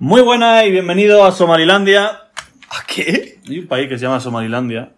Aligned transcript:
Muy 0.00 0.22
buenas 0.22 0.64
y 0.64 0.70
bienvenido 0.70 1.24
a 1.24 1.32
Somalilandia. 1.32 2.06
¿A 2.06 2.86
qué? 2.86 3.38
Hay 3.46 3.58
un 3.58 3.66
país 3.66 3.88
que 3.88 3.98
se 3.98 4.04
llama 4.06 4.20
Somalilandia. 4.20 4.92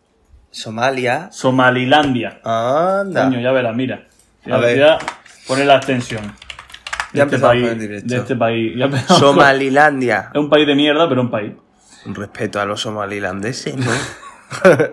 Somalia. 0.51 1.29
Somalilandia. 1.33 2.41
Anda. 2.45 3.25
Coño, 3.25 3.41
ya 3.41 3.53
verás, 3.53 3.75
mira. 3.75 4.07
Ya, 4.45 4.55
A 4.55 4.59
ver. 4.59 4.79
ya 4.79 4.99
pone 5.49 5.65
la 5.65 5.77
extensión. 5.77 6.23
De 7.13 7.19
Ya 7.19 7.25
este 7.25 7.39
país. 7.39 7.63
con 7.63 7.73
el 7.73 7.79
directo. 7.81 8.15
De 8.15 8.21
este 8.21 8.37
país. 8.37 8.73
Ya. 8.77 8.91
Somalilandia. 9.09 10.31
Es 10.33 10.39
un 10.41 10.49
país 10.49 10.67
de 10.67 10.75
mierda, 10.75 11.09
pero 11.09 11.21
un 11.23 11.31
país. 11.31 11.53
Un 12.07 12.15
respeto 12.15 12.61
a 12.61 12.65
los 12.65 12.81
somalilandeses, 12.81 13.77
¿no? 13.77 13.91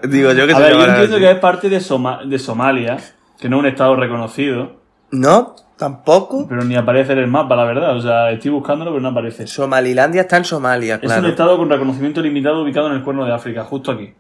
Digo 0.09 0.31
yo 0.33 0.47
que 0.47 0.53
A 0.53 0.57
se 0.57 0.61
ver, 0.63 0.73
yo 0.73 0.85
entiendo 0.85 1.15
así. 1.17 1.23
que 1.25 1.31
es 1.31 1.39
parte 1.39 1.69
de, 1.69 1.79
Soma- 1.81 2.21
de 2.25 2.39
Somalia, 2.39 2.97
que 3.39 3.49
no 3.49 3.57
es 3.57 3.59
un 3.61 3.67
estado 3.67 3.95
reconocido, 3.95 4.79
No, 5.11 5.55
tampoco. 5.79 6.45
pero 6.47 6.63
ni 6.63 6.75
aparece 6.75 7.13
en 7.13 7.19
el 7.19 7.27
mapa, 7.27 7.55
la 7.55 7.63
verdad. 7.63 7.95
O 7.95 8.01
sea, 8.01 8.29
estoy 8.31 8.51
buscándolo, 8.51 8.91
pero 8.91 9.01
no 9.01 9.09
aparece. 9.09 9.47
Somalilandia 9.47 10.21
está 10.21 10.37
en 10.37 10.45
Somalia, 10.45 10.95
Es 10.95 11.01
claro. 11.01 11.23
un 11.23 11.29
estado 11.29 11.57
con 11.57 11.69
reconocimiento 11.69 12.21
limitado 12.21 12.61
ubicado 12.61 12.87
en 12.87 12.93
el 12.97 13.03
cuerno 13.03 13.25
de 13.25 13.33
África, 13.33 13.63
justo 13.63 13.91
aquí. 13.91 14.13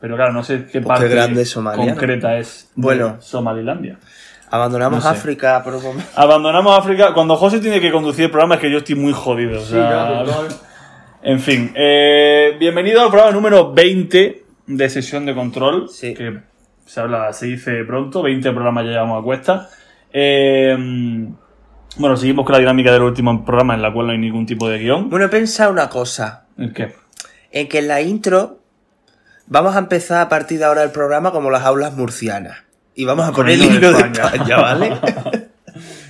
Pero 0.00 0.16
claro, 0.16 0.32
no 0.32 0.44
sé 0.44 0.66
qué 0.66 0.80
Pues 0.80 0.86
parte 0.86 1.08
qué 1.08 1.14
grande 1.14 1.42
es 1.42 1.50
Somalia, 1.50 1.84
¿no? 1.84 1.90
concreta 1.92 2.38
es 2.38 2.70
de 2.76 2.82
Bueno. 2.82 3.16
Somalilandia. 3.20 3.98
Abandonamos 4.52 5.04
No 5.04 5.10
sé. 5.10 5.16
África 5.16 5.62
por 5.62 5.74
un 5.74 5.82
momento. 5.82 6.10
Abandonamos 6.16 6.78
África. 6.78 7.12
Cuando 7.14 7.36
José 7.36 7.60
tiene 7.60 7.80
que 7.80 7.90
conducir 7.92 8.24
el 8.26 8.30
programa 8.30 8.56
es 8.56 8.60
que 8.60 8.70
yo 8.70 8.78
estoy 8.78 8.94
muy 8.96 9.12
jodido. 9.12 9.60
o 9.60 9.64
sea, 9.64 10.24
en 11.22 11.38
fin, 11.38 11.72
eh, 11.76 12.56
bienvenido 12.58 13.02
al 13.02 13.08
programa 13.10 13.30
número 13.32 13.72
20 13.72 14.44
de 14.66 14.88
sesión 14.88 15.26
de 15.26 15.34
control. 15.34 15.88
Sí. 15.88 16.14
Que 16.14 16.38
se 16.86 17.00
habla, 17.00 17.32
se 17.32 17.46
dice 17.46 17.84
pronto, 17.86 18.22
20 18.22 18.50
programas 18.52 18.84
ya 18.86 18.90
llevamos 18.92 19.20
a 19.20 19.24
cuesta. 19.24 19.68
Eh, 20.12 20.76
bueno, 21.96 22.16
seguimos 22.16 22.44
con 22.44 22.52
la 22.52 22.58
dinámica 22.58 22.92
del 22.92 23.02
último 23.02 23.44
programa 23.44 23.74
en 23.74 23.82
la 23.82 23.92
cual 23.92 24.06
no 24.06 24.12
hay 24.12 24.18
ningún 24.18 24.46
tipo 24.46 24.68
de 24.68 24.78
guion. 24.78 25.10
Bueno, 25.10 25.26
he 25.26 25.28
pensado 25.28 25.70
una 25.72 25.88
cosa. 25.88 26.46
¿El 26.56 26.72
qué? 26.72 26.94
En 27.52 27.68
que 27.68 27.78
en 27.78 27.88
la 27.88 28.00
intro 28.00 28.58
vamos 29.46 29.74
a 29.74 29.80
empezar 29.80 30.20
a 30.22 30.28
partir 30.28 30.58
de 30.58 30.64
ahora 30.64 30.82
el 30.82 30.90
programa 30.90 31.32
como 31.32 31.50
las 31.50 31.64
aulas 31.64 31.94
murcianas. 31.96 32.58
Y 32.94 33.04
vamos 33.04 33.28
a 33.28 33.32
poner 33.32 33.54
el 33.54 33.62
himno 33.64 33.80
de 33.80 33.86
himno 33.88 33.98
de 33.98 33.98
España. 34.12 34.28
España, 34.34 34.56
¿vale? 34.56 34.92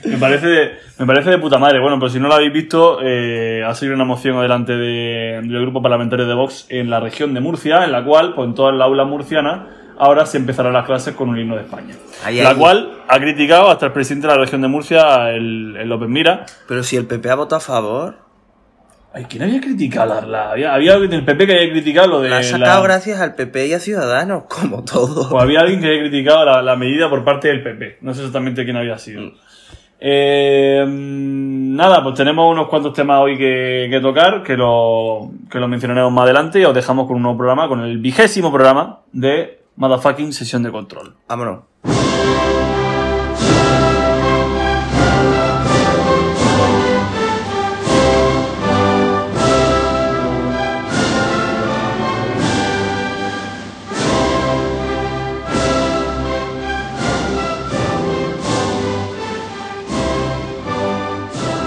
Me 0.05 0.17
parece, 0.17 0.47
de, 0.47 0.71
me 0.99 1.07
parece 1.07 1.29
de 1.31 1.39
puta 1.39 1.59
madre. 1.59 1.79
Bueno, 1.79 1.99
pues 2.01 2.13
si 2.15 2.19
no 2.19 2.27
lo 2.29 2.35
habéis 2.35 2.53
visto, 2.55 3.01
eh, 3.03 3.63
ha 3.63 3.75
salido 3.75 3.95
una 3.95 4.05
moción 4.07 4.39
adelante 4.39 4.73
de- 4.75 5.41
del 5.43 5.61
grupo 5.61 5.83
parlamentario 5.83 6.27
de 6.27 6.33
Vox 6.35 6.67
en 6.71 6.89
la 6.89 7.01
región 7.01 7.35
de 7.35 7.41
Murcia, 7.41 7.85
en 7.85 7.93
la 7.93 8.03
cual, 8.03 8.33
pues 8.35 8.49
en 8.49 8.55
todas 8.55 8.75
las 8.75 8.87
aulas 8.87 9.07
murcianas, 9.07 9.69
ahora 10.01 10.27
se 10.27 10.39
empezarán 10.39 10.73
las 10.73 10.85
clases 10.87 11.15
con 11.15 11.29
un 11.29 11.39
himno 11.39 11.55
de 11.57 11.63
España. 11.63 11.95
Ahí, 12.25 12.43
la 12.43 12.51
ahí. 12.51 12.57
cual 12.57 12.91
ha 13.07 13.19
criticado 13.19 13.71
hasta 13.71 13.87
el 13.87 13.93
presidente 13.93 14.27
de 14.27 14.35
la 14.35 14.41
región 14.41 14.61
de 14.63 14.69
Murcia, 14.69 15.31
el, 15.31 15.77
el 15.79 15.89
López 15.89 16.09
Mira. 16.09 16.47
Pero 16.67 16.83
si 16.83 16.97
el 16.97 17.07
PP 17.07 17.31
ha 17.31 17.35
votado 17.37 17.59
a 17.59 17.61
favor, 17.61 18.17
Ay, 19.13 19.27
¿quién 19.29 19.43
había 19.43 19.61
criticado 19.61 20.21
la, 20.27 20.51
había, 20.53 20.73
había 20.73 20.93
alguien 20.95 21.11
del 21.11 21.25
PP 21.25 21.47
que 21.47 21.53
había 21.59 21.71
criticado 21.73 22.07
lo 22.09 22.21
de 22.21 22.29
la 22.31 22.39
ha 22.39 22.43
sacado 22.45 22.81
la- 22.83 22.95
gracias 22.95 23.21
al 23.21 23.35
PP 23.35 23.67
y 23.67 23.73
a 23.75 23.81
Ciudadanos, 23.81 24.45
como 24.49 24.85
todo. 24.85 25.29
Pues 25.31 25.43
había 25.43 25.61
alguien 25.61 25.81
que 25.81 25.89
había 25.89 26.01
criticado 26.01 26.45
la, 26.45 26.63
la 26.63 26.77
medida 26.77 27.11
por 27.11 27.25
parte 27.25 27.49
del 27.49 27.63
PP. 27.63 27.99
No 28.03 28.15
sé 28.15 28.21
exactamente 28.21 28.65
quién 28.65 28.77
había 28.77 28.97
sido. 28.99 29.23
Mm. 29.23 29.33
Eh, 30.03 30.85
nada, 30.89 32.03
pues 32.03 32.15
tenemos 32.15 32.51
unos 32.51 32.69
cuantos 32.69 32.93
temas 32.95 33.21
hoy 33.21 33.37
que, 33.37 33.89
que 33.91 34.01
tocar, 34.01 34.43
que 34.43 34.57
lo, 34.57 35.31
que 35.51 35.59
lo 35.59 35.69
mencionaremos 35.69 36.11
más 36.13 36.25
adelante 36.25 36.59
y 36.61 36.65
os 36.65 36.75
dejamos 36.75 37.07
con 37.07 37.17
un 37.17 37.23
nuevo 37.23 37.37
programa, 37.37 37.69
con 37.69 37.81
el 37.83 37.99
vigésimo 37.99 38.51
programa 38.51 39.01
de 39.13 39.60
Motherfucking 39.81 40.35
Sesión 40.35 40.63
de 40.63 40.71
Control. 40.71 41.17
Vámonos. 41.27 41.61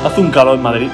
Hace 0.05 0.21
un 0.21 0.29
calor 0.29 0.57
en 0.57 0.61
Madrid. 0.61 0.89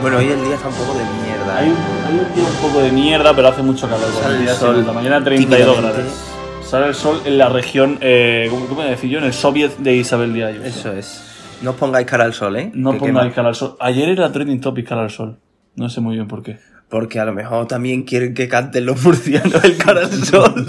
Bueno, 0.00 0.16
hoy 0.18 0.28
el 0.28 0.44
día 0.44 0.54
está 0.54 0.68
un 0.68 0.74
poco 0.74 0.94
de 0.98 1.04
mierda. 1.04 1.58
Hay 1.58 1.68
un, 1.68 1.76
hay 1.76 2.18
un 2.26 2.34
día 2.34 2.44
un 2.44 2.68
poco 2.68 2.82
de 2.82 2.90
mierda, 2.92 3.34
pero 3.36 3.48
hace 3.48 3.62
mucho 3.62 3.88
calor. 3.88 4.08
Sale 4.22 4.42
el 4.42 4.48
sol 4.48 4.80
nota. 4.80 4.92
Mañana 4.92 5.22
32 5.22 5.58
tímidamente. 5.66 6.02
grados. 6.02 6.24
Sale 6.66 6.86
el 6.86 6.94
sol 6.94 7.20
en 7.24 7.36
la 7.38 7.48
región, 7.48 7.98
eh, 8.00 8.46
¿cómo, 8.50 8.66
cómo 8.66 8.82
decir 8.82 9.10
yo? 9.10 9.18
En 9.18 9.24
el 9.24 9.32
soviet 9.32 9.76
de 9.78 9.96
Isabel 9.96 10.32
Díaz. 10.32 10.54
Eso 10.64 10.92
es. 10.92 11.26
No 11.62 11.70
os 11.70 11.76
pongáis 11.76 12.06
cara 12.06 12.24
al 12.24 12.32
sol, 12.32 12.56
¿eh? 12.56 12.70
No 12.74 12.92
Que 12.92 12.98
pongáis 13.00 13.34
cara 13.34 13.48
al 13.48 13.54
sol. 13.54 13.76
Ayer 13.80 14.08
era 14.08 14.30
trending 14.32 14.60
topic 14.60 14.88
cara 14.88 15.02
al 15.02 15.10
sol. 15.10 15.38
No 15.76 15.90
sé 15.90 16.00
muy 16.00 16.14
bien 16.14 16.28
por 16.28 16.42
qué. 16.42 16.58
Porque 16.88 17.20
a 17.20 17.24
lo 17.24 17.32
mejor 17.32 17.66
también 17.68 18.02
quieren 18.02 18.34
que 18.34 18.48
canten 18.48 18.86
los 18.86 19.02
murcianos 19.04 19.62
el 19.64 19.76
cara 19.76 20.00
al 20.00 20.24
sol. 20.24 20.66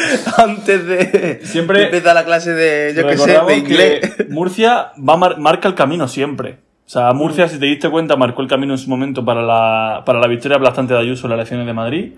Antes 0.36 0.86
de 0.86 1.40
Siempre 1.44 1.84
empezar 1.84 2.14
la 2.14 2.24
clase 2.24 2.52
de, 2.54 2.94
yo 2.96 3.06
qué 3.06 3.18
sé, 3.18 3.38
de 3.46 3.56
inglés. 3.56 4.14
que 4.16 4.24
Murcia 4.24 4.92
va 4.98 5.16
mar- 5.16 5.38
marca 5.38 5.68
el 5.68 5.74
camino 5.74 6.08
siempre. 6.08 6.58
O 6.90 6.92
sea, 6.92 7.12
Murcia, 7.12 7.46
si 7.46 7.60
te 7.60 7.66
diste 7.66 7.88
cuenta, 7.88 8.16
marcó 8.16 8.42
el 8.42 8.48
camino 8.48 8.72
en 8.72 8.78
su 8.78 8.90
momento 8.90 9.24
para 9.24 9.42
la, 9.42 10.02
para 10.04 10.18
la 10.18 10.26
victoria 10.26 10.56
aplastante 10.56 10.92
de 10.92 10.98
Ayuso 10.98 11.28
en 11.28 11.30
las 11.30 11.36
elecciones 11.36 11.64
de 11.64 11.72
Madrid. 11.72 12.14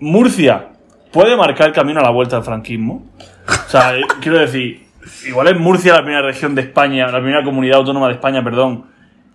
Murcia 0.00 0.70
puede 1.12 1.36
marcar 1.36 1.68
el 1.68 1.72
camino 1.72 2.00
a 2.00 2.02
la 2.02 2.10
vuelta 2.10 2.36
al 2.36 2.42
franquismo. 2.42 3.06
O 3.46 3.70
sea, 3.70 3.96
eh, 3.96 4.02
quiero 4.20 4.40
decir, 4.40 4.88
igual 5.24 5.46
es 5.46 5.60
Murcia 5.60 5.92
la 5.92 6.02
primera 6.02 6.22
región 6.22 6.56
de 6.56 6.62
España, 6.62 7.06
la 7.06 7.20
primera 7.20 7.44
comunidad 7.44 7.76
autónoma 7.76 8.08
de 8.08 8.14
España, 8.14 8.42
perdón, 8.42 8.86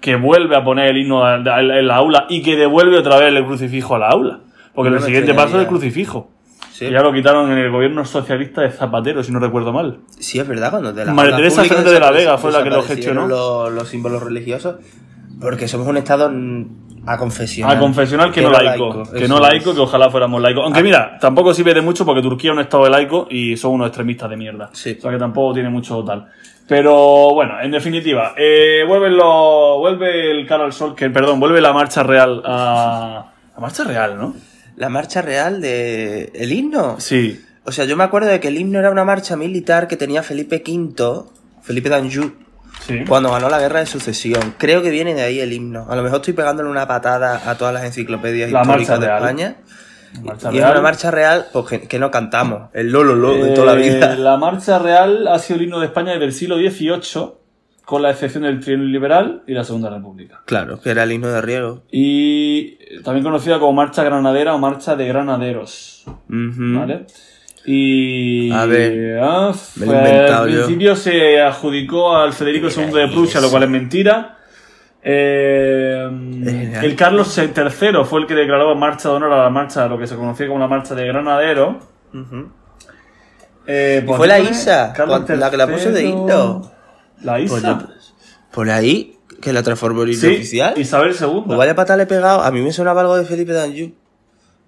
que 0.02 0.18
vuelve 0.18 0.58
a 0.58 0.66
poner 0.66 0.90
el 0.90 0.98
himno 0.98 1.34
en 1.34 1.88
la 1.88 1.96
aula 1.96 2.26
y 2.28 2.42
que 2.42 2.58
devuelve 2.58 2.98
otra 2.98 3.20
vez 3.20 3.34
el 3.34 3.46
crucifijo 3.46 3.96
a 3.96 4.00
la 4.00 4.10
aula. 4.10 4.40
Porque 4.74 4.90
No 4.90 4.98
el 4.98 5.04
siguiente 5.04 5.34
paso 5.34 5.56
es 5.56 5.62
el 5.62 5.68
crucifijo. 5.68 6.30
Sí. 6.78 6.92
Ya 6.92 7.02
lo 7.02 7.12
quitaron 7.12 7.52
en 7.52 7.58
el 7.58 7.72
gobierno 7.72 8.06
socialista 8.06 8.62
de 8.62 8.70
Zapatero, 8.70 9.24
si 9.24 9.32
no 9.32 9.40
recuerdo 9.40 9.74
mal. 9.74 10.02
Sí, 10.20 10.38
es 10.38 10.48
verdad, 10.48 10.70
cuando 10.70 10.94
de 10.94 11.06
la 11.06 11.12
María 11.12 11.36
Teresa 11.36 11.64
Fernández 11.64 11.92
de 11.92 12.00
la 12.00 12.12
Vega 12.12 12.38
fue 12.38 12.52
la 12.52 12.64
que 12.64 12.70
lo 12.70 12.84
gestionó. 12.84 13.28
Los, 13.28 13.72
los 13.72 13.90
símbolos 13.90 14.22
religiosos. 14.22 14.76
Porque 15.42 15.68
somos 15.68 15.88
un 15.88 15.98
estado 15.98 16.32
a 17.08 17.18
confesional. 17.18 17.78
A 17.78 17.80
confesional 17.80 18.32
que 18.32 18.44
no 18.44 18.52
laico. 18.52 19.04
Que 19.12 19.24
eso 19.24 19.28
no 19.28 19.38
es. 19.38 19.42
laico, 19.42 19.74
que 19.74 19.82
ojalá 19.82 20.12
fuéramos 20.12 20.40
laicos. 20.40 20.66
Aunque 20.66 20.84
mira, 20.84 21.18
tampoco 21.20 21.52
sirve 21.52 21.74
de 21.74 21.82
mucho 21.82 22.06
porque 22.06 22.22
Turquía 22.22 22.52
es 22.52 22.58
un 22.58 22.62
estado 22.62 22.84
de 22.84 22.92
laico 22.92 23.28
y 23.28 23.58
son 23.58 23.72
unos 23.72 23.88
extremistas 23.88 24.30
de 24.30 24.38
mierda. 24.38 24.70
Sí. 24.74 24.96
O 25.00 25.02
sea 25.02 25.10
que 25.10 25.18
tampoco 25.18 25.56
tiene 25.56 25.70
mucho 25.70 26.04
tal. 26.04 26.28
Pero 26.68 27.34
bueno, 27.34 27.60
en 27.60 27.72
definitiva, 27.72 28.36
eh, 28.38 28.84
vuelve, 28.88 29.10
lo, 29.10 29.80
vuelve 29.80 30.30
el 30.30 30.46
cara 30.46 30.66
al 30.66 30.74
sol, 30.74 30.94
que 30.94 31.10
perdón, 31.10 31.40
vuelve 31.40 31.60
la 31.60 31.74
marcha 31.74 32.04
real 32.04 32.44
a. 32.46 33.32
La 33.56 33.62
marcha 33.62 33.84
real, 33.84 34.16
¿no? 34.16 34.36
La 34.78 34.88
marcha 34.90 35.22
real 35.22 35.60
de... 35.60 36.32
¿El 36.36 36.54
himno? 36.54 36.98
Sí. 37.00 37.44
O 37.66 37.72
sea, 37.74 37.84
yo 37.86 37.98
me 37.98 38.04
acuerdo 38.06 38.30
de 38.30 38.40
que 38.40 38.48
el 38.48 38.58
himno 38.58 38.80
era 38.80 38.90
una 38.92 39.04
marcha 39.04 39.36
militar 39.36 39.88
que 39.90 39.98
tenía 39.98 40.24
Felipe 40.24 40.64
V, 40.66 41.24
Felipe 41.62 41.90
d'Anjou, 41.90 42.32
Sí. 42.86 43.04
cuando 43.08 43.32
ganó 43.32 43.50
la 43.50 43.60
guerra 43.60 43.80
de 43.80 43.88
sucesión. 43.88 44.54
Creo 44.60 44.82
que 44.84 44.92
viene 44.92 45.16
de 45.16 45.24
ahí 45.24 45.40
el 45.40 45.52
himno. 45.52 45.88
A 45.90 45.96
lo 45.96 46.04
mejor 46.04 46.18
estoy 46.18 46.34
pegándole 46.36 46.70
una 46.70 46.88
patada 46.88 47.50
a 47.50 47.58
todas 47.58 47.74
las 47.74 47.84
enciclopedias 47.84 48.52
La 48.52 48.62
históricas 48.62 49.00
de 49.00 49.06
real. 49.08 49.18
España. 49.20 49.56
Marcha 50.24 50.54
Y 50.54 50.58
es 50.60 50.64
una 50.64 50.82
marcha 50.82 51.12
real 51.12 51.48
pues, 51.52 51.82
que, 51.82 52.00
no 52.00 52.12
cantamos. 52.12 52.70
El 52.74 52.92
lo, 52.92 53.04
lo, 53.04 53.34
de 53.34 53.52
toda 53.56 53.74
la 53.76 53.82
Eh, 53.84 53.90
vida. 53.90 54.16
La 54.16 54.38
marcha 54.38 54.78
real 54.80 55.28
ha 55.28 55.40
sido 55.40 55.58
el 55.60 55.66
himno 55.66 55.80
de 55.80 55.88
España 55.88 56.12
desde 56.14 56.26
el 56.26 56.34
siglo 56.34 56.56
XVIII, 56.58 57.32
con 57.88 58.02
la 58.02 58.12
excepción 58.12 58.44
del 58.44 58.60
trienio 58.60 58.86
liberal 58.86 59.44
y 59.48 59.54
la 59.54 59.64
Segunda 59.64 59.90
República. 59.90 60.42
Claro, 60.44 60.82
que 60.82 60.90
era 60.90 61.04
el 61.04 61.12
himno 61.14 61.30
de 61.30 61.42
riego. 61.42 61.84
Y 61.90 62.76
también 63.02 63.24
conocida 63.24 63.60
como 63.60 63.72
Marcha 63.72 64.04
Granadera 64.04 64.54
o 64.56 64.58
Marcha 64.60 64.98
de 64.98 65.08
Granaderos. 65.08 66.04
¿Vale? 66.28 67.06
Y. 67.66 68.52
A 68.52 68.66
ver, 68.66 69.20
ah, 69.24 69.54
me 69.78 69.86
lo 69.86 69.94
he 69.94 70.02
pues, 70.02 70.32
al 70.32 70.50
yo. 70.50 70.56
principio 70.66 70.98
se 70.98 71.42
adjudicó 71.42 72.18
al 72.18 72.34
Federico 72.34 72.68
II 72.68 72.92
de 72.92 73.08
Prusia, 73.08 73.40
lo 73.40 73.50
cual 73.50 73.64
es 73.64 73.70
mentira. 73.70 74.38
Eh, 75.02 76.10
el 76.84 76.96
Carlos 76.98 77.38
III 77.38 78.04
fue 78.04 78.20
el 78.20 78.28
que 78.28 78.36
declaró 78.36 78.76
marcha 78.76 79.08
de 79.08 79.16
honor 79.16 79.32
a 79.32 79.44
la 79.44 79.50
marcha, 79.50 79.88
lo 79.88 79.98
que 79.98 80.08
se 80.08 80.18
conocía 80.18 80.48
como 80.48 80.60
la 80.60 80.68
marcha 80.68 80.94
de 80.94 81.08
Granadero. 81.08 81.80
Eh, 83.66 84.04
pues 84.06 84.18
fue 84.18 84.28
la 84.28 84.40
pone 84.40 84.50
Isa, 84.50 84.94
la 85.38 85.50
que 85.50 85.56
la 85.56 85.68
puso 85.68 85.90
de 85.94 86.04
himno. 86.04 86.76
La 87.24 87.40
Isa. 87.40 87.54
Pues 87.54 87.64
yo- 87.64 87.80
Por 88.52 88.70
ahí, 88.70 89.18
que 89.42 89.54
la 89.54 89.62
transformó 89.64 90.04
en 90.04 90.14
sí, 90.16 90.28
oficial. 90.28 90.74
Isabel 90.78 91.16
II. 91.20 91.44
Pues 91.46 91.58
vaya 91.58 91.76
pata 91.76 91.96
le 91.98 92.04
he 92.04 92.08
pegado. 92.08 92.42
A 92.42 92.52
mí 92.52 92.62
me 92.62 92.72
sonaba 92.72 93.02
algo 93.02 93.16
de 93.18 93.26
Felipe 93.26 93.52
d'Anjou. 93.54 93.92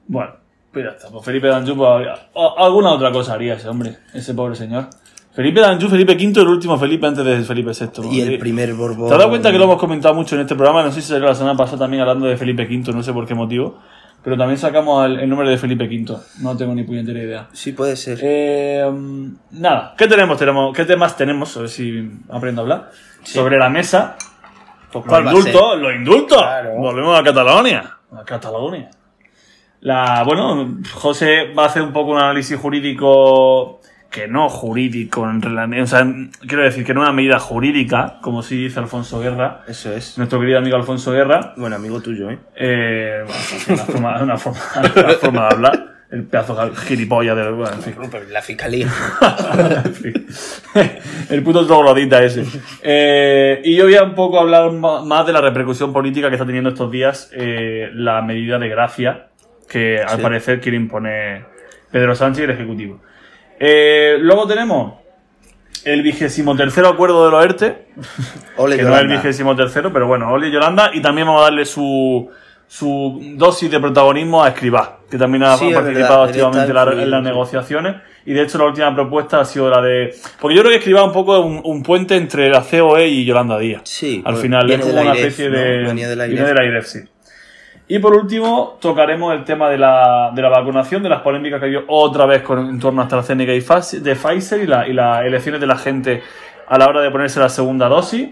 Bueno, 0.07 0.31
pues 0.72 0.86
ya 0.86 0.92
está. 0.92 1.10
Pues 1.10 1.24
Felipe 1.25 1.48
Danjou, 1.48 1.75
pues, 1.75 2.07
o- 2.34 2.56
alguna 2.60 2.92
otra 2.92 3.12
cosa 3.12 3.34
haría 3.34 3.56
ese 3.56 3.68
hombre, 3.69 3.98
ese 4.13 4.34
pobre 4.34 4.56
señor. 4.56 4.88
Felipe 5.34 5.62
Danjou, 5.62 5.90
Felipe 5.90 6.13
V, 6.16 6.42
el 6.42 6.48
último 6.48 6.78
Felipe 6.78 7.07
antes 7.07 7.24
de 7.24 7.44
Felipe 7.44 7.72
VI. 7.72 8.10
Y 8.12 8.22
el 8.22 8.38
primer 8.40 8.74
Borbón. 8.74 9.07
¿Te 9.07 9.13
has 9.13 9.19
dado 9.19 9.30
cuenta 9.30 9.52
que 9.52 9.57
lo 9.57 9.63
hemos 9.66 9.78
comentado 9.78 10.13
mucho 10.16 10.36
en 10.36 10.42
este 10.42 10.56
programa? 10.56 10.84
No 10.84 10.92
sé 10.92 11.02
si 11.02 11.07
salió 11.10 11.28
la 11.28 11.36
semana 11.36 11.56
pasada 11.56 11.80
también 11.80 12.02
hablando 12.02 12.25
de 12.25 12.36
Felipe 12.36 12.63
V, 12.66 12.92
no 12.94 13.04
sé 13.04 13.13
por 13.13 13.25
qué 13.25 13.36
motivo. 13.36 13.78
Pero 14.24 14.38
también 14.38 14.57
sacamos 14.57 15.06
el, 15.06 15.19
el 15.21 15.30
nombre 15.30 15.50
de 15.50 15.57
Felipe 15.57 15.86
V. 15.86 16.18
No 16.42 16.57
tengo 16.57 16.75
ni 16.75 16.83
puñetera 16.83 17.19
idea. 17.19 17.48
Sí, 17.54 17.71
puede 17.71 17.95
ser. 17.95 18.19
Eh, 18.21 18.86
nada, 19.51 19.95
¿qué 19.98 20.07
tenemos? 20.07 20.38
tenemos? 20.38 20.75
¿Qué 20.75 20.83
temas 20.86 21.16
tenemos? 21.16 21.56
A 21.56 21.62
ver 21.62 21.69
si 21.69 22.12
aprendo 22.30 22.62
a 22.62 22.63
hablar. 22.63 22.92
Sobre 23.24 23.57
la 23.57 23.69
mesa. 23.69 24.18
Pues, 24.92 25.06
Los 25.06 25.06
¿cuál 25.06 25.25
va 25.25 25.31
a 25.31 25.33
indultos, 25.33 25.71
ser? 25.71 25.80
los 25.81 25.94
indultos. 25.95 26.38
Claro. 26.42 26.71
Volvemos 26.77 27.19
a 27.19 27.24
Cataluña. 27.24 27.98
A 28.12 28.24
Cataluña. 28.25 28.89
La, 29.81 30.24
bueno, 30.25 30.80
José 30.94 31.54
va 31.57 31.63
a 31.63 31.66
hacer 31.68 31.81
un 31.81 31.94
poco 31.94 32.12
un 32.12 32.18
análisis 32.18 32.60
jurídico 32.60 33.79
que 34.10 34.28
no 34.28 34.50
jurídico, 34.50 35.30
en 35.30 35.42
rela- 35.42 35.84
o 35.84 35.86
sea, 35.88 36.06
quiero 36.48 36.64
decir 36.64 36.84
que 36.84 36.94
no 36.96 37.02
una 37.02 37.12
medida 37.14 37.38
jurídica, 37.40 38.18
como 38.22 38.42
sí 38.42 38.58
dice 38.58 38.80
Alfonso 38.80 39.20
Guerra, 39.20 39.62
Eso 39.68 39.94
es. 39.94 40.18
nuestro 40.18 40.40
querido 40.40 40.58
amigo 40.58 40.76
Alfonso 40.78 41.12
Guerra. 41.12 41.54
Bueno, 41.58 41.76
amigo 41.76 42.02
tuyo, 42.02 42.30
¿eh? 42.32 42.40
Eh, 42.56 43.24
bueno, 43.26 43.40
es 43.56 43.68
una 43.68 43.78
forma, 43.86 44.24
una 44.24 44.38
forma, 44.38 44.60
una 44.96 45.10
forma 45.14 45.42
de 45.48 45.54
hablar. 45.54 45.86
El 46.12 46.24
pedazo 46.24 46.56
de 46.56 46.76
gilipollas 46.76 47.36
del. 47.36 47.54
Bueno, 47.54 47.72
en 47.76 47.82
fin. 47.84 47.94
La 48.32 48.42
fiscalía. 48.42 48.88
En 49.86 49.94
fin. 49.94 50.26
El 51.30 51.44
puto 51.44 51.68
troglodita 51.68 52.24
ese. 52.24 52.46
Eh, 52.82 53.62
y 53.64 53.76
yo 53.76 53.84
voy 53.84 53.94
a 53.96 54.02
un 54.02 54.16
poco 54.16 54.40
hablar 54.40 54.72
más 54.72 55.28
de 55.28 55.34
la 55.34 55.42
repercusión 55.42 55.94
política 55.94 56.30
que 56.30 56.36
está 56.36 56.48
teniendo 56.48 56.70
estos 56.72 56.90
días 56.92 57.30
eh, 57.34 57.92
la 57.94 58.24
medida 58.24 58.58
de 58.58 58.70
gracia 58.70 59.28
que 59.70 60.02
al 60.02 60.18
Sí. 60.18 60.22
parecer 60.24 60.60
quiere 60.62 60.78
imponer 60.78 61.46
Pedro 61.92 62.16
Sánchez 62.16 62.42
y 62.42 62.44
el 62.46 62.50
Ejecutivo. 62.52 63.02
Eh, 63.60 64.18
luego 64.20 64.48
tenemos 64.48 64.94
el 65.86 66.02
vigésimo 66.02 66.56
tercero 66.56 66.88
acuerdo 66.90 67.26
de 67.26 67.32
los 67.32 67.44
ERTE, 67.46 67.88
Ole, 68.58 68.78
que 68.78 68.84
no 68.84 68.96
es 68.96 69.02
el 69.02 69.08
vigésimo 69.08 69.56
tercero, 69.56 69.92
pero 69.94 70.08
bueno, 70.08 70.32
Oli 70.32 70.48
y 70.48 70.52
Yolanda, 70.52 70.92
y 70.94 71.02
también 71.02 71.28
vamos 71.28 71.42
a 71.42 71.46
darle 71.46 71.66
su, 71.66 72.30
su 72.68 73.20
dosis 73.36 73.70
de 73.72 73.80
protagonismo 73.80 74.44
a 74.44 74.50
Escribá, 74.50 75.00
que 75.10 75.18
también 75.18 75.44
ha 75.44 75.58
Sí, 75.58 75.72
participado 75.74 76.20
verdad, 76.22 76.24
activamente 76.30 76.68
en, 76.70 76.74
la- 76.76 76.82
influido, 76.84 77.04
en 77.04 77.12
las 77.12 77.24
negociaciones, 77.24 77.96
y 78.26 78.34
de 78.34 78.42
hecho 78.44 78.58
la 78.58 78.66
última 78.66 78.94
propuesta 78.94 79.40
ha 79.40 79.46
sido 79.46 79.70
la 79.70 79.82
de... 79.82 80.14
Porque 80.40 80.56
yo 80.56 80.62
creo 80.62 80.72
que 80.72 80.78
Escribá 80.80 81.04
un 81.04 81.14
poco 81.14 81.40
un, 81.40 81.62
un 81.64 81.82
puente 81.84 82.16
entre 82.18 82.50
la 82.50 82.62
COE 82.62 83.08
y 83.08 83.26
Yolanda 83.26 83.58
Díaz. 83.58 83.82
Sí, 83.86 84.22
Al 84.26 84.34
pues, 84.34 84.42
final 84.44 84.70
es 84.70 84.86
una 84.86 85.04
IREF, 85.04 85.16
especie 85.18 85.50
¿no? 85.50 85.58
de... 85.58 85.78
Venía 85.84 86.10
de 86.10 86.16
la 86.18 86.26
viene 86.26 86.42
IREF. 86.42 86.48
de 86.50 86.54
la 86.62 86.66
IREF, 86.66 86.86
sí. 86.86 87.00
Y 87.92 87.98
por 88.00 88.16
último, 88.16 88.78
tocaremos 88.80 89.34
el 89.34 89.44
tema 89.44 89.68
de 89.68 89.78
la, 89.80 90.32
de 90.34 90.42
la 90.44 90.50
vacunación, 90.50 91.02
de 91.02 91.10
las 91.10 91.22
polémicas 91.22 91.60
que 91.60 91.66
ha 91.66 91.68
habido 91.68 91.84
otra 91.88 92.26
vez 92.28 92.44
con, 92.44 92.70
en 92.70 92.80
torno 92.80 93.02
a 93.02 93.06
AstraZeneca 93.06 93.52
y 93.54 93.62
Fas- 93.62 94.00
de 94.00 94.16
Pfizer 94.16 94.62
y, 94.64 94.68
la- 94.68 94.88
y 94.88 94.94
las 94.94 95.26
elecciones 95.26 95.60
de 95.60 95.66
la 95.68 95.76
gente 95.76 96.22
a 96.68 96.78
la 96.78 96.88
hora 96.88 97.02
de 97.02 97.10
ponerse 97.10 97.40
la 97.40 97.50
segunda 97.50 97.90
dosis. 97.90 98.30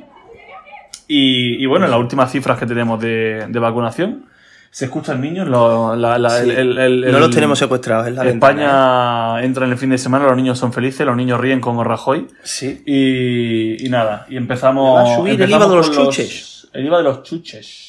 Y, 1.08 1.62
y 1.64 1.66
bueno, 1.66 1.88
las 1.88 2.00
últimas 2.00 2.32
cifras 2.32 2.60
que 2.60 2.66
tenemos 2.66 3.00
de, 3.00 3.46
de 3.50 3.60
vacunación. 3.60 4.26
¿Se 4.70 4.86
escuchan 4.86 5.22
niños? 5.22 5.48
Lo- 5.48 5.96
la- 5.96 6.20
la- 6.20 6.30
Sí. 6.30 6.50
el- 6.52 6.78
el- 6.78 7.04
el- 7.06 7.12
no 7.12 7.20
los 7.20 7.32
tenemos 7.32 7.58
secuestrados, 7.58 8.08
es 8.08 8.14
la 8.14 8.26
España 8.26 8.58
ventana, 8.64 9.42
¿eh? 9.42 9.46
entra 9.46 9.66
en 9.66 9.72
el 9.72 9.78
fin 9.78 9.90
de 9.90 9.98
semana, 9.98 10.26
los 10.26 10.36
niños 10.36 10.60
son 10.60 10.72
felices, 10.74 11.04
los 11.08 11.16
niños 11.16 11.40
ríen 11.40 11.62
como 11.62 11.84
Rajoy. 11.84 12.28
Sí. 12.44 12.84
Y, 12.86 13.84
y 13.86 13.90
nada, 13.90 14.28
y 14.30 14.38
empezamos. 14.38 14.98
Va 15.04 15.14
a 15.14 15.16
subir 15.16 15.42
el 15.42 15.50
IVA 15.50 15.68
de 15.68 15.76
los 15.78 15.92
chuches. 15.92 16.68
el 16.74 16.86
IVA 16.86 16.98
de 16.98 17.04
los 17.06 17.24
chuches. 17.24 17.87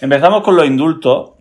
Empezamos 0.00 0.42
con 0.42 0.56
los 0.56 0.66
indultos, 0.66 1.32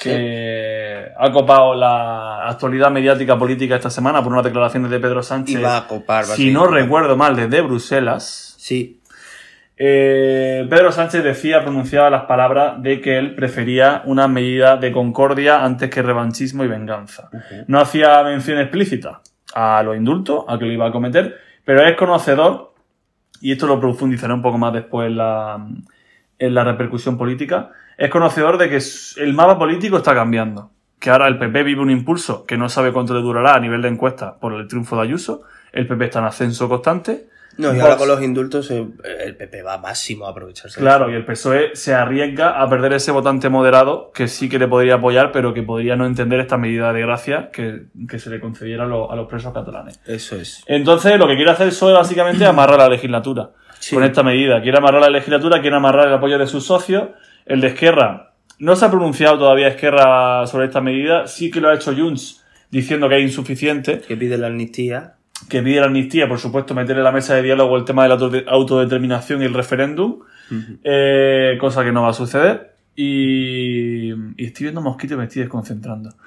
que 0.00 1.08
ha 1.16 1.32
copado 1.32 1.74
la 1.74 2.48
actualidad 2.48 2.90
mediática 2.90 3.38
política 3.38 3.76
esta 3.76 3.90
semana 3.90 4.22
por 4.22 4.32
unas 4.32 4.44
declaraciones 4.44 4.90
de 4.90 5.00
Pedro 5.00 5.22
Sánchez. 5.22 5.58
Y 5.58 5.62
va 5.62 5.78
a 5.78 5.86
copar, 5.86 6.24
va 6.28 6.34
a 6.34 6.36
si 6.36 6.52
no 6.52 6.66
recuerdo 6.66 7.16
mal, 7.16 7.34
desde 7.34 7.60
Bruselas. 7.62 8.54
Sí. 8.58 9.00
Eh, 9.76 10.66
Pedro 10.68 10.90
Sánchez 10.90 11.22
decía, 11.22 11.62
pronunciaba 11.62 12.10
las 12.10 12.24
palabras 12.24 12.82
de 12.82 13.00
que 13.00 13.18
él 13.18 13.34
prefería 13.34 14.02
una 14.04 14.26
medida 14.26 14.76
de 14.76 14.90
concordia 14.92 15.64
antes 15.64 15.90
que 15.90 16.02
revanchismo 16.02 16.64
y 16.64 16.68
venganza. 16.68 17.30
No 17.66 17.80
hacía 17.80 18.22
mención 18.24 18.58
explícita 18.58 19.20
a 19.54 19.82
los 19.82 19.96
indultos, 19.96 20.44
a 20.48 20.58
que 20.58 20.66
lo 20.66 20.72
iba 20.72 20.86
a 20.86 20.92
cometer, 20.92 21.38
pero 21.64 21.82
es 21.84 21.96
conocedor, 21.96 22.72
y 23.40 23.52
esto 23.52 23.66
lo 23.66 23.78
profundizaré 23.80 24.32
un 24.32 24.42
poco 24.42 24.58
más 24.58 24.72
después 24.72 25.08
en 25.08 25.16
la, 25.16 25.64
en 26.38 26.54
la 26.54 26.64
repercusión 26.64 27.16
política, 27.16 27.70
es 27.98 28.08
conocedor 28.10 28.56
de 28.56 28.70
que 28.70 28.78
el 29.20 29.34
mapa 29.34 29.58
político 29.58 29.98
está 29.98 30.14
cambiando. 30.14 30.70
Que 30.98 31.10
ahora 31.10 31.28
el 31.28 31.38
PP 31.38 31.62
vive 31.62 31.80
un 31.82 31.90
impulso 31.90 32.44
que 32.46 32.56
no 32.56 32.68
sabe 32.70 32.92
cuánto 32.92 33.12
le 33.14 33.20
durará 33.20 33.54
a 33.54 33.60
nivel 33.60 33.82
de 33.82 33.88
encuesta 33.88 34.36
por 34.38 34.54
el 34.54 34.66
triunfo 34.66 34.96
de 34.96 35.02
Ayuso. 35.02 35.42
El 35.72 35.86
PP 35.86 36.06
está 36.06 36.18
en 36.20 36.24
ascenso 36.24 36.68
constante. 36.68 37.28
No, 37.56 37.74
y 37.74 37.80
ahora 37.80 37.96
con 37.96 38.06
los 38.06 38.22
indultos 38.22 38.70
eh, 38.70 38.86
el 39.24 39.36
PP 39.36 39.62
va 39.62 39.78
máximo 39.78 40.26
a 40.26 40.30
aprovecharse. 40.30 40.78
Claro, 40.80 41.10
y 41.10 41.14
el 41.14 41.24
PSOE 41.24 41.74
se 41.74 41.92
arriesga 41.92 42.60
a 42.62 42.68
perder 42.68 42.92
ese 42.92 43.10
votante 43.10 43.48
moderado 43.48 44.12
que 44.14 44.28
sí 44.28 44.48
que 44.48 44.60
le 44.60 44.68
podría 44.68 44.94
apoyar, 44.94 45.32
pero 45.32 45.52
que 45.54 45.64
podría 45.64 45.96
no 45.96 46.06
entender 46.06 46.38
esta 46.38 46.56
medida 46.56 46.92
de 46.92 47.00
gracia 47.00 47.50
que, 47.52 47.86
que 48.08 48.20
se 48.20 48.30
le 48.30 48.38
concediera 48.40 48.84
a, 48.84 48.86
los- 48.86 49.10
a 49.10 49.16
los 49.16 49.26
presos 49.28 49.52
catalanes. 49.52 50.00
Eso 50.06 50.36
es. 50.36 50.62
Entonces, 50.68 51.18
lo 51.18 51.26
que 51.26 51.34
quiere 51.34 51.50
hacer 51.50 51.66
el 51.66 51.72
PSOE 51.72 51.94
básicamente 51.94 52.44
es 52.44 52.48
amarrar 52.48 52.78
la 52.78 52.88
legislatura 52.88 53.50
Sí. 53.80 53.94
con 53.94 54.02
esta 54.04 54.22
medida. 54.24 54.60
Quiere 54.62 54.78
amarrar 54.78 55.00
la 55.02 55.10
legislatura, 55.10 55.60
quiere 55.60 55.76
amarrar 55.76 56.08
el 56.08 56.14
apoyo 56.14 56.38
de 56.38 56.46
sus 56.48 56.64
socios. 56.64 57.08
El 57.48 57.60
de 57.60 57.68
Esquerra 57.68 58.32
no 58.60 58.76
se 58.76 58.84
ha 58.84 58.90
pronunciado 58.90 59.38
todavía 59.38 59.68
Esquerra 59.68 60.46
sobre 60.46 60.66
esta 60.66 60.80
medida, 60.80 61.26
sí 61.26 61.50
que 61.50 61.60
lo 61.60 61.68
ha 61.70 61.74
hecho 61.74 61.94
Junts 61.96 62.44
diciendo 62.70 63.08
que 63.08 63.16
es 63.16 63.22
insuficiente 63.22 64.00
Que 64.06 64.16
pide 64.16 64.36
la 64.36 64.48
amnistía. 64.48 65.14
que 65.48 65.62
pide 65.62 65.80
la 65.80 65.86
amnistía, 65.86 66.28
por 66.28 66.38
supuesto, 66.38 66.74
meter 66.74 66.96
en 66.98 67.04
la 67.04 67.12
mesa 67.12 67.34
de 67.34 67.42
diálogo 67.42 67.76
el 67.76 67.84
tema 67.84 68.02
de 68.02 68.08
la 68.10 68.14
auto- 68.16 68.44
autodeterminación 68.48 69.40
y 69.42 69.46
el 69.46 69.54
referéndum, 69.54 70.18
eh, 70.84 71.56
cosa 71.60 71.82
que 71.84 71.92
no 71.92 72.02
va 72.02 72.10
a 72.10 72.14
suceder. 72.14 72.74
Y, 72.96 74.10
y 74.10 74.44
estoy 74.46 74.64
viendo 74.64 74.80
mosquitos 74.80 75.14
y 75.14 75.18
me 75.18 75.24
estoy 75.24 75.42
desconcentrando. 75.42 76.10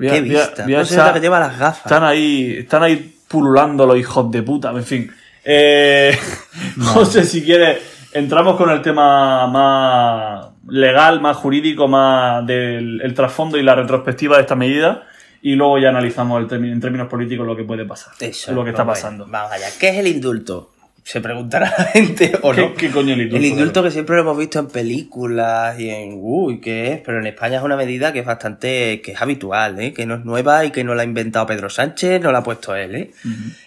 Qué 0.00 0.20
vista. 0.20 0.64
voy 0.64 0.74
a 0.74 0.82
No 0.82 1.12
que 1.14 1.20
lleva 1.20 1.40
las 1.40 1.58
gafas. 1.58 1.84
están 1.86 2.04
ahí, 2.04 2.56
están 2.58 2.82
ahí 2.82 3.14
pululando 3.28 3.86
los 3.86 3.96
hijos 3.98 4.30
de 4.30 4.42
puta, 4.42 4.70
en 4.70 4.84
fin. 4.84 5.10
Eh, 5.44 6.16
José, 6.80 7.24
si 7.24 7.42
quieres, 7.44 7.78
entramos 8.12 8.56
con 8.56 8.70
el 8.70 8.82
tema 8.82 9.46
más 9.46 10.46
legal, 10.68 11.20
más 11.20 11.36
jurídico, 11.36 11.88
más 11.88 12.46
del 12.46 13.00
el 13.02 13.14
trasfondo 13.14 13.58
y 13.58 13.62
la 13.62 13.74
retrospectiva 13.74 14.36
de 14.36 14.42
esta 14.42 14.56
medida. 14.56 15.06
Y 15.40 15.54
luego 15.54 15.78
ya 15.78 15.90
analizamos 15.90 16.50
el 16.52 16.64
en 16.64 16.80
términos 16.80 17.08
políticos 17.08 17.46
lo 17.46 17.56
que 17.56 17.64
puede 17.64 17.84
pasar. 17.84 18.12
Eso. 18.20 18.52
lo 18.52 18.64
que 18.64 18.70
está 18.70 18.84
pasando. 18.84 19.24
allá, 19.24 19.32
Vamos 19.32 19.52
allá. 19.52 19.66
¿Qué 19.78 19.90
es 19.90 19.96
el 19.98 20.08
indulto? 20.08 20.72
Se 21.04 21.22
preguntará 21.22 21.72
la 21.78 21.84
gente 21.84 22.32
o 22.42 22.52
¿Qué, 22.52 22.60
no. 22.60 22.74
qué 22.74 22.90
coño 22.90 23.14
el 23.14 23.22
indulto? 23.22 23.36
El 23.36 23.44
indulto 23.44 23.82
que 23.82 23.90
siempre 23.90 24.16
lo 24.16 24.22
hemos 24.22 24.36
visto 24.36 24.58
en 24.58 24.66
películas 24.66 25.78
y 25.80 25.88
en 25.88 26.18
uy, 26.20 26.60
¿qué 26.60 26.92
es? 26.92 27.00
Pero 27.00 27.20
en 27.20 27.26
España 27.28 27.58
es 27.58 27.62
una 27.62 27.76
medida 27.76 28.12
que 28.12 28.18
es 28.18 28.26
bastante, 28.26 29.00
que 29.00 29.12
es 29.12 29.22
habitual, 29.22 29.80
¿eh? 29.80 29.94
Que 29.94 30.04
no 30.04 30.16
es 30.16 30.24
nueva 30.24 30.66
y 30.66 30.70
que 30.70 30.84
no 30.84 30.94
la 30.94 31.02
ha 31.02 31.04
inventado 31.06 31.46
Pedro 31.46 31.70
Sánchez, 31.70 32.20
no 32.20 32.30
la 32.30 32.38
ha 32.38 32.42
puesto 32.42 32.74
él, 32.74 32.94
¿eh? 32.94 33.10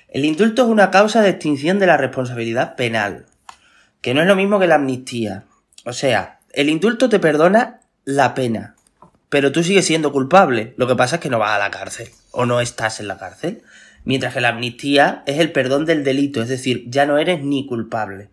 El 0.10 0.26
indulto 0.26 0.64
es 0.64 0.68
una 0.68 0.92
causa 0.92 1.24
de 1.24 1.30
extinción 1.30 1.80
de 1.80 1.88
la 1.88 1.98
responsabilidad 1.98 2.76
penal, 2.76 3.26
que 4.02 4.14
no 4.14 4.22
es 4.22 4.28
lo 4.28 4.36
mismo 4.36 4.60
que 4.60 4.68
la 4.68 4.76
amnistía. 4.76 5.46
O 5.86 5.94
sea, 5.94 6.40
el 6.54 6.70
indulto 6.70 7.10
te 7.10 7.20
perdona 7.20 7.80
la 8.04 8.34
pena, 8.34 8.76
pero 9.30 9.52
tú 9.52 9.64
sigues 9.64 9.86
siendo 9.86 10.12
culpable. 10.12 10.74
Lo 10.78 10.88
que 10.88 10.96
pasa 10.96 11.16
es 11.16 11.22
que 11.22 11.30
no 11.30 11.40
vas 11.40 11.52
a 11.52 11.60
la 11.60 11.72
cárcel 11.72 12.10
o 12.32 12.46
no 12.46 12.62
estás 12.62 13.00
en 13.00 13.08
la 13.08 13.18
cárcel. 13.18 13.62
Mientras 14.04 14.34
que 14.34 14.42
la 14.42 14.50
amnistía 14.50 15.24
es 15.28 15.40
el 15.40 15.52
perdón 15.52 15.86
del 15.86 16.04
delito, 16.04 16.42
es 16.42 16.50
decir, 16.50 16.86
ya 16.88 17.06
no 17.06 17.20
eres 17.20 17.44
ni 17.44 17.68
culpable. 17.68 18.30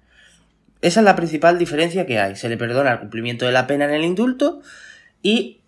Esa 0.80 1.00
es 1.00 1.04
la 1.04 1.16
principal 1.16 1.58
diferencia 1.58 2.06
que 2.06 2.18
hay. 2.18 2.36
Se 2.36 2.48
le 2.48 2.56
perdona 2.56 2.92
el 2.92 3.00
cumplimiento 3.00 3.44
de 3.44 3.52
la 3.52 3.66
pena 3.66 3.84
en 3.84 3.92
el 3.92 4.04
indulto 4.04 4.62
y 5.22 5.60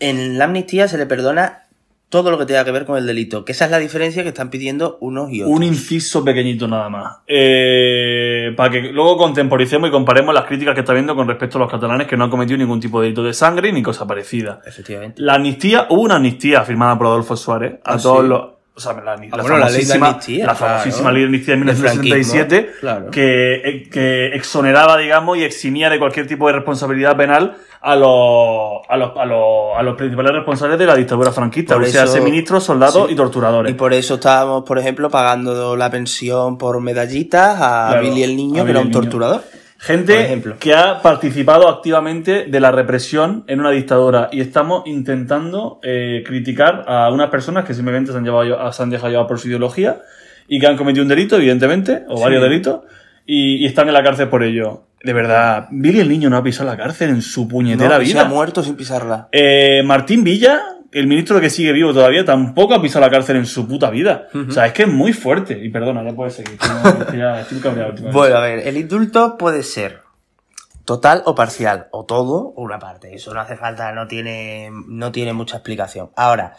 en 0.00 0.38
la 0.38 0.46
amnistía 0.46 0.88
se 0.88 0.98
le 0.98 1.06
perdona 1.06 1.65
todo 2.08 2.30
lo 2.30 2.38
que 2.38 2.46
tenga 2.46 2.64
que 2.64 2.70
ver 2.70 2.84
con 2.86 2.96
el 2.98 3.06
delito. 3.06 3.44
Que 3.44 3.52
esa 3.52 3.64
es 3.64 3.70
la 3.70 3.78
diferencia 3.78 4.22
que 4.22 4.28
están 4.28 4.48
pidiendo 4.50 4.96
unos 5.00 5.30
y 5.32 5.42
otros. 5.42 5.56
Un 5.56 5.62
inciso 5.64 6.24
pequeñito 6.24 6.68
nada 6.68 6.88
más. 6.88 7.16
Eh, 7.26 8.52
para 8.56 8.70
que 8.70 8.80
luego 8.92 9.16
contemporicemos 9.16 9.88
y 9.88 9.92
comparemos 9.92 10.34
las 10.34 10.44
críticas 10.44 10.74
que 10.74 10.80
está 10.80 10.92
viendo 10.92 11.14
con 11.16 11.26
respecto 11.28 11.58
a 11.58 11.62
los 11.62 11.70
catalanes 11.70 12.06
que 12.06 12.16
no 12.16 12.24
han 12.24 12.30
cometido 12.30 12.58
ningún 12.58 12.80
tipo 12.80 13.00
de 13.00 13.06
delito 13.06 13.22
de 13.22 13.32
sangre 13.34 13.72
ni 13.72 13.82
cosa 13.82 14.06
parecida. 14.06 14.60
Efectivamente. 14.66 15.20
La 15.22 15.34
amnistía, 15.34 15.86
hubo 15.90 16.02
una 16.02 16.16
amnistía 16.16 16.62
firmada 16.62 16.96
por 16.96 17.08
Adolfo 17.08 17.36
Suárez 17.36 17.74
a 17.84 17.94
Ah, 17.94 17.98
todos 17.98 18.22
sí. 18.22 18.28
los. 18.28 18.55
O 18.76 18.80
sea, 18.80 18.92
la, 18.92 19.02
la 19.02 19.12
Ah, 19.32 19.38
bueno, 19.40 19.56
la 19.56 19.70
ley 19.70 19.84
de 19.84 19.94
famosísima, 19.98 20.06
amnistía, 20.08 20.46
la 20.46 20.54
claro. 20.54 20.74
famosísima 20.74 21.12
ley 21.12 21.20
de 21.22 21.26
amnistía 21.26 21.54
de 21.54 21.60
Del 21.60 21.66
1967, 21.74 22.56
franquismo, 22.56 22.80
claro. 22.80 23.10
que, 23.10 23.54
eh, 23.64 23.88
que 23.90 24.26
exoneraba, 24.34 24.98
digamos, 24.98 25.38
y 25.38 25.44
eximía 25.44 25.88
de 25.88 25.98
cualquier 25.98 26.26
tipo 26.26 26.46
de 26.46 26.52
responsabilidad 26.52 27.16
penal 27.16 27.56
a 27.80 27.96
los, 27.96 28.82
a 28.88 28.96
los, 28.98 29.16
a 29.16 29.24
los, 29.24 29.78
a 29.78 29.82
los 29.82 29.96
principales 29.96 30.32
responsables 30.32 30.78
de 30.78 30.84
la 30.86 30.94
dictadura 30.94 31.32
franquista, 31.32 31.76
o 31.76 31.84
sea, 31.84 32.04
eso- 32.04 32.22
ministros, 32.22 32.64
soldados 32.64 33.06
sí. 33.06 33.14
y 33.14 33.16
torturadores. 33.16 33.72
Y 33.72 33.74
por 33.76 33.94
eso 33.94 34.16
estábamos, 34.16 34.64
por 34.64 34.78
ejemplo, 34.78 35.08
pagando 35.08 35.74
la 35.74 35.88
pensión 35.90 36.58
por 36.58 36.78
medallitas 36.80 37.56
a 37.58 37.86
Claro, 37.92 38.02
Billy 38.02 38.24
el 38.24 38.36
Niño, 38.36 38.62
que 38.64 38.70
era 38.72 38.80
un 38.80 38.88
Niño. 38.90 39.00
torturador. 39.00 39.42
Gente 39.78 40.42
que 40.58 40.74
ha 40.74 41.02
participado 41.02 41.68
activamente 41.68 42.46
de 42.46 42.60
la 42.60 42.72
represión 42.72 43.44
en 43.46 43.60
una 43.60 43.70
dictadura 43.70 44.28
y 44.32 44.40
estamos 44.40 44.84
intentando 44.86 45.80
eh, 45.82 46.22
criticar 46.26 46.84
a 46.88 47.10
unas 47.10 47.28
personas 47.30 47.64
que 47.64 47.74
simplemente 47.74 48.10
se 48.10 48.18
han, 48.18 48.24
llevado, 48.24 48.72
se 48.72 48.82
han 48.82 48.90
dejado 48.90 49.10
llevar 49.10 49.26
por 49.26 49.38
su 49.38 49.48
ideología 49.48 49.98
y 50.48 50.58
que 50.60 50.66
han 50.66 50.76
cometido 50.76 51.02
un 51.02 51.08
delito, 51.08 51.36
evidentemente, 51.36 52.04
o 52.08 52.20
varios 52.20 52.42
delitos, 52.42 52.80
y, 53.26 53.56
y 53.56 53.66
están 53.66 53.88
en 53.88 53.94
la 53.94 54.02
cárcel 54.02 54.28
por 54.28 54.42
ello. 54.42 54.82
De 55.02 55.12
verdad, 55.12 55.68
Billy 55.70 56.00
el 56.00 56.08
Niño 56.08 56.30
no 56.30 56.36
ha 56.36 56.42
pisado 56.42 56.70
la 56.70 56.76
cárcel 56.76 57.10
en 57.10 57.22
su 57.22 57.46
puñetera 57.46 57.90
No, 57.90 57.98
que 58.00 58.06
se 58.06 58.12
vida. 58.12 58.22
ha 58.22 58.28
muerto 58.28 58.62
sin 58.62 58.76
pisarla. 58.76 59.28
Eh, 59.30 59.82
Martín 59.84 60.24
Villa, 60.24 60.60
el 60.98 61.06
ministro 61.06 61.40
que 61.40 61.50
sigue 61.50 61.72
vivo 61.72 61.92
todavía, 61.92 62.24
tampoco 62.24 62.74
ha 62.74 62.80
pisado 62.82 63.04
la 63.04 63.10
cárcel 63.10 63.36
en 63.36 63.46
su 63.46 63.66
puta 63.68 63.90
vida. 63.90 64.28
O 64.48 64.52
sea, 64.52 64.66
es 64.66 64.72
que 64.72 64.82
es 64.84 64.88
muy 64.88 65.12
fuerte. 65.12 65.58
Y 65.62 65.68
perdona, 65.70 66.02
ya 66.04 66.14
puedes 66.14 66.34
seguir. 66.34 66.58
no- 66.60 67.12
ya 67.16 67.40
estoy 67.40 67.58
cabreado. 67.60 67.94
Bueno, 68.12 68.36
a 68.36 68.40
ver, 68.40 68.66
el 68.66 68.76
indulto 68.76 69.36
puede 69.36 69.62
ser 69.62 70.04
Total 70.84 71.22
o 71.26 71.34
parcial, 71.34 71.88
o 71.90 72.04
todo 72.04 72.52
o 72.54 72.62
una 72.62 72.78
parte. 72.78 73.12
Eso 73.12 73.34
no 73.34 73.40
hace 73.40 73.56
falta, 73.56 73.90
no 73.90 74.06
tiene, 74.06 74.70
no 74.86 75.10
tiene 75.10 75.32
mucha 75.32 75.56
explicación. 75.56 76.10
Ahora, 76.14 76.54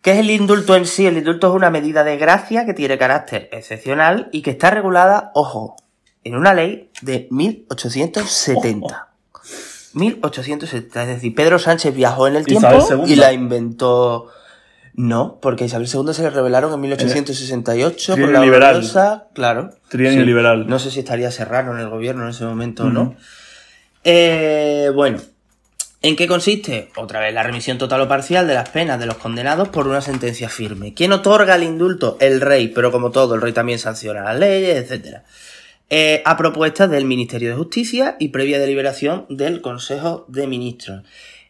¿qué 0.00 0.12
es 0.12 0.18
el 0.18 0.30
indulto 0.30 0.76
en 0.76 0.86
sí? 0.86 1.08
El 1.08 1.16
indulto 1.18 1.48
es 1.48 1.54
una 1.54 1.68
medida 1.68 2.04
de 2.04 2.16
gracia 2.18 2.64
que 2.64 2.72
tiene 2.72 2.98
carácter 2.98 3.48
excepcional 3.50 4.28
y 4.30 4.42
que 4.42 4.50
está 4.52 4.70
regulada, 4.70 5.32
ojo, 5.34 5.74
en 6.22 6.36
una 6.36 6.54
ley 6.54 6.92
de 7.02 7.26
1870. 7.32 9.07
1870, 9.98 11.02
es 11.02 11.08
decir, 11.08 11.34
Pedro 11.34 11.58
Sánchez 11.58 11.94
viajó 11.94 12.26
en 12.26 12.36
el 12.36 12.46
tiempo 12.46 13.04
y 13.06 13.16
la 13.16 13.32
inventó 13.32 14.30
no, 14.98 15.38
porque 15.40 15.64
Isabel 15.64 15.86
II 15.86 16.12
se 16.12 16.22
le 16.22 16.30
revelaron 16.30 16.74
en 16.74 16.80
1868 16.80 18.16
por 18.16 18.32
la 18.32 18.40
liberal. 18.40 18.82
claro. 19.32 19.70
Trienio 19.88 20.24
liberal. 20.24 20.66
No 20.66 20.80
sé 20.80 20.90
si 20.90 20.98
estaría 20.98 21.30
Serrano 21.30 21.72
en 21.72 21.78
el 21.78 21.88
gobierno 21.88 22.24
en 22.24 22.30
ese 22.30 22.44
momento 22.44 22.82
o 22.82 22.90
no. 22.90 23.14
Eh, 24.02 24.90
bueno, 24.92 25.18
¿en 26.02 26.16
qué 26.16 26.26
consiste? 26.26 26.90
Otra 26.96 27.20
vez 27.20 27.32
la 27.32 27.44
remisión 27.44 27.78
total 27.78 28.00
o 28.00 28.08
parcial 28.08 28.48
de 28.48 28.54
las 28.54 28.70
penas 28.70 28.98
de 28.98 29.06
los 29.06 29.18
condenados 29.18 29.68
por 29.68 29.86
una 29.86 30.00
sentencia 30.00 30.48
firme. 30.48 30.94
¿Quién 30.94 31.12
otorga 31.12 31.54
el 31.54 31.62
indulto? 31.62 32.16
El 32.18 32.40
rey, 32.40 32.66
pero 32.66 32.90
como 32.90 33.12
todo, 33.12 33.36
el 33.36 33.40
rey 33.40 33.52
también 33.52 33.78
sanciona 33.78 34.24
las 34.24 34.36
leyes, 34.36 34.90
etc. 34.90 35.18
Eh, 35.90 36.22
a 36.26 36.36
propuesta 36.36 36.86
del 36.86 37.06
Ministerio 37.06 37.48
de 37.48 37.56
Justicia 37.56 38.16
y 38.18 38.28
previa 38.28 38.58
deliberación 38.58 39.24
del 39.30 39.62
Consejo 39.62 40.26
de 40.28 40.46
Ministros. 40.46 41.02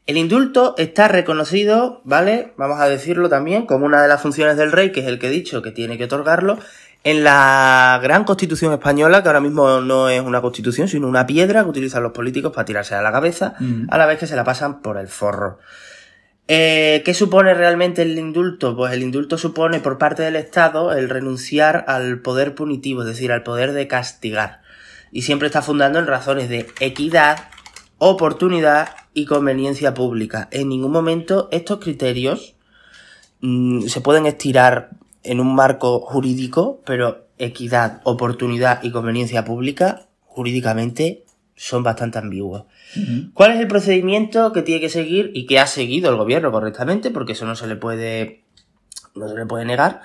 El 0.07 0.16
indulto 0.16 0.76
está 0.78 1.09
reconocido, 1.09 2.02
¿vale? 2.04 2.52
Vamos 2.57 2.80
a 2.80 2.88
decirlo 2.88 3.28
también, 3.28 3.66
como 3.66 3.85
una 3.85 4.00
de 4.00 4.07
las 4.07 4.23
funciones 4.23 4.57
del 4.57 4.71
rey, 4.71 4.92
que 4.92 5.00
es 5.00 5.07
el 5.07 5.18
que 5.18 5.26
he 5.26 5.30
dicho 5.30 5.61
que 5.61 5.73
tiene 5.73 5.99
que 5.99 6.04
otorgarlo, 6.04 6.57
en 7.02 7.25
la 7.25 7.99
gran 8.00 8.23
constitución 8.23 8.73
española, 8.73 9.25
que 9.25 9.28
ahora 9.28 9.40
mismo 9.40 9.80
no 9.80 10.09
es 10.09 10.21
una 10.21 10.40
constitución, 10.40 10.87
sino 10.87 11.09
una 11.09 11.26
piedra 11.26 11.64
que 11.64 11.71
utilizan 11.71 12.04
los 12.04 12.12
políticos 12.12 12.52
para 12.52 12.64
tirarse 12.64 12.95
a 12.95 13.02
la 13.02 13.11
cabeza, 13.11 13.54
a 13.88 13.99
la 13.99 14.07
vez 14.07 14.21
que 14.21 14.28
se 14.28 14.37
la 14.37 14.45
pasan 14.45 14.83
por 14.83 14.99
el 14.99 15.09
forro. 15.09 15.59
Eh, 16.50 17.02
¿Qué 17.05 17.12
supone 17.12 17.52
realmente 17.52 18.00
el 18.00 18.19
indulto? 18.19 18.75
Pues 18.75 18.95
el 18.95 19.02
indulto 19.02 19.37
supone 19.37 19.81
por 19.81 19.99
parte 19.99 20.23
del 20.23 20.35
Estado 20.35 20.93
el 20.93 21.11
renunciar 21.11 21.85
al 21.88 22.23
poder 22.23 22.55
punitivo, 22.55 23.02
es 23.02 23.09
decir, 23.09 23.33
al 23.33 23.43
poder 23.43 23.73
de 23.73 23.87
castigar. 23.87 24.62
Y 25.12 25.23
siempre 25.23 25.47
está 25.47 25.61
fundando 25.61 25.99
en 25.99 26.07
razones 26.07 26.49
de 26.49 26.67
equidad, 26.81 27.50
oportunidad 27.99 28.97
y 29.12 29.26
conveniencia 29.26 29.93
pública. 29.93 30.49
En 30.50 30.71
ningún 30.71 30.90
momento 30.90 31.50
estos 31.52 31.81
criterios 31.81 32.55
mm, 33.43 33.83
se 33.83 34.00
pueden 34.00 34.25
estirar 34.25 34.90
en 35.25 35.40
un 35.40 35.55
marco 35.55 36.00
jurídico, 36.00 36.81
pero 36.87 37.26
equidad, 37.37 38.00
oportunidad 38.05 38.83
y 38.83 38.90
conveniencia 38.90 39.45
pública 39.45 40.07
jurídicamente 40.25 41.25
son 41.57 41.83
bastante 41.83 42.19
ambiguos. 42.19 42.64
¿Cuál 43.35 43.52
es 43.52 43.61
el 43.61 43.68
procedimiento 43.68 44.52
que 44.52 44.62
tiene 44.62 44.80
que 44.80 44.88
seguir 44.88 45.30
y 45.35 45.47
que 45.47 45.59
ha 45.59 45.66
seguido 45.66 46.11
el 46.11 46.16
gobierno 46.16 46.50
correctamente? 46.50 47.11
Porque 47.11 47.33
eso 47.33 47.45
no 47.45 47.54
se 47.54 47.66
le 47.66 47.76
puede, 47.76 48.45
no 49.14 49.28
se 49.28 49.35
le 49.35 49.47
puede 49.47 49.64
negar. 49.64 50.00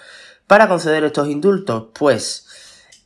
Para 0.48 0.68
conceder 0.68 1.04
estos 1.04 1.30
indultos, 1.30 1.88
pues 1.98 2.48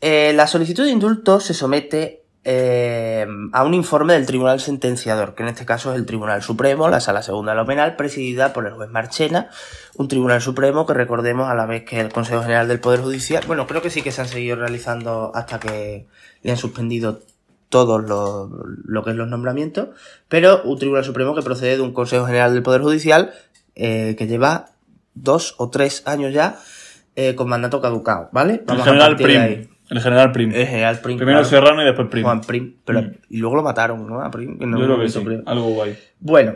eh, 0.02 0.34
la 0.36 0.48
solicitud 0.48 0.84
de 0.84 0.92
indulto 0.92 1.40
se 1.40 1.54
somete 1.54 2.24
eh, 2.50 3.28
a 3.52 3.64
un 3.66 3.74
informe 3.74 4.14
del 4.14 4.26
Tribunal 4.26 4.62
Sentenciador, 4.62 5.36
que 5.36 5.44
en 5.44 5.50
este 5.50 5.66
caso 5.66 5.92
es 5.92 6.00
el 6.00 6.06
Tribunal 6.06 6.42
Supremo, 6.42 6.88
la 6.88 7.02
Sala 7.02 7.22
Segunda 7.22 7.52
de 7.52 7.58
lo 7.58 7.66
Penal, 7.66 7.98
presidida 7.98 8.54
por 8.54 8.66
el 8.66 8.74
juez 8.74 8.90
Marchena, 8.90 9.50
un 9.96 10.08
Tribunal 10.08 10.42
Supremo 10.42 10.86
que 10.86 10.94
recordemos 10.94 11.50
a 11.50 11.56
la 11.56 11.66
vez 11.66 11.84
que 11.84 12.00
el 12.00 12.12
Consejo 12.12 12.42
General 12.42 12.68
del 12.68 12.80
Poder 12.80 13.02
Judicial, 13.02 13.44
bueno, 13.48 13.68
creo 13.68 13.82
que 13.82 13.90
sí 13.90 14.02
que 14.02 14.14
se 14.14 14.22
han 14.22 14.30
seguido 14.30 14.56
realizando 14.56 15.32
hasta 15.36 15.60
que 15.60 16.08
le 16.42 16.52
han 16.52 16.58
suspendido 16.58 17.22
todos 17.70 18.08
lo, 18.08 18.50
lo 18.86 19.04
que 19.04 19.12
es 19.12 19.16
los 19.16 19.28
nombramientos, 19.28 19.90
pero 20.28 20.62
un 20.64 20.78
Tribunal 20.78 21.04
Supremo 21.04 21.36
que 21.36 21.42
procede 21.42 21.78
de 21.78 21.82
un 21.82 21.94
Consejo 21.94 22.26
General 22.26 22.54
del 22.54 22.64
Poder 22.64 22.82
Judicial 22.82 23.34
eh, 23.76 24.16
que 24.18 24.28
lleva 24.28 24.72
dos 25.14 25.56
o 25.58 25.70
tres 25.70 26.04
años 26.06 26.34
ya 26.34 26.58
eh, 27.16 27.36
con 27.36 27.50
mandato 27.50 27.82
caducado, 27.82 28.30
¿vale? 28.32 28.64
Vamos 28.66 28.88
a 28.88 28.98
partir 28.98 29.38
ahí. 29.38 29.70
El 29.90 30.02
general 30.02 30.32
Prim. 30.32 30.52
El 30.54 30.68
general 30.68 31.00
Prim. 31.00 31.18
Primero 31.18 31.46
Serrano 31.46 31.82
y 31.82 31.86
después 31.86 32.08
Prim. 32.10 32.24
Juan 32.24 32.42
Prim. 32.42 32.76
Pero, 32.84 33.02
mm. 33.02 33.12
Y 33.30 33.38
luego 33.38 33.56
lo 33.56 33.64
mataron, 33.64 34.06
¿no? 34.06 34.22
A 34.22 34.30
Prim. 34.30 34.58
No, 34.60 34.78
Yo 34.80 34.86
creo 34.86 35.00
que 35.00 35.10
sí. 35.10 35.44
Algo 35.46 35.70
guay. 35.70 35.98
Bueno. 36.20 36.56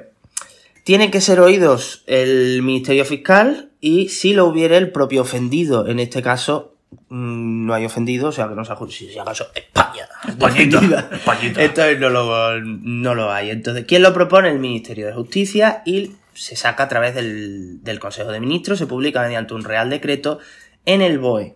Tienen 0.84 1.12
que 1.12 1.22
ser 1.22 1.40
oídos 1.40 2.04
el 2.08 2.64
Ministerio 2.64 3.06
Fiscal 3.06 3.70
y 3.80 4.10
si 4.10 4.34
lo 4.34 4.46
hubiera 4.46 4.78
el 4.78 4.92
propio 4.92 5.22
ofendido. 5.22 5.88
En 5.88 6.00
este 6.00 6.22
caso, 6.22 6.76
no 7.14 7.74
hay 7.74 7.84
ofendido, 7.84 8.30
o 8.30 8.32
sea 8.32 8.48
que 8.48 8.56
no 8.56 8.64
se 8.64 8.74
si 8.90 9.20
acaso 9.20 9.48
España. 9.54 10.08
Españita. 10.28 11.10
Españita. 11.12 11.62
Entonces 11.62 12.00
no 12.00 12.10
lo, 12.10 12.62
no 12.62 13.16
lo 13.16 13.34
hay. 13.34 13.50
Entonces, 13.50 13.84
¿quién 13.86 14.02
lo 14.02 14.14
propone? 14.14 14.50
El 14.50 14.60
Ministerio 14.60 15.08
de 15.08 15.14
Justicia 15.14 15.84
y 15.86 16.14
se 16.34 16.56
saca 16.56 16.84
a 16.84 16.88
través 16.88 17.14
del, 17.14 17.84
del 17.84 18.00
Consejo 18.00 18.32
de 18.32 18.40
Ministros, 18.40 18.80
se 18.80 18.88
publica 18.88 19.22
mediante 19.22 19.54
un 19.54 19.66
Real 19.66 19.90
Decreto 19.90 20.40
en 20.86 21.02
el 21.02 21.20
BOE. 21.20 21.56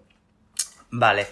Vale. 0.91 1.27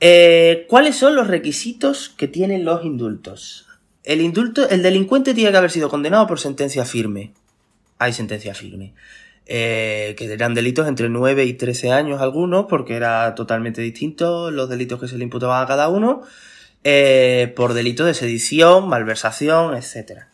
Eh, 0.00 0.66
¿Cuáles 0.68 0.96
son 0.96 1.16
los 1.16 1.26
requisitos 1.26 2.10
que 2.10 2.28
tienen 2.28 2.66
los 2.66 2.84
indultos? 2.84 3.66
El 4.04 4.20
indulto, 4.20 4.68
el 4.68 4.82
delincuente 4.82 5.32
tiene 5.32 5.50
que 5.50 5.56
haber 5.56 5.70
sido 5.70 5.88
condenado 5.88 6.26
por 6.26 6.40
sentencia 6.40 6.84
firme. 6.84 7.32
Hay 7.98 8.12
sentencia 8.12 8.54
firme. 8.54 8.92
Eh, 9.52 10.14
que 10.16 10.32
eran 10.32 10.54
delitos 10.54 10.86
entre 10.86 11.08
9 11.08 11.44
y 11.44 11.54
13 11.54 11.90
años 11.90 12.20
algunos, 12.20 12.66
porque 12.68 12.94
era 12.94 13.34
totalmente 13.34 13.82
distinto 13.82 14.52
los 14.52 14.68
delitos 14.68 15.00
que 15.00 15.08
se 15.08 15.18
le 15.18 15.24
imputaban 15.24 15.62
a 15.62 15.66
cada 15.66 15.88
uno, 15.88 16.22
eh, 16.84 17.52
por 17.56 17.74
delitos 17.74 18.06
de 18.06 18.14
sedición, 18.14 18.88
malversación, 18.88 19.74
etc. 19.74 20.26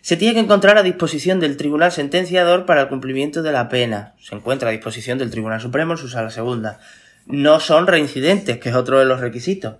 Se 0.00 0.16
tiene 0.16 0.34
que 0.34 0.40
encontrar 0.40 0.76
a 0.76 0.82
disposición 0.82 1.38
del 1.38 1.56
tribunal 1.56 1.92
sentenciador 1.92 2.66
para 2.66 2.82
el 2.82 2.88
cumplimiento 2.88 3.42
de 3.42 3.52
la 3.52 3.68
pena. 3.68 4.14
Se 4.20 4.34
encuentra 4.34 4.70
a 4.70 4.72
disposición 4.72 5.18
del 5.18 5.30
Tribunal 5.30 5.60
Supremo 5.60 5.92
en 5.92 5.98
su 5.98 6.08
sala 6.08 6.30
segunda 6.30 6.80
no 7.28 7.60
son 7.60 7.86
reincidentes, 7.86 8.58
que 8.58 8.70
es 8.70 8.74
otro 8.74 8.98
de 8.98 9.04
los 9.04 9.20
requisitos. 9.20 9.76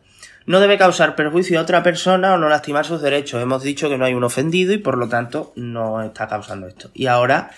No 0.47 0.61
debe 0.61 0.79
causar 0.79 1.17
perjuicio 1.17 1.59
a 1.59 1.63
otra 1.63 1.83
persona 1.83 2.35
o 2.35 2.39
no 2.39 2.49
lastimar 2.49 2.87
sus 2.87 3.03
derechos. 3.03 3.43
Hemos 3.43 3.63
dicho 3.63 3.89
que 3.89 3.99
no 3.99 4.05
hay 4.05 4.15
un 4.15 4.25
ofendido 4.25 4.73
y 4.73 4.79
por 4.79 4.97
lo 4.97 5.09
tanto 5.09 5.53
no 5.57 6.03
está 6.03 6.29
causando 6.29 6.67
esto. 6.67 6.91
Y 6.95 7.07
ahora 7.07 7.51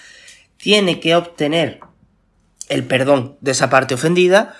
tiene 0.63 1.01
que 1.01 1.15
obtener 1.15 1.81
el 2.69 2.85
perdón 2.85 3.37
de 3.41 3.51
esa 3.51 3.71
parte 3.71 3.95
ofendida 3.95 4.55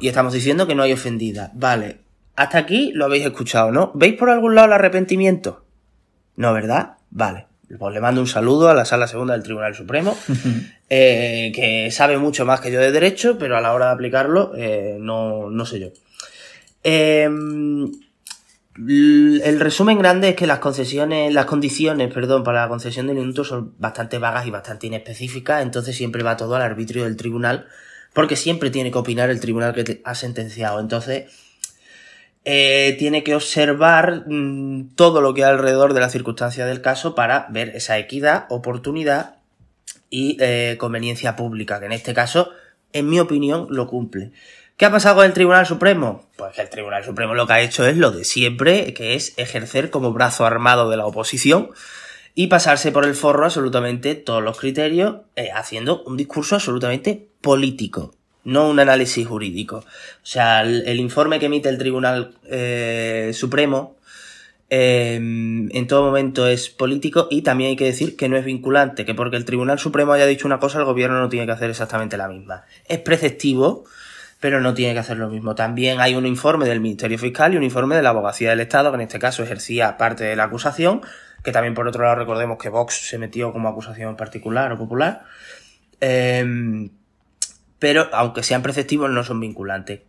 y 0.00 0.08
estamos 0.08 0.32
diciendo 0.32 0.66
que 0.66 0.74
no 0.74 0.82
hay 0.82 0.92
ofendida. 0.92 1.50
Vale, 1.54 2.00
hasta 2.36 2.58
aquí 2.58 2.92
lo 2.92 3.04
habéis 3.04 3.26
escuchado, 3.26 3.70
¿no? 3.70 3.92
¿Veis 3.94 4.14
por 4.14 4.30
algún 4.30 4.54
lado 4.54 4.66
el 4.68 4.72
arrepentimiento? 4.72 5.64
No, 6.36 6.52
¿verdad? 6.52 6.94
Vale. 7.10 7.46
Pues 7.78 7.94
le 7.94 8.00
mando 8.00 8.20
un 8.20 8.26
saludo 8.26 8.68
a 8.68 8.74
la 8.74 8.84
Sala 8.84 9.06
Segunda 9.06 9.32
del 9.34 9.42
Tribunal 9.42 9.74
Supremo, 9.74 10.16
eh, 10.90 11.50
que 11.54 11.90
sabe 11.90 12.18
mucho 12.18 12.44
más 12.44 12.60
que 12.60 12.70
yo 12.70 12.80
de 12.80 12.92
derecho, 12.92 13.38
pero 13.38 13.56
a 13.56 13.60
la 13.60 13.72
hora 13.72 13.86
de 13.86 13.92
aplicarlo 13.92 14.52
eh, 14.56 14.96
no, 15.00 15.50
no, 15.50 15.66
sé 15.66 15.80
yo. 15.80 15.88
Em, 16.82 17.90
el 18.76 19.60
resumen 19.60 19.98
grande 19.98 20.30
es 20.30 20.36
que 20.36 20.46
las 20.46 20.58
concesiones, 20.58 21.32
las 21.32 21.46
condiciones, 21.46 22.12
perdón, 22.12 22.42
para 22.42 22.62
la 22.62 22.68
concesión 22.68 23.06
del 23.06 23.18
indulto 23.18 23.44
son 23.44 23.74
bastante 23.78 24.18
vagas 24.18 24.46
y 24.46 24.50
bastante 24.50 24.88
inespecíficas, 24.88 25.62
entonces 25.62 25.96
siempre 25.96 26.24
va 26.24 26.36
todo 26.36 26.56
al 26.56 26.62
arbitrio 26.62 27.04
del 27.04 27.16
tribunal, 27.16 27.68
porque 28.12 28.36
siempre 28.36 28.70
tiene 28.70 28.90
que 28.90 28.98
opinar 28.98 29.30
el 29.30 29.40
tribunal 29.40 29.74
que 29.74 29.84
te 29.84 30.02
ha 30.04 30.14
sentenciado. 30.16 30.80
Entonces, 30.80 31.26
eh, 32.44 32.96
tiene 32.98 33.22
que 33.22 33.34
observar 33.34 34.24
mm, 34.26 34.94
todo 34.96 35.20
lo 35.20 35.34
que 35.34 35.44
hay 35.44 35.52
alrededor 35.52 35.94
de 35.94 36.00
la 36.00 36.10
circunstancia 36.10 36.66
del 36.66 36.82
caso 36.82 37.14
para 37.14 37.46
ver 37.50 37.70
esa 37.76 37.96
equidad, 37.98 38.46
oportunidad 38.50 39.36
y 40.10 40.36
eh, 40.40 40.76
conveniencia 40.78 41.36
pública, 41.36 41.78
que 41.78 41.86
en 41.86 41.92
este 41.92 42.12
caso, 42.12 42.50
en 42.92 43.08
mi 43.08 43.20
opinión, 43.20 43.68
lo 43.70 43.86
cumple. 43.86 44.32
¿Qué 44.76 44.86
ha 44.86 44.90
pasado 44.90 45.16
con 45.16 45.26
el 45.26 45.32
Tribunal 45.32 45.66
Supremo? 45.66 46.28
Pues 46.36 46.54
que 46.54 46.62
el 46.62 46.68
Tribunal 46.68 47.04
Supremo 47.04 47.34
lo 47.34 47.46
que 47.46 47.52
ha 47.52 47.60
hecho 47.60 47.86
es 47.86 47.96
lo 47.96 48.10
de 48.10 48.24
siempre, 48.24 48.92
que 48.92 49.14
es 49.14 49.34
ejercer 49.36 49.90
como 49.90 50.12
brazo 50.12 50.44
armado 50.46 50.90
de 50.90 50.96
la 50.96 51.06
oposición 51.06 51.70
y 52.34 52.48
pasarse 52.48 52.90
por 52.90 53.04
el 53.04 53.14
forro 53.14 53.44
absolutamente 53.44 54.16
todos 54.16 54.42
los 54.42 54.58
criterios, 54.58 55.18
eh, 55.36 55.50
haciendo 55.54 56.02
un 56.02 56.16
discurso 56.16 56.56
absolutamente 56.56 57.28
político 57.40 58.14
no 58.44 58.68
un 58.68 58.78
análisis 58.78 59.26
jurídico. 59.26 59.78
O 59.78 59.84
sea, 60.26 60.62
el, 60.62 61.00
informe 61.00 61.38
que 61.38 61.46
emite 61.46 61.68
el 61.68 61.78
Tribunal 61.78 62.34
eh, 62.44 63.30
Supremo 63.34 63.96
em, 64.70 65.68
en 65.74 65.86
todo 65.86 66.02
momento 66.02 66.46
es 66.46 66.68
político 66.68 67.26
y 67.30 67.42
también 67.42 67.70
hay 67.70 67.76
que 67.76 67.84
decir 67.84 68.16
que 68.16 68.28
no 68.28 68.36
es 68.36 68.44
vinculante, 68.44 69.04
que 69.04 69.14
porque 69.14 69.36
el 69.36 69.44
Tribunal 69.44 69.78
Supremo 69.78 70.12
haya 70.12 70.26
dicho 70.26 70.46
una 70.46 70.60
cosa, 70.60 70.78
el 70.78 70.84
gobierno 70.84 71.18
no 71.18 71.28
tiene 71.28 71.46
que 71.46 71.52
hacer 71.52 71.70
exactamente 71.70 72.16
la 72.16 72.28
misma. 72.28 72.64
Es 72.86 72.98
preceptivo, 72.98 73.84
pero 74.44 74.60
no 74.60 74.74
tiene 74.74 74.92
que 74.92 74.98
hacer 74.98 75.16
lo 75.16 75.30
mismo. 75.30 75.54
También 75.54 76.02
hay 76.02 76.16
un 76.16 76.26
informe 76.26 76.66
del 76.66 76.78
Ministerio 76.78 77.18
Fiscal 77.18 77.54
y 77.54 77.56
un 77.56 77.62
informe 77.62 77.96
de 77.96 78.02
la 78.02 78.10
Abogacía 78.10 78.50
del 78.50 78.60
Estado, 78.60 78.90
que 78.90 78.96
en 78.96 79.00
este 79.00 79.18
caso 79.18 79.42
ejercía 79.42 79.96
parte 79.96 80.24
de 80.24 80.36
la 80.36 80.44
acusación, 80.44 81.00
que 81.42 81.50
también 81.50 81.72
por 81.72 81.88
otro 81.88 82.04
lado 82.04 82.16
recordemos 82.16 82.58
que 82.58 82.68
Vox 82.68 83.08
se 83.08 83.16
metió 83.16 83.54
como 83.54 83.70
acusación 83.70 84.16
particular 84.16 84.70
o 84.70 84.76
popular. 84.76 85.22
Eh, 85.98 86.90
pero 87.78 88.10
aunque 88.12 88.42
sean 88.42 88.60
preceptivos 88.60 89.08
no 89.08 89.24
son 89.24 89.40
vinculantes. 89.40 90.02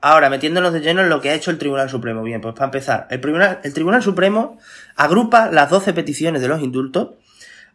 Ahora, 0.00 0.30
metiéndonos 0.30 0.72
de 0.72 0.82
lleno 0.82 1.00
en 1.00 1.08
lo 1.08 1.20
que 1.20 1.30
ha 1.30 1.34
hecho 1.34 1.50
el 1.50 1.58
Tribunal 1.58 1.90
Supremo. 1.90 2.22
Bien, 2.22 2.40
pues 2.40 2.54
para 2.54 2.66
empezar, 2.66 3.08
el 3.10 3.20
Tribunal, 3.20 3.58
el 3.64 3.74
Tribunal 3.74 4.04
Supremo 4.04 4.56
agrupa 4.94 5.50
las 5.50 5.68
12 5.68 5.94
peticiones 5.94 6.42
de 6.42 6.46
los 6.46 6.62
indultos 6.62 7.14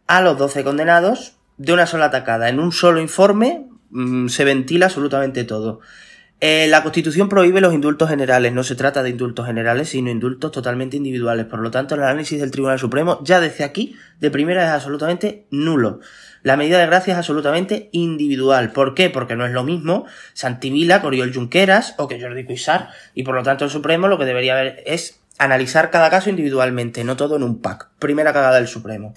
a 0.07 0.22
los 0.22 0.38
12 0.38 0.63
condenados 0.63 1.36
de 1.57 1.74
una 1.74 1.86
sola 1.86 2.05
atacada. 2.05 2.48
En 2.48 2.62
un 2.62 2.72
solo 2.72 3.01
informe 3.01 3.65
mm, 3.89 4.27
se 4.27 4.44
ventila 4.44 4.88
absolutamente 4.88 5.44
todo. 5.44 5.82
Eh, 6.42 6.68
la 6.68 6.84
Constitución 6.84 7.30
prohíbe 7.30 7.62
los 7.62 7.74
indultos 7.74 8.10
generales, 8.10 8.51
no 8.51 8.63
se 8.63 8.75
trata 8.75 9.01
de 9.01 9.10
indultos 9.10 9.48
generales, 9.48 9.89
sino 9.89 10.12
indultos 10.12 10.51
totalmente 10.51 10.98
individuales. 10.98 11.46
Por 11.46 11.60
lo 11.60 11.72
tanto, 11.72 11.96
el 11.96 12.04
análisis 12.04 12.39
del 12.39 12.51
Tribunal 12.51 12.77
Supremo 12.77 13.20
ya 13.24 13.39
desde 13.39 13.63
aquí, 13.63 13.96
de 14.20 14.32
primera, 14.32 14.65
es 14.65 14.70
absolutamente 14.70 15.48
nulo. 15.50 16.01
La 16.44 16.58
medida 16.58 16.77
de 16.77 16.86
gracia 16.86 17.13
es 17.13 17.18
absolutamente 17.18 17.89
individual. 17.94 18.74
¿Por 18.74 18.94
qué? 18.94 19.10
Porque 19.10 19.36
no 19.36 19.46
es 19.46 19.54
lo 19.54 19.63
mismo 19.63 20.06
Santivila 20.34 21.01
que 21.01 21.08
Oriol 21.08 21.34
Junqueras 21.34 21.96
o 21.98 22.08
que 22.08 22.22
Jordi 22.22 22.44
Cuixart. 22.44 22.89
Y 23.15 23.24
por 23.24 23.34
lo 23.34 23.42
tanto, 23.42 23.65
el 23.65 23.72
Supremo 23.72 24.08
lo 24.08 24.20
que 24.20 24.25
debería 24.25 24.54
haber 24.54 24.84
es 24.86 25.20
analizar 25.38 25.89
cada 25.89 26.10
caso 26.10 26.30
individualmente, 26.30 27.04
no 27.04 27.15
todo 27.15 27.38
en 27.38 27.44
un 27.44 27.62
pack. 27.62 27.89
Primera 27.98 28.34
cagada 28.34 28.58
del 28.58 28.68
Supremo. 28.68 29.15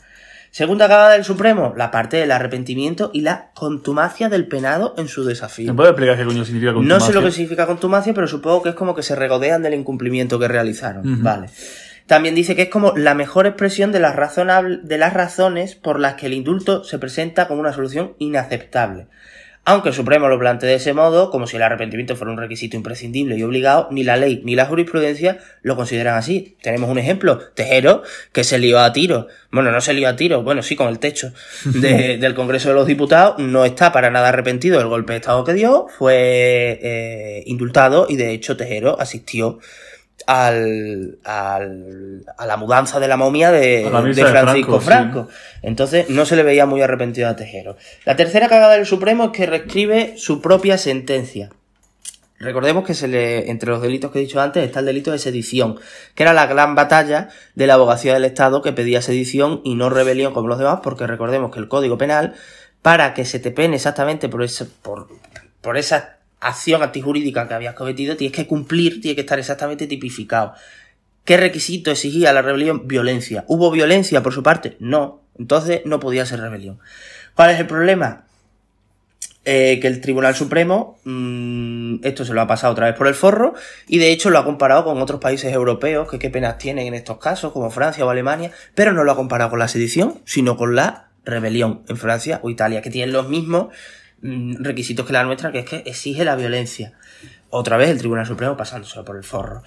Segunda 0.50 0.88
cagada 0.88 1.12
del 1.12 1.24
Supremo, 1.24 1.74
la 1.76 1.90
parte 1.90 2.16
del 2.16 2.30
arrepentimiento 2.30 3.10
y 3.12 3.20
la 3.20 3.50
contumacia 3.54 4.28
del 4.28 4.48
penado 4.48 4.94
en 4.96 5.08
su 5.08 5.24
desafío. 5.24 5.72
¿Me 5.72 5.76
puedes 5.76 5.90
explicar 5.90 6.16
qué 6.16 6.24
coño 6.24 6.44
significa 6.44 6.72
contumacia? 6.72 6.98
No 6.98 7.06
sé 7.06 7.12
lo 7.12 7.22
que 7.22 7.30
significa 7.30 7.66
contumacia, 7.66 8.14
pero 8.14 8.26
supongo 8.26 8.62
que 8.62 8.70
es 8.70 8.74
como 8.74 8.94
que 8.94 9.02
se 9.02 9.14
regodean 9.14 9.62
del 9.62 9.74
incumplimiento 9.74 10.38
que 10.38 10.48
realizaron. 10.48 11.22
Vale. 11.22 11.48
También 12.06 12.34
dice 12.34 12.56
que 12.56 12.62
es 12.62 12.68
como 12.70 12.96
la 12.96 13.14
mejor 13.14 13.46
expresión 13.46 13.92
de 13.92 14.00
las, 14.00 14.16
de 14.16 14.98
las 14.98 15.12
razones 15.12 15.74
por 15.74 16.00
las 16.00 16.14
que 16.14 16.26
el 16.26 16.32
indulto 16.32 16.82
se 16.82 16.98
presenta 16.98 17.46
como 17.46 17.60
una 17.60 17.74
solución 17.74 18.14
inaceptable. 18.18 19.08
Aunque 19.68 19.90
el 19.90 19.94
Supremo 19.94 20.28
lo 20.28 20.38
plantee 20.38 20.66
de 20.66 20.76
ese 20.76 20.94
modo, 20.94 21.30
como 21.30 21.46
si 21.46 21.56
el 21.56 21.62
arrepentimiento 21.62 22.16
fuera 22.16 22.32
un 22.32 22.38
requisito 22.38 22.78
imprescindible 22.78 23.36
y 23.36 23.42
obligado, 23.42 23.88
ni 23.90 24.02
la 24.02 24.16
ley 24.16 24.40
ni 24.42 24.54
la 24.54 24.64
jurisprudencia 24.64 25.40
lo 25.60 25.76
consideran 25.76 26.16
así. 26.16 26.56
Tenemos 26.62 26.88
un 26.88 26.96
ejemplo, 26.96 27.38
Tejero, 27.52 28.02
que 28.32 28.44
se 28.44 28.58
lió 28.58 28.80
a 28.80 28.94
tiro. 28.94 29.26
Bueno, 29.50 29.70
no 29.70 29.82
se 29.82 29.92
lió 29.92 30.08
a 30.08 30.16
tiro, 30.16 30.42
bueno, 30.42 30.62
sí, 30.62 30.74
con 30.74 30.88
el 30.88 30.98
techo 30.98 31.34
del 31.66 32.34
Congreso 32.34 32.70
de 32.70 32.76
los 32.76 32.86
Diputados. 32.86 33.38
No 33.40 33.66
está 33.66 33.92
para 33.92 34.08
nada 34.08 34.30
arrepentido 34.30 34.78
del 34.78 34.88
golpe 34.88 35.12
de 35.12 35.18
Estado 35.18 35.44
que 35.44 35.52
dio, 35.52 35.86
fue 35.98 36.80
eh, 36.82 37.42
indultado 37.44 38.06
y 38.08 38.16
de 38.16 38.32
hecho 38.32 38.56
Tejero 38.56 38.98
asistió 38.98 39.58
al, 40.26 41.18
al, 41.24 42.24
a 42.36 42.46
la 42.46 42.56
mudanza 42.56 43.00
de 43.00 43.08
la 43.08 43.16
momia 43.16 43.50
de, 43.50 43.88
Francisco 43.90 44.80
Franco. 44.80 45.28
Entonces 45.62 46.10
no 46.10 46.26
se 46.26 46.36
le 46.36 46.42
veía 46.42 46.66
muy 46.66 46.82
arrepentido 46.82 47.28
a 47.28 47.36
Tejero. 47.36 47.76
La 48.04 48.16
tercera 48.16 48.48
cagada 48.48 48.74
del 48.74 48.86
Supremo 48.86 49.26
es 49.26 49.30
que 49.30 49.46
reescribe 49.46 50.14
su 50.16 50.40
propia 50.40 50.78
sentencia. 50.78 51.50
Recordemos 52.40 52.84
que 52.84 52.94
se 52.94 53.08
le, 53.08 53.50
entre 53.50 53.70
los 53.70 53.82
delitos 53.82 54.12
que 54.12 54.18
he 54.20 54.22
dicho 54.22 54.40
antes 54.40 54.64
está 54.64 54.78
el 54.80 54.86
delito 54.86 55.10
de 55.10 55.18
sedición, 55.18 55.80
que 56.14 56.22
era 56.22 56.32
la 56.32 56.46
gran 56.46 56.76
batalla 56.76 57.30
de 57.56 57.66
la 57.66 57.74
abogacía 57.74 58.14
del 58.14 58.24
Estado 58.24 58.62
que 58.62 58.72
pedía 58.72 59.02
sedición 59.02 59.60
y 59.64 59.74
no 59.74 59.90
rebelión 59.90 60.32
como 60.32 60.46
los 60.46 60.58
demás, 60.58 60.80
porque 60.82 61.08
recordemos 61.08 61.50
que 61.50 61.58
el 61.58 61.66
Código 61.66 61.98
Penal, 61.98 62.34
para 62.80 63.12
que 63.12 63.24
se 63.24 63.40
te 63.40 63.50
pene 63.50 63.76
exactamente 63.76 64.28
por, 64.28 64.44
ese, 64.44 64.66
por, 64.66 65.08
por 65.60 65.76
esa 65.76 66.17
acción 66.40 66.82
antijurídica 66.82 67.48
que 67.48 67.54
habías 67.54 67.74
cometido, 67.74 68.16
tienes 68.16 68.36
que 68.36 68.46
cumplir, 68.46 69.00
tiene 69.00 69.14
que 69.14 69.22
estar 69.22 69.38
exactamente 69.38 69.86
tipificado. 69.86 70.54
¿Qué 71.24 71.36
requisito 71.36 71.90
exigía 71.90 72.32
la 72.32 72.42
rebelión? 72.42 72.88
Violencia. 72.88 73.44
¿Hubo 73.48 73.70
violencia 73.70 74.22
por 74.22 74.32
su 74.32 74.42
parte? 74.42 74.76
No. 74.80 75.20
Entonces 75.38 75.82
no 75.84 76.00
podía 76.00 76.24
ser 76.26 76.40
rebelión. 76.40 76.78
¿Cuál 77.34 77.50
es 77.50 77.60
el 77.60 77.66
problema? 77.66 78.24
Eh, 79.44 79.78
que 79.80 79.86
el 79.86 80.00
Tribunal 80.00 80.34
Supremo 80.34 80.98
mm, 81.04 82.04
esto 82.04 82.24
se 82.24 82.34
lo 82.34 82.40
ha 82.42 82.46
pasado 82.46 82.72
otra 82.72 82.86
vez 82.86 82.94
por 82.94 83.06
el 83.06 83.14
forro 83.14 83.54
y 83.86 83.98
de 83.98 84.10
hecho 84.10 84.28
lo 84.28 84.38
ha 84.38 84.44
comparado 84.44 84.84
con 84.84 85.00
otros 85.00 85.20
países 85.20 85.52
europeos 85.54 86.10
que 86.10 86.18
qué 86.18 86.28
penas 86.28 86.58
tienen 86.58 86.86
en 86.86 86.94
estos 86.94 87.16
casos, 87.18 87.52
como 87.52 87.70
Francia 87.70 88.04
o 88.04 88.10
Alemania, 88.10 88.50
pero 88.74 88.92
no 88.92 89.04
lo 89.04 89.12
ha 89.12 89.16
comparado 89.16 89.48
con 89.48 89.58
la 89.58 89.68
sedición, 89.68 90.20
sino 90.26 90.58
con 90.58 90.74
la 90.74 91.08
rebelión 91.24 91.82
en 91.88 91.96
Francia 91.96 92.40
o 92.42 92.50
Italia, 92.50 92.82
que 92.82 92.90
tienen 92.90 93.12
los 93.12 93.28
mismos 93.28 93.68
requisitos 94.22 95.06
que 95.06 95.12
la 95.12 95.24
nuestra, 95.24 95.52
que 95.52 95.60
es 95.60 95.64
que 95.64 95.82
exige 95.86 96.24
la 96.24 96.36
violencia. 96.36 96.94
Otra 97.50 97.76
vez 97.76 97.88
el 97.90 97.98
Tribunal 97.98 98.26
Supremo 98.26 98.56
pasándoselo 98.56 99.04
por 99.04 99.16
el 99.16 99.24
forro. 99.24 99.62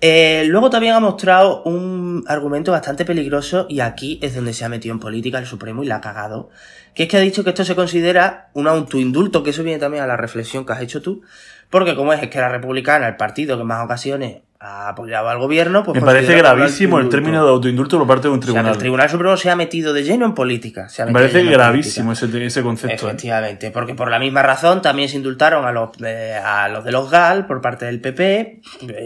Eh, 0.00 0.44
luego 0.46 0.70
también 0.70 0.94
ha 0.94 1.00
mostrado 1.00 1.64
un 1.64 2.24
argumento 2.28 2.70
bastante 2.70 3.04
peligroso 3.04 3.66
y 3.68 3.80
aquí 3.80 4.20
es 4.22 4.32
donde 4.32 4.52
se 4.52 4.64
ha 4.64 4.68
metido 4.68 4.94
en 4.94 5.00
política 5.00 5.40
el 5.40 5.46
Supremo 5.46 5.82
y 5.82 5.86
la 5.86 5.96
ha 5.96 6.00
cagado, 6.00 6.50
que 6.94 7.04
es 7.04 7.08
que 7.08 7.16
ha 7.16 7.20
dicho 7.20 7.42
que 7.42 7.50
esto 7.50 7.64
se 7.64 7.74
considera 7.74 8.50
un 8.52 8.68
autoindulto, 8.68 9.42
que 9.42 9.50
eso 9.50 9.64
viene 9.64 9.80
también 9.80 10.04
a 10.04 10.06
la 10.06 10.16
reflexión 10.16 10.64
que 10.64 10.72
has 10.72 10.82
hecho 10.82 11.02
tú, 11.02 11.22
porque 11.68 11.96
como 11.96 12.12
es, 12.12 12.28
que 12.28 12.38
la 12.38 12.48
republicana, 12.48 13.08
el 13.08 13.16
partido 13.16 13.56
que 13.56 13.62
en 13.62 13.66
más 13.66 13.84
ocasiones 13.84 14.42
ha 14.60 14.88
apoyado 14.88 15.28
al 15.28 15.38
gobierno. 15.38 15.84
Pues 15.84 16.00
Me 16.00 16.04
parece 16.04 16.36
gravísimo 16.36 16.98
el 16.98 17.08
término 17.08 17.44
de 17.44 17.50
autoindulto 17.50 17.98
por 17.98 18.08
parte 18.08 18.28
de 18.28 18.34
un 18.34 18.40
tribunal. 18.40 18.72
el 18.72 18.78
Tribunal 18.78 19.08
Supremo 19.08 19.36
se 19.36 19.50
ha 19.50 19.56
metido 19.56 19.92
de 19.92 20.02
lleno 20.02 20.26
en 20.26 20.34
política. 20.34 20.88
Me 21.06 21.12
parece 21.12 21.44
gravísimo 21.44 22.12
ese, 22.12 22.44
ese, 22.44 22.62
concepto. 22.62 23.06
¿eh? 23.06 23.10
Efectivamente, 23.10 23.70
porque 23.70 23.94
por 23.94 24.10
la 24.10 24.18
misma 24.18 24.42
razón 24.42 24.82
también 24.82 25.08
se 25.08 25.16
indultaron 25.16 25.64
a 25.64 25.72
los, 25.72 25.90
a 26.44 26.68
los 26.68 26.84
de 26.84 26.92
los 26.92 27.10
GAL 27.10 27.46
por 27.46 27.60
parte 27.60 27.86
del 27.86 28.00
PP, 28.00 28.60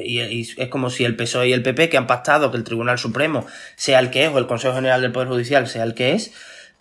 y, 0.04 0.40
es 0.40 0.68
como 0.68 0.88
si 0.88 1.04
el 1.04 1.16
PSOE 1.16 1.48
y 1.48 1.52
el 1.52 1.62
PP, 1.62 1.90
que 1.90 1.98
han 1.98 2.06
pactado 2.06 2.50
que 2.50 2.56
el 2.56 2.64
Tribunal 2.64 2.98
Supremo 2.98 3.46
sea 3.76 3.98
el 3.98 4.10
que 4.10 4.24
es, 4.24 4.32
o 4.32 4.38
el 4.38 4.46
Consejo 4.46 4.74
General 4.74 5.02
del 5.02 5.12
Poder 5.12 5.28
Judicial 5.28 5.66
sea 5.66 5.84
el 5.84 5.92
que 5.92 6.12
es, 6.12 6.32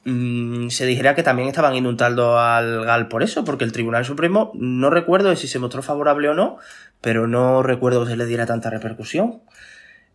mm, 0.06 0.70
se 0.70 0.86
dijera 0.86 1.14
que 1.14 1.24
también 1.24 1.50
estaban 1.50 1.76
indultando 1.76 2.40
al 2.40 2.86
GAL 2.86 3.10
por 3.10 3.22
eso, 3.22 3.44
porque 3.44 3.66
el 3.66 3.74
Tribunal 3.74 4.06
Supremo, 4.06 4.52
no 4.56 4.90
recuerdo 4.90 5.36
si 5.36 5.50
se 5.50 5.60
mostró 5.60 5.82
favorable 5.84 6.30
o 6.30 6.34
no, 6.34 6.58
pero 7.02 7.28
no 7.28 7.64
recuerdo 7.64 8.04
que 8.06 8.12
se 8.12 8.18
le 8.18 8.26
diera 8.26 8.46
tanta 8.46 8.70
repercusión. 8.70 9.42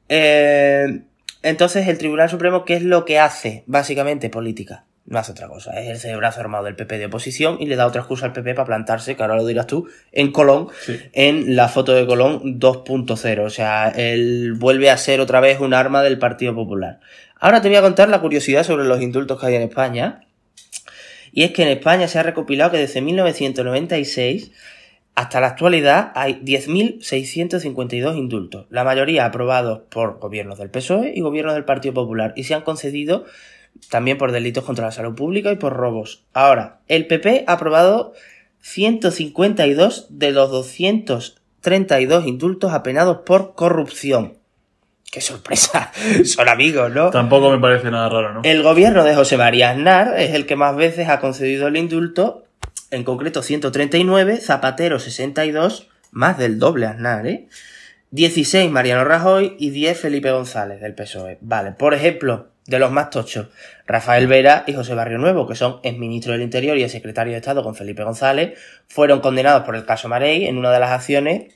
Eh, 0.09 1.03
entonces, 1.43 1.87
el 1.89 1.99
Tribunal 1.99 2.31
Supremo, 2.31 2.65
¿qué 2.65 2.75
es 2.75 2.83
lo 2.83 3.05
que 3.05 3.19
hace? 3.19 3.65
Básicamente, 3.67 4.31
política. 4.31 4.85
No 5.05 5.21
hace 5.21 5.31
otra 5.31 5.47
cosa. 5.47 5.79
Es 5.81 6.05
el 6.05 6.17
brazo 6.17 6.41
armado 6.41 6.65
del 6.65 6.75
PP 6.75 6.99
de 6.99 7.07
oposición 7.07 7.59
y 7.61 7.67
le 7.67 7.77
da 7.77 7.87
otra 7.87 8.01
excusa 8.01 8.27
al 8.27 8.33
PP 8.33 8.55
para 8.55 8.67
plantarse, 8.67 9.15
que 9.15 9.23
ahora 9.23 9.37
lo 9.37 9.47
dirás 9.47 9.69
tú, 9.69 9.89
en 10.11 10.33
Colón, 10.33 10.69
en 11.13 11.55
la 11.55 11.69
foto 11.69 11.93
de 11.93 12.07
Colón 12.07 12.59
2.0. 12.59 13.45
O 13.45 13.51
sea, 13.51 13.89
él 13.91 14.55
vuelve 14.55 14.91
a 14.91 14.97
ser 14.97 15.21
otra 15.21 15.39
vez 15.39 15.61
un 15.61 15.75
arma 15.75 16.03
del 16.03 16.19
Partido 16.19 16.57
Popular. 16.57 16.99
Ahora 17.39 17.63
te 17.63 17.69
voy 17.69 17.77
a 17.77 17.83
contar 17.83 18.09
la 18.09 18.21
curiosidad 18.21 18.65
sobre 18.65 18.85
los 18.85 19.01
indultos 19.01 19.39
que 19.39 19.47
hay 19.47 19.55
en 19.55 19.63
España. 19.63 20.23
Y 21.31 21.45
es 21.45 21.53
que 21.53 21.63
en 21.63 21.69
España 21.69 22.09
se 22.09 22.19
ha 22.19 22.25
recopilado 22.25 22.73
que 22.73 22.79
desde 22.79 23.01
1996 23.01 24.51
hasta 25.17 25.41
la 25.41 25.49
actualidad 25.49 26.13
hay 26.15 26.35
10.652 26.45 28.19
indultos, 28.19 28.67
la 28.69 28.85
mayoría 28.85 29.25
aprobados 29.25 29.81
por 29.89 30.19
gobiernos 30.19 30.59
del 30.59 30.71
PSOE 30.71 31.15
y 31.17 31.23
gobiernos 31.23 31.55
del 31.55 31.65
Partido 31.65 31.95
Popular, 31.95 32.35
y 32.37 32.45
se 32.45 32.55
han 32.55 32.61
concedido 32.61 33.25
también 33.89 34.19
por 34.19 34.31
delitos 34.31 34.65
contra 34.65 34.85
la 34.85 34.93
salud 34.93 35.15
pública 35.15 35.51
y 35.51 35.57
por 35.57 35.73
robos. 35.73 36.25
Ahora, 36.35 36.81
el 36.87 37.07
PP 37.07 37.45
ha 37.47 37.55
aprobado 37.55 38.13
152 38.61 40.07
de 40.11 40.33
los 40.33 40.51
232 40.51 42.27
indultos 42.27 42.75
apenados 42.75 43.21
por 43.25 43.55
corrupción. 43.55 44.35
¡Qué 45.11 45.23
sorpresa! 45.23 45.93
Son 46.25 46.47
amigos, 46.47 46.93
¿no? 46.93 47.09
Tampoco 47.09 47.51
me 47.51 47.59
parece 47.59 47.91
nada 47.91 48.11
raro, 48.11 48.35
¿no? 48.35 48.41
El 48.45 48.63
gobierno 48.63 49.03
de 49.03 49.15
José 49.15 49.39
María 49.39 49.71
Aznar 49.71 50.21
es 50.21 50.35
el 50.35 50.45
que 50.45 50.57
más 50.57 50.77
veces 50.77 51.09
ha 51.09 51.21
concedido 51.21 51.69
el 51.69 51.79
indulto 51.79 52.46
en 52.91 53.05
concreto 53.05 53.43
139, 53.43 54.39
Zapatero 54.39 54.99
62, 54.99 55.89
más 56.11 56.39
del 56.39 56.59
doble 56.59 56.87
Aznar, 56.87 57.27
¿eh? 57.27 57.49
16 58.11 58.71
Mariano 58.71 59.05
Rajoy 59.05 59.57
y 59.59 59.71
10 59.71 60.01
Felipe 60.01 60.31
González 60.31 60.81
del 60.81 60.95
PSOE. 60.95 61.39
Vale, 61.41 61.73
por 61.73 61.93
ejemplo, 61.93 62.49
de 62.67 62.79
los 62.79 62.91
más 62.91 63.11
tochos, 63.11 63.49
Rafael 63.87 64.27
Vera 64.27 64.65
y 64.67 64.75
José 64.75 64.95
Barrio 64.95 65.19
Nuevo, 65.19 65.47
que 65.47 65.55
son 65.55 65.81
exministro 65.83 66.33
del 66.33 66.43
Interior 66.43 66.77
y 66.77 66.83
el 66.83 66.91
secretario 66.91 67.33
de 67.33 67.39
Estado 67.39 67.63
con 67.63 67.75
Felipe 67.75 68.05
González, 68.05 68.59
fueron 68.89 69.21
condenados 69.21 69.63
por 69.65 69.77
el 69.77 69.85
caso 69.85 70.09
Marey 70.09 70.47
en 70.47 70.59
una 70.59 70.71
de 70.71 70.81
las 70.81 70.91
acciones 70.91 71.55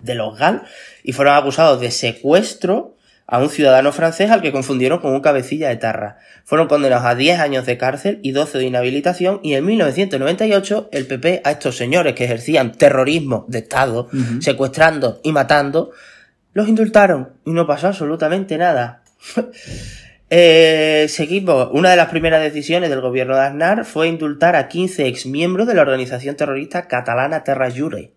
de 0.00 0.14
los 0.14 0.38
GAL 0.38 0.62
y 1.02 1.12
fueron 1.12 1.34
acusados 1.34 1.80
de 1.80 1.90
secuestro 1.90 2.96
a 3.32 3.38
un 3.38 3.48
ciudadano 3.48 3.92
francés 3.92 4.30
al 4.30 4.42
que 4.42 4.52
confundieron 4.52 4.98
con 4.98 5.14
un 5.14 5.22
cabecilla 5.22 5.70
de 5.70 5.78
tarra. 5.78 6.18
Fueron 6.44 6.68
condenados 6.68 7.06
a 7.06 7.14
10 7.14 7.40
años 7.40 7.64
de 7.64 7.78
cárcel 7.78 8.20
y 8.22 8.32
12 8.32 8.58
de 8.58 8.66
inhabilitación 8.66 9.40
y 9.42 9.54
en 9.54 9.64
1998 9.64 10.90
el 10.92 11.06
PP 11.06 11.40
a 11.42 11.52
estos 11.52 11.78
señores 11.78 12.14
que 12.14 12.26
ejercían 12.26 12.72
terrorismo 12.72 13.46
de 13.48 13.60
Estado, 13.60 14.10
secuestrando 14.40 15.18
y 15.24 15.32
matando, 15.32 15.92
los 16.52 16.68
indultaron 16.68 17.30
y 17.46 17.52
no 17.52 17.66
pasó 17.66 17.86
absolutamente 17.86 18.58
nada. 18.58 19.02
eh, 20.28 21.06
seguimos. 21.08 21.70
Una 21.72 21.88
de 21.88 21.96
las 21.96 22.10
primeras 22.10 22.42
decisiones 22.42 22.90
del 22.90 23.00
gobierno 23.00 23.34
de 23.34 23.44
Aznar 23.44 23.86
fue 23.86 24.08
indultar 24.08 24.56
a 24.56 24.68
15 24.68 25.06
exmiembros 25.06 25.66
de 25.66 25.74
la 25.74 25.80
organización 25.80 26.36
terrorista 26.36 26.86
catalana 26.86 27.44
Terra 27.44 27.70
Jure. 27.74 28.12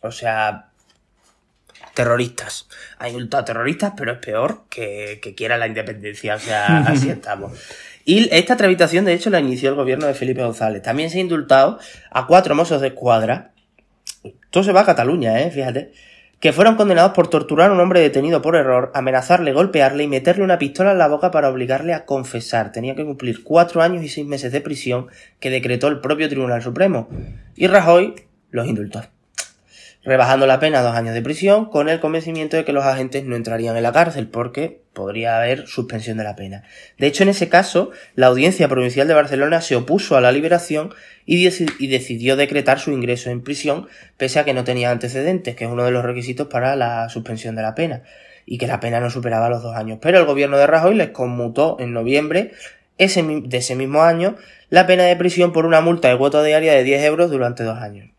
O 0.00 0.10
sea, 0.10 0.71
terroristas. 1.94 2.68
Ha 2.98 3.08
indultado 3.08 3.44
terroristas, 3.44 3.92
pero 3.96 4.12
es 4.12 4.18
peor 4.18 4.64
que, 4.68 5.20
que 5.22 5.34
quiera 5.34 5.56
la 5.58 5.66
independencia. 5.66 6.36
O 6.36 6.38
sea, 6.38 6.78
así 6.86 7.10
estamos. 7.10 7.52
Y 8.04 8.34
esta 8.34 8.56
tramitación, 8.56 9.04
de 9.04 9.14
hecho, 9.14 9.30
la 9.30 9.40
inició 9.40 9.70
el 9.70 9.76
gobierno 9.76 10.06
de 10.06 10.14
Felipe 10.14 10.42
González. 10.42 10.82
También 10.82 11.10
se 11.10 11.18
ha 11.18 11.20
indultado 11.20 11.78
a 12.10 12.26
cuatro 12.26 12.54
mozos 12.54 12.80
de 12.80 12.88
escuadra 12.88 13.52
Todo 14.50 14.64
se 14.64 14.72
va 14.72 14.80
a 14.80 14.86
Cataluña, 14.86 15.40
¿eh? 15.40 15.50
Fíjate. 15.50 15.92
Que 16.40 16.52
fueron 16.52 16.74
condenados 16.74 17.12
por 17.12 17.28
torturar 17.28 17.70
a 17.70 17.72
un 17.72 17.78
hombre 17.78 18.00
detenido 18.00 18.42
por 18.42 18.56
error, 18.56 18.90
amenazarle, 18.94 19.52
golpearle 19.52 20.02
y 20.02 20.08
meterle 20.08 20.42
una 20.42 20.58
pistola 20.58 20.90
en 20.90 20.98
la 20.98 21.06
boca 21.06 21.30
para 21.30 21.48
obligarle 21.48 21.94
a 21.94 22.04
confesar. 22.04 22.72
Tenía 22.72 22.96
que 22.96 23.04
cumplir 23.04 23.44
cuatro 23.44 23.80
años 23.80 24.02
y 24.02 24.08
seis 24.08 24.26
meses 24.26 24.50
de 24.50 24.60
prisión 24.60 25.06
que 25.38 25.50
decretó 25.50 25.86
el 25.86 26.00
propio 26.00 26.28
Tribunal 26.28 26.60
Supremo. 26.60 27.08
Y 27.54 27.68
Rajoy 27.68 28.16
los 28.50 28.66
indultó 28.66 29.04
rebajando 30.04 30.46
la 30.46 30.58
pena 30.58 30.80
a 30.80 30.82
dos 30.82 30.96
años 30.96 31.14
de 31.14 31.22
prisión 31.22 31.66
con 31.66 31.88
el 31.88 32.00
convencimiento 32.00 32.56
de 32.56 32.64
que 32.64 32.72
los 32.72 32.84
agentes 32.84 33.24
no 33.24 33.36
entrarían 33.36 33.76
en 33.76 33.82
la 33.84 33.92
cárcel 33.92 34.26
porque 34.28 34.82
podría 34.92 35.38
haber 35.38 35.66
suspensión 35.66 36.18
de 36.18 36.24
la 36.24 36.36
pena. 36.36 36.64
De 36.98 37.06
hecho, 37.06 37.22
en 37.22 37.28
ese 37.28 37.48
caso, 37.48 37.90
la 38.14 38.26
Audiencia 38.26 38.68
Provincial 38.68 39.06
de 39.08 39.14
Barcelona 39.14 39.60
se 39.60 39.76
opuso 39.76 40.16
a 40.16 40.20
la 40.20 40.32
liberación 40.32 40.92
y, 41.24 41.44
decidió 41.86 42.36
decretar 42.36 42.80
su 42.80 42.90
ingreso 42.90 43.30
en 43.30 43.42
prisión 43.42 43.88
pese 44.16 44.40
a 44.40 44.44
que 44.44 44.54
no 44.54 44.64
tenía 44.64 44.90
antecedentes, 44.90 45.54
que 45.54 45.64
es 45.64 45.70
uno 45.70 45.84
de 45.84 45.92
los 45.92 46.04
requisitos 46.04 46.48
para 46.48 46.76
la 46.76 47.08
suspensión 47.08 47.54
de 47.54 47.62
la 47.62 47.74
pena, 47.74 48.02
y 48.44 48.58
que 48.58 48.66
la 48.66 48.80
pena 48.80 49.00
no 49.00 49.08
superaba 49.08 49.48
los 49.48 49.62
dos 49.62 49.76
años. 49.76 49.98
Pero 50.02 50.18
el 50.18 50.26
gobierno 50.26 50.58
de 50.58 50.66
Rajoy 50.66 50.96
les 50.96 51.10
conmutó 51.10 51.76
en 51.78 51.92
noviembre 51.92 52.52
de 52.98 53.56
ese 53.56 53.76
mismo 53.76 54.02
año 54.02 54.36
la 54.68 54.86
pena 54.86 55.04
de 55.04 55.16
prisión 55.16 55.52
por 55.52 55.64
una 55.64 55.80
multa 55.80 56.08
de 56.08 56.18
cuota 56.18 56.42
diaria 56.42 56.72
de 56.72 56.84
10 56.84 57.04
euros 57.04 57.30
durante 57.30 57.62
dos 57.62 57.78
años. 57.78 58.10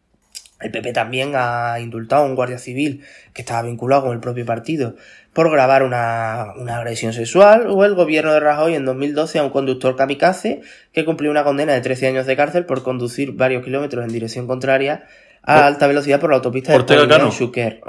El 0.63 0.71
PP 0.71 0.93
también 0.93 1.33
ha 1.35 1.79
indultado 1.79 2.23
a 2.23 2.25
un 2.25 2.35
guardia 2.35 2.57
civil 2.57 3.03
que 3.33 3.41
estaba 3.41 3.63
vinculado 3.63 4.03
con 4.03 4.13
el 4.13 4.19
propio 4.19 4.45
partido 4.45 4.95
por 5.33 5.51
grabar 5.51 5.83
una, 5.83 6.51
agresión 6.75 7.11
sexual, 7.11 7.67
o 7.67 7.83
el 7.83 7.95
gobierno 7.95 8.33
de 8.33 8.39
Rajoy 8.39 8.75
en 8.75 8.85
2012 8.85 9.39
a 9.39 9.43
un 9.43 9.49
conductor 9.49 9.95
kamikaze 9.95 10.61
que 10.93 11.05
cumplió 11.05 11.31
una 11.31 11.43
condena 11.43 11.73
de 11.73 11.81
13 11.81 12.07
años 12.07 12.25
de 12.27 12.35
cárcel 12.35 12.65
por 12.65 12.83
conducir 12.83 13.33
varios 13.33 13.63
kilómetros 13.63 14.05
en 14.05 14.13
dirección 14.13 14.47
contraria 14.47 15.05
a 15.41 15.67
alta 15.67 15.87
velocidad 15.87 16.21
por 16.21 16.29
la 16.29 16.37
autopista 16.37 16.71
de 16.71 17.31
Schuker. 17.31 17.81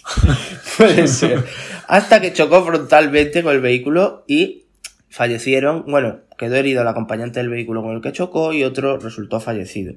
Puede 0.76 1.08
ser. 1.08 1.42
Hasta 1.86 2.20
que 2.20 2.34
chocó 2.34 2.64
frontalmente 2.64 3.42
con 3.42 3.54
el 3.54 3.60
vehículo 3.60 4.24
y 4.26 4.66
fallecieron, 5.08 5.84
bueno, 5.86 6.18
quedó 6.36 6.56
herido 6.56 6.82
el 6.82 6.88
acompañante 6.88 7.40
del 7.40 7.48
vehículo 7.48 7.82
con 7.82 7.94
el 7.94 8.02
que 8.02 8.12
chocó 8.12 8.52
y 8.52 8.64
otro 8.64 8.98
resultó 8.98 9.40
fallecido 9.40 9.94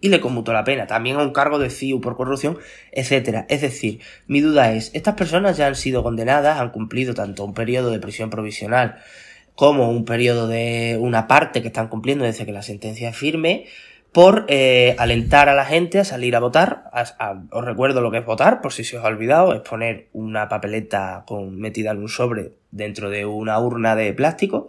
y 0.00 0.08
le 0.08 0.20
conmutó 0.20 0.52
la 0.52 0.64
pena, 0.64 0.86
también 0.86 1.16
a 1.16 1.22
un 1.22 1.32
cargo 1.32 1.58
de 1.58 1.70
CIU 1.70 2.00
por 2.00 2.16
corrupción, 2.16 2.58
etcétera. 2.92 3.46
Es 3.48 3.60
decir, 3.60 4.00
mi 4.26 4.40
duda 4.40 4.72
es, 4.72 4.90
estas 4.94 5.14
personas 5.14 5.56
ya 5.56 5.66
han 5.66 5.74
sido 5.74 6.02
condenadas, 6.02 6.58
han 6.58 6.70
cumplido 6.70 7.14
tanto 7.14 7.44
un 7.44 7.54
periodo 7.54 7.90
de 7.90 8.00
prisión 8.00 8.30
provisional 8.30 8.96
como 9.54 9.90
un 9.90 10.04
periodo 10.04 10.48
de 10.48 10.96
una 11.00 11.26
parte 11.26 11.60
que 11.60 11.68
están 11.68 11.88
cumpliendo 11.88 12.24
desde 12.24 12.46
que 12.46 12.52
la 12.52 12.62
sentencia 12.62 13.10
es 13.10 13.16
firme, 13.16 13.66
por 14.12 14.46
eh, 14.48 14.96
alentar 14.98 15.48
a 15.48 15.54
la 15.54 15.64
gente 15.64 16.00
a 16.00 16.04
salir 16.04 16.34
a 16.34 16.40
votar. 16.40 16.90
os 17.50 17.64
recuerdo 17.64 18.00
lo 18.00 18.10
que 18.10 18.18
es 18.18 18.24
votar, 18.24 18.60
por 18.60 18.72
si 18.72 18.84
se 18.84 18.98
os 18.98 19.04
ha 19.04 19.08
olvidado, 19.08 19.54
es 19.54 19.60
poner 19.60 20.08
una 20.12 20.48
papeleta 20.48 21.24
con, 21.26 21.58
metida 21.58 21.92
en 21.92 21.98
un 21.98 22.08
sobre 22.08 22.52
dentro 22.70 23.10
de 23.10 23.26
una 23.26 23.58
urna 23.60 23.94
de 23.94 24.12
plástico 24.12 24.68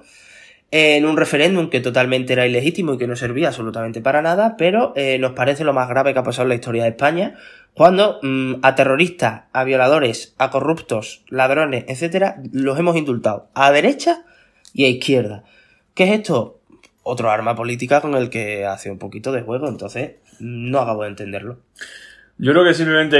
en 0.71 1.05
un 1.05 1.17
referéndum 1.17 1.69
que 1.69 1.81
totalmente 1.81 2.31
era 2.31 2.47
ilegítimo 2.47 2.93
y 2.93 2.97
que 2.97 3.07
no 3.07 3.17
servía 3.17 3.49
absolutamente 3.49 4.01
para 4.01 4.21
nada, 4.21 4.55
pero 4.57 4.93
eh, 4.95 5.19
nos 5.19 5.33
parece 5.33 5.65
lo 5.65 5.73
más 5.73 5.89
grave 5.89 6.13
que 6.13 6.19
ha 6.19 6.23
pasado 6.23 6.43
en 6.43 6.49
la 6.49 6.55
historia 6.55 6.83
de 6.83 6.89
España, 6.89 7.35
cuando 7.73 8.19
mm, 8.21 8.55
a 8.61 8.73
terroristas, 8.75 9.43
a 9.51 9.63
violadores, 9.65 10.33
a 10.37 10.49
corruptos, 10.49 11.23
ladrones, 11.27 11.85
etcétera, 11.89 12.37
los 12.53 12.79
hemos 12.79 12.95
indultado 12.95 13.49
a 13.53 13.71
derecha 13.71 14.23
y 14.73 14.85
a 14.85 14.87
izquierda. 14.87 15.43
¿Qué 15.93 16.05
es 16.05 16.11
esto? 16.11 16.59
Otro 17.03 17.29
arma 17.29 17.55
política 17.55 17.99
con 17.99 18.15
el 18.15 18.29
que 18.29 18.65
hace 18.65 18.89
un 18.89 18.97
poquito 18.97 19.33
de 19.33 19.41
juego, 19.41 19.67
entonces 19.67 20.11
no 20.39 20.79
acabo 20.79 21.03
de 21.03 21.09
entenderlo. 21.09 21.57
Yo 22.37 22.53
creo 22.53 22.63
que 22.63 22.73
simplemente 22.73 23.19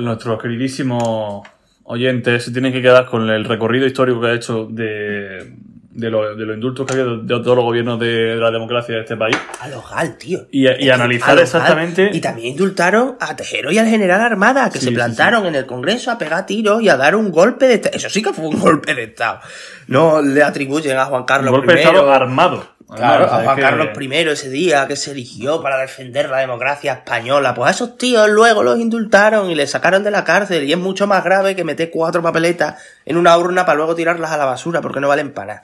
nuestros 0.00 0.40
queridísimos 0.40 1.42
oyentes 1.84 2.44
se 2.44 2.52
tienen 2.52 2.72
que 2.72 2.82
quedar 2.82 3.06
con 3.06 3.28
el 3.30 3.44
recorrido 3.44 3.86
histórico 3.86 4.20
que 4.20 4.26
ha 4.28 4.34
hecho 4.34 4.66
de 4.66 5.54
de, 5.98 6.10
lo, 6.10 6.36
de 6.36 6.46
los 6.46 6.54
indultos 6.54 6.86
que 6.86 6.92
ha 6.92 6.96
habido 6.96 7.18
de 7.18 7.42
todos 7.42 7.56
los 7.56 7.64
gobiernos 7.64 7.98
de, 7.98 8.36
la 8.36 8.52
democracia 8.52 8.94
de 8.94 9.00
este 9.00 9.16
país. 9.16 9.36
A 9.60 9.68
los 9.68 9.90
GAL, 9.90 10.16
tío. 10.16 10.46
Y, 10.50 10.68
y 10.68 10.90
analizar 10.90 11.36
exactamente. 11.38 12.10
Y 12.12 12.20
también 12.20 12.52
indultaron 12.52 13.16
a 13.18 13.34
Tejero 13.34 13.72
y 13.72 13.78
al 13.78 13.88
general 13.88 14.20
Armada, 14.20 14.70
que 14.70 14.78
se 14.78 14.92
plantaron 14.92 15.44
en 15.46 15.56
el 15.56 15.66
Congreso 15.66 16.12
a 16.12 16.18
pegar 16.18 16.46
tiros 16.46 16.80
y 16.82 16.88
a 16.88 16.96
dar 16.96 17.16
un 17.16 17.32
golpe 17.32 17.66
de 17.66 17.74
Estado. 17.74 17.96
Eso 17.96 18.08
sí 18.10 18.22
que 18.22 18.32
fue 18.32 18.46
un 18.46 18.60
golpe 18.60 18.94
de 18.94 19.04
Estado. 19.04 19.40
No 19.88 20.22
le 20.22 20.42
atribuyen 20.42 20.96
a 20.98 21.06
Juan 21.06 21.24
Carlos 21.24 21.50
I. 21.50 21.54
Un 21.54 21.60
golpe 21.60 21.72
de 21.74 21.82
Estado 21.82 22.12
armado. 22.12 22.78
Claro, 22.94 23.26
a 23.26 23.42
Juan 23.42 23.60
Carlos 23.60 23.88
I 24.00 24.14
ese 24.30 24.48
día 24.48 24.86
que 24.86 24.96
se 24.96 25.10
eligió 25.10 25.60
para 25.60 25.78
defender 25.78 26.30
la 26.30 26.38
democracia 26.38 26.92
española. 26.92 27.54
Pues 27.54 27.68
a 27.68 27.70
esos 27.72 27.98
tíos 27.98 28.30
luego 28.30 28.62
los 28.62 28.78
indultaron 28.78 29.50
y 29.50 29.56
les 29.56 29.72
sacaron 29.72 30.04
de 30.04 30.12
la 30.12 30.24
cárcel. 30.24 30.62
Y 30.62 30.72
es 30.72 30.78
mucho 30.78 31.08
más 31.08 31.24
grave 31.24 31.56
que 31.56 31.64
meter 31.64 31.90
cuatro 31.90 32.22
papeletas 32.22 32.80
en 33.04 33.16
una 33.16 33.36
urna 33.36 33.66
para 33.66 33.76
luego 33.76 33.96
tirarlas 33.96 34.30
a 34.30 34.38
la 34.38 34.46
basura 34.46 34.80
porque 34.80 35.00
no 35.00 35.08
valen 35.08 35.32
para 35.32 35.54
nada. 35.54 35.62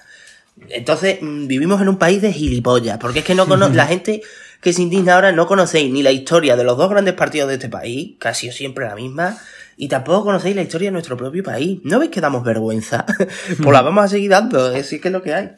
Entonces, 0.68 1.18
mm, 1.20 1.46
vivimos 1.46 1.80
en 1.80 1.88
un 1.88 1.98
país 1.98 2.22
de 2.22 2.32
gilipollas, 2.32 2.98
porque 2.98 3.20
es 3.20 3.24
que 3.24 3.34
no 3.34 3.46
la 3.72 3.86
gente 3.86 4.22
que 4.60 4.72
se 4.72 4.82
indigna 4.82 5.14
ahora 5.14 5.32
no 5.32 5.46
conocéis 5.46 5.92
ni 5.92 6.02
la 6.02 6.12
historia 6.12 6.56
de 6.56 6.64
los 6.64 6.78
dos 6.78 6.88
grandes 6.88 7.14
partidos 7.14 7.48
de 7.48 7.54
este 7.54 7.68
país, 7.68 8.16
que 8.18 8.28
ha 8.28 8.34
sido 8.34 8.52
siempre 8.52 8.86
la 8.86 8.94
misma, 8.94 9.36
y 9.76 9.88
tampoco 9.88 10.24
conocéis 10.24 10.56
la 10.56 10.62
historia 10.62 10.88
de 10.88 10.92
nuestro 10.92 11.16
propio 11.16 11.42
país. 11.42 11.80
¿No 11.84 11.98
veis 11.98 12.10
que 12.10 12.20
damos 12.20 12.44
vergüenza? 12.44 13.04
pues 13.62 13.72
la 13.72 13.82
vamos 13.82 14.04
a 14.04 14.08
seguir 14.08 14.30
dando, 14.30 14.70
es 14.70 14.88
que 14.88 15.08
es 15.08 15.12
lo 15.12 15.22
que 15.22 15.34
hay. 15.34 15.50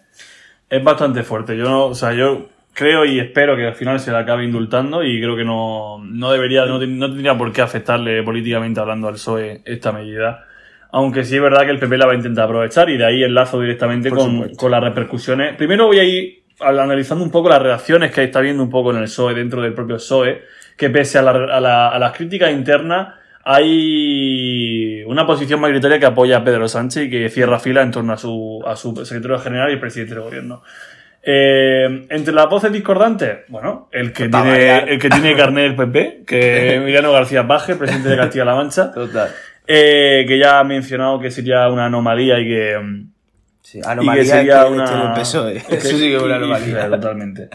Es 0.69 0.83
bastante 0.83 1.23
fuerte. 1.23 1.57
Yo 1.57 1.65
no, 1.65 1.87
o 1.87 1.95
sea, 1.95 2.13
yo 2.15 2.49
creo 2.73 3.05
y 3.05 3.21
espero 3.21 3.57
que 3.57 3.67
al 3.67 3.75
final 3.75 4.01
se 4.01 4.11
la 4.11 4.21
acabe 4.21 4.45
indultando 4.45 5.05
y 5.05 5.21
creo 5.21 5.37
que 5.37 5.45
no, 5.45 5.99
no 5.99 6.33
debería, 6.33 6.67
no, 6.67 6.79
no 6.79 7.09
tendría 7.09 7.39
por 7.39 7.53
qué 7.53 7.63
afectarle 7.63 8.23
políticamente 8.23 8.81
hablando 8.81 9.07
al 9.07 9.15
PSOE 9.15 9.63
esta 9.65 9.93
medida 9.93 10.47
aunque 10.97 11.25
sí 11.25 11.37
es 11.37 11.43
verdad 11.43 11.67
que 11.67 11.73
el 11.73 11.79
PP 11.79 11.99
la 11.99 12.07
va 12.07 12.13
a 12.13 12.15
intentar 12.15 12.47
aprovechar 12.47 12.89
y 12.89 12.97
de 12.97 13.05
ahí 13.05 13.23
enlazo 13.23 13.61
directamente 13.61 14.09
con, 14.09 14.71
las 14.71 14.83
repercusiones. 14.83 15.55
Primero 15.55 15.89
voy 15.89 15.99
a 15.99 16.05
ir 16.05 16.45
analizando 16.59 17.23
un 17.23 17.31
poco 17.31 17.51
las 17.51 17.61
reacciones 17.61 18.11
que 18.13 18.25
está 18.25 18.41
viendo 18.41 18.63
un 18.63 18.71
poco 18.71 18.93
en 18.93 18.97
el 18.97 19.03
PSOE, 19.03 19.35
dentro 19.35 19.61
del 19.61 19.75
propio 19.75 19.97
PSOE, 19.97 20.41
que 20.75 20.89
pese 20.89 21.19
a, 21.19 21.23
las 21.23 22.13
críticas 22.17 22.51
internas, 22.51 23.09
hay 23.45 25.05
una 25.07 25.27
posición 25.27 25.61
mayoritaria 25.61 25.99
que 25.99 26.07
apoya 26.07 26.39
a 26.39 26.45
Pedro 26.45 26.67
Sánchez 26.67 27.05
y 27.05 27.11
que 27.11 27.29
cierra 27.29 27.59
fila 27.59 27.83
en 27.83 27.91
torno 27.91 28.15
a 28.15 28.17
su, 28.17 28.65
a 28.67 28.75
su 28.75 28.97
secretario 29.05 29.39
general 29.39 29.69
y 29.69 29.75
el 29.75 29.81
presidente 29.81 30.15
del 30.15 30.23
gobierno. 30.23 30.63
Eh, 31.23 32.07
entre 32.09 32.33
las 32.33 32.49
voces 32.49 32.73
discordantes, 32.73 33.41
bueno, 33.49 33.89
el 33.93 34.13
que 34.15 34.29
tiene, 34.31 34.79
el 34.79 34.99
que 34.99 35.11
tiene 35.11 35.37
carnet 35.37 35.65
del 35.65 35.77
PP, 35.77 36.23
que 36.27 36.69
es 36.69 36.73
Emiliano 36.75 37.13
García 37.13 37.47
Paje, 37.47 37.75
presidente 37.75 38.09
de 38.09 38.17
Castilla-La 38.17 38.55
Mancha. 38.55 38.93
Total. 38.93 39.29
Eh, 39.67 40.25
que 40.29 40.39
ya 40.39 40.61
ha 40.61 40.65
mencionado 40.65 41.19
que 41.19 41.31
sería 41.31 41.69
una 41.69 41.87
anomalía 41.87 42.39
y 42.39 42.45
que. 42.45 42.79
Mm, 42.79 43.11
sí, 43.61 43.81
anomalía 43.85 44.23
y 44.23 44.25
que 44.25 44.31
sería 44.31 44.67
una. 44.67 45.15
Eso 45.21 45.51
sí 45.51 45.99
que 45.99 46.17
es 46.17 46.23
una 46.23 46.37
anomalía. 46.37 46.89
totalmente. 46.89 47.49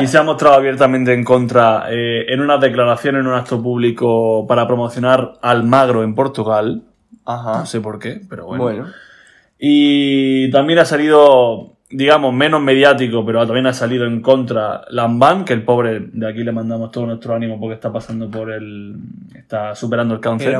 Y 0.00 0.06
se 0.06 0.18
ha 0.18 0.22
mostrado 0.22 0.56
abiertamente 0.56 1.12
en 1.14 1.24
contra 1.24 1.86
eh, 1.90 2.26
en 2.28 2.40
una 2.40 2.58
declaración 2.58 3.16
en 3.16 3.26
un 3.26 3.34
acto 3.34 3.62
público 3.62 4.46
para 4.46 4.66
promocionar 4.66 5.34
Almagro 5.40 6.02
en 6.02 6.14
Portugal. 6.14 6.82
Ajá. 7.24 7.60
No 7.60 7.66
sé 7.66 7.80
por 7.80 7.98
qué, 7.98 8.20
pero 8.28 8.46
bueno. 8.46 8.64
Bueno. 8.64 8.86
Y 9.58 10.50
también 10.50 10.78
ha 10.80 10.84
salido 10.84 11.75
digamos, 11.90 12.34
menos 12.34 12.60
mediático, 12.60 13.24
pero 13.24 13.44
también 13.46 13.66
ha 13.66 13.72
salido 13.72 14.06
en 14.06 14.20
contra 14.20 14.82
Lamban, 14.90 15.44
que 15.44 15.52
el 15.52 15.62
pobre, 15.62 16.00
de 16.12 16.28
aquí 16.28 16.42
le 16.42 16.52
mandamos 16.52 16.90
todo 16.90 17.06
nuestro 17.06 17.34
ánimo 17.34 17.60
porque 17.60 17.74
está 17.74 17.92
pasando 17.92 18.30
por 18.30 18.50
el. 18.50 18.96
está 19.34 19.74
superando 19.74 20.14
el 20.14 20.20
cáncer. 20.20 20.56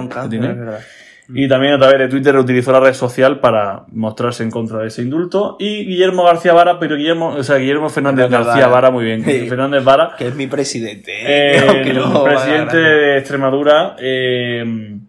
Y 1.28 1.48
también 1.48 1.72
a 1.74 1.78
través 1.78 1.98
de 1.98 2.08
Twitter 2.08 2.36
utilizó 2.36 2.70
la 2.70 2.78
red 2.78 2.92
social 2.92 3.40
para 3.40 3.82
mostrarse 3.90 4.44
en 4.44 4.50
contra 4.52 4.78
de 4.78 4.88
ese 4.88 5.02
indulto. 5.02 5.56
Y 5.58 5.84
Guillermo 5.84 6.22
García 6.22 6.52
Vara, 6.52 6.78
pero 6.78 6.96
Guillermo, 6.96 7.30
o 7.30 7.42
sea, 7.42 7.56
Guillermo 7.56 7.88
Fernández 7.88 8.30
García 8.30 8.68
Vara, 8.68 8.92
muy 8.92 9.04
bien. 9.04 9.24
Fernández 9.24 9.82
Vara. 9.82 10.14
Que 10.16 10.28
es 10.28 10.36
mi 10.36 10.46
presidente. 10.46 11.12
¿eh? 11.12 11.56
Eh, 11.56 11.82
el 11.90 12.22
presidente 12.22 12.76
de 12.76 13.18
Extremadura. 13.18 13.96
Eh, 13.98 15.00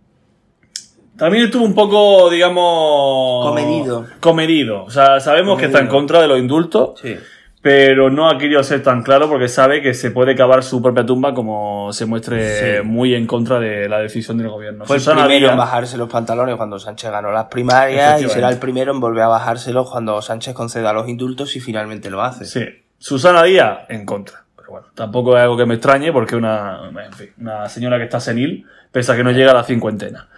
también 1.17 1.45
estuvo 1.45 1.65
un 1.65 1.73
poco, 1.73 2.29
digamos. 2.29 3.45
Comedido. 3.47 4.05
Comedido. 4.19 4.83
O 4.83 4.89
sea, 4.89 5.19
sabemos 5.19 5.59
que 5.59 5.65
está 5.65 5.79
en 5.79 5.87
contra 5.87 6.21
de 6.21 6.27
los 6.27 6.39
indultos. 6.39 6.99
Sí. 7.01 7.17
Pero 7.59 8.09
no 8.09 8.29
ha 8.29 8.37
querido 8.37 8.63
ser 8.63 8.81
tan 8.83 9.03
claro 9.03 9.27
porque 9.27 9.49
sabe 9.49 9.81
que 9.81 9.93
se 9.93 10.11
puede 10.11 10.35
cavar 10.35 10.63
su 10.63 10.81
propia 10.81 11.05
tumba 11.05 11.33
como 11.33 11.91
se 11.91 12.05
muestre 12.05 12.81
muy 12.83 13.13
en 13.13 13.25
contra 13.25 13.59
de 13.59 13.89
la 13.89 13.99
decisión 13.99 14.37
del 14.37 14.47
gobierno. 14.47 14.85
Fue 14.85 14.97
el 14.97 15.03
primero 15.03 15.49
en 15.49 15.57
bajarse 15.57 15.97
los 15.97 16.07
pantalones 16.07 16.55
cuando 16.55 16.79
Sánchez 16.79 17.11
ganó 17.11 17.31
las 17.31 17.45
primarias 17.45 18.21
y 18.21 18.29
será 18.29 18.49
el 18.49 18.57
primero 18.57 18.93
en 18.93 18.99
volver 18.99 19.23
a 19.23 19.27
bajárselos 19.27 19.89
cuando 19.89 20.21
Sánchez 20.21 20.53
conceda 20.53 20.93
los 20.93 21.09
indultos 21.09 21.55
y 21.57 21.59
finalmente 21.59 22.09
lo 22.09 22.21
hace. 22.21 22.45
Sí. 22.45 22.63
Susana 22.99 23.43
Díaz 23.43 23.79
en 23.89 24.05
contra. 24.05 24.45
Pero 24.55 24.69
bueno, 24.71 24.87
tampoco 24.93 25.35
es 25.35 25.43
algo 25.43 25.57
que 25.57 25.65
me 25.65 25.73
extrañe 25.73 26.13
porque 26.13 26.37
una, 26.37 26.89
en 27.05 27.13
fin, 27.13 27.29
una 27.41 27.67
señora 27.67 27.97
que 27.97 28.05
está 28.05 28.21
senil, 28.21 28.65
pese 28.91 29.11
a 29.11 29.15
que 29.15 29.23
no 29.23 29.31
llega 29.31 29.51
a 29.51 29.55
la 29.55 29.63
cincuentena. 29.63 30.29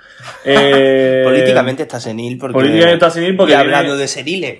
Eh, 0.46 1.22
políticamente 1.26 1.84
está 1.84 2.00
senil 2.00 2.38
porque. 2.38 2.54
Políticamente 2.54 2.94
está 2.94 3.10
senil 3.10 3.36
porque. 3.36 3.54
Y 3.54 3.56
hablando 3.56 3.98
de 3.98 4.08
seniles. 4.08 4.60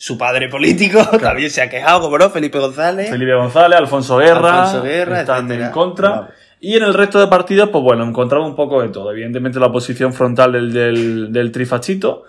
Su 0.00 0.16
padre 0.16 0.48
político 0.48 1.04
también 1.20 1.50
se 1.50 1.60
ha 1.60 1.68
quejado, 1.68 2.02
como 2.02 2.16
no, 2.18 2.30
Felipe 2.30 2.58
González. 2.58 3.10
Felipe 3.10 3.34
González, 3.34 3.78
Alfonso 3.78 4.18
Guerra. 4.18 4.62
Alfonso 4.62 4.82
Guerra, 4.84 5.20
están 5.20 5.50
en 5.50 5.70
contra. 5.70 6.28
Y 6.60 6.76
en 6.76 6.82
el 6.82 6.94
resto 6.94 7.20
de 7.20 7.28
partidos, 7.28 7.68
pues 7.70 7.82
bueno, 7.84 8.04
encontraba 8.04 8.44
un 8.44 8.56
poco 8.56 8.82
de 8.82 8.88
todo. 8.88 9.12
Evidentemente 9.12 9.60
la 9.60 9.66
oposición 9.66 10.12
frontal 10.12 10.52
del, 10.52 10.72
del, 10.72 11.32
del 11.32 11.52
trifachito. 11.52 12.24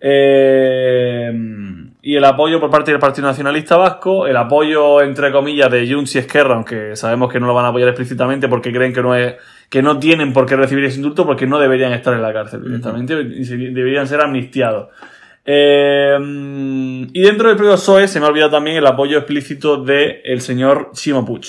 eh, 0.00 1.32
y 2.02 2.16
el 2.16 2.24
apoyo 2.24 2.60
por 2.60 2.70
parte 2.70 2.90
del 2.90 3.00
Partido 3.00 3.26
Nacionalista 3.26 3.76
Vasco. 3.76 4.26
El 4.26 4.36
apoyo, 4.36 5.02
entre 5.02 5.32
comillas, 5.32 5.70
de 5.70 5.92
Junts 5.92 6.14
y 6.14 6.18
Esquerra, 6.18 6.54
aunque 6.54 6.96
sabemos 6.96 7.32
que 7.32 7.40
no 7.40 7.46
lo 7.46 7.54
van 7.54 7.64
a 7.64 7.68
apoyar 7.68 7.88
explícitamente 7.88 8.48
porque 8.48 8.72
creen 8.72 8.92
que 8.92 9.02
no 9.02 9.14
es 9.14 9.34
que 9.68 9.82
no 9.82 9.98
tienen 9.98 10.32
por 10.32 10.46
qué 10.46 10.56
recibir 10.56 10.84
ese 10.84 10.96
indulto 10.96 11.26
porque 11.26 11.46
no 11.46 11.58
deberían 11.58 11.92
estar 11.92 12.14
en 12.14 12.22
la 12.22 12.32
cárcel 12.32 12.62
directamente 12.62 13.20
y 13.20 13.44
se- 13.44 13.56
deberían 13.56 14.06
ser 14.06 14.20
amnistiados. 14.20 14.88
Eh, 15.44 16.16
y 17.12 17.20
dentro 17.22 17.48
del 17.48 17.56
propio 17.56 17.74
PSOE 17.74 18.08
se 18.08 18.18
me 18.20 18.26
ha 18.26 18.28
olvidado 18.28 18.50
también 18.50 18.76
el 18.76 18.86
apoyo 18.86 19.18
explícito 19.18 19.76
del 19.82 20.40
señor 20.40 20.90
Chimo 20.92 21.24
Puig 21.24 21.44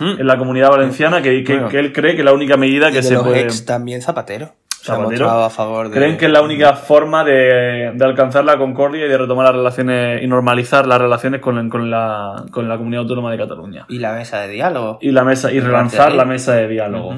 en 0.00 0.26
la 0.26 0.38
comunidad 0.38 0.70
valenciana, 0.70 1.20
que, 1.20 1.44
que- 1.44 1.52
Bueno. 1.54 1.68
que 1.68 1.78
él 1.78 1.92
cree 1.92 2.14
que 2.14 2.20
es 2.20 2.24
la 2.24 2.32
única 2.32 2.56
medida 2.56 2.88
Y 2.88 2.92
que 2.92 2.96
de 2.98 3.02
se 3.02 3.14
los 3.14 3.22
puede. 3.24 3.40
ex 3.42 3.66
también 3.66 4.00
Zapatero. 4.00 4.54
Zapatero. 4.82 5.28
a 5.28 5.50
favor 5.50 5.90
de... 5.90 5.94
Creen 5.94 6.16
que 6.16 6.24
es 6.24 6.32
la 6.32 6.40
única 6.40 6.72
forma 6.72 7.22
de, 7.22 7.92
de 7.94 8.04
alcanzar 8.06 8.46
la 8.46 8.56
concordia 8.56 9.04
y 9.04 9.08
de 9.10 9.18
retomar 9.18 9.44
las 9.44 9.54
relaciones 9.56 10.22
y 10.22 10.26
normalizar 10.26 10.86
las 10.86 10.98
relaciones 10.98 11.42
con, 11.42 11.68
con 11.68 11.90
la, 11.90 12.46
con 12.50 12.66
la 12.66 12.78
comunidad 12.78 13.02
autónoma 13.02 13.30
de 13.30 13.36
Cataluña. 13.36 13.84
Y 13.90 13.98
la 13.98 14.14
mesa 14.14 14.40
de 14.40 14.48
diálogo. 14.48 14.98
Y 15.02 15.10
la 15.10 15.22
mesa, 15.22 15.52
y 15.52 15.56
De 15.56 15.66
relanzar 15.66 16.12
de 16.12 16.16
la 16.16 16.24
mesa 16.24 16.54
de 16.54 16.66
diálogo. 16.66 17.16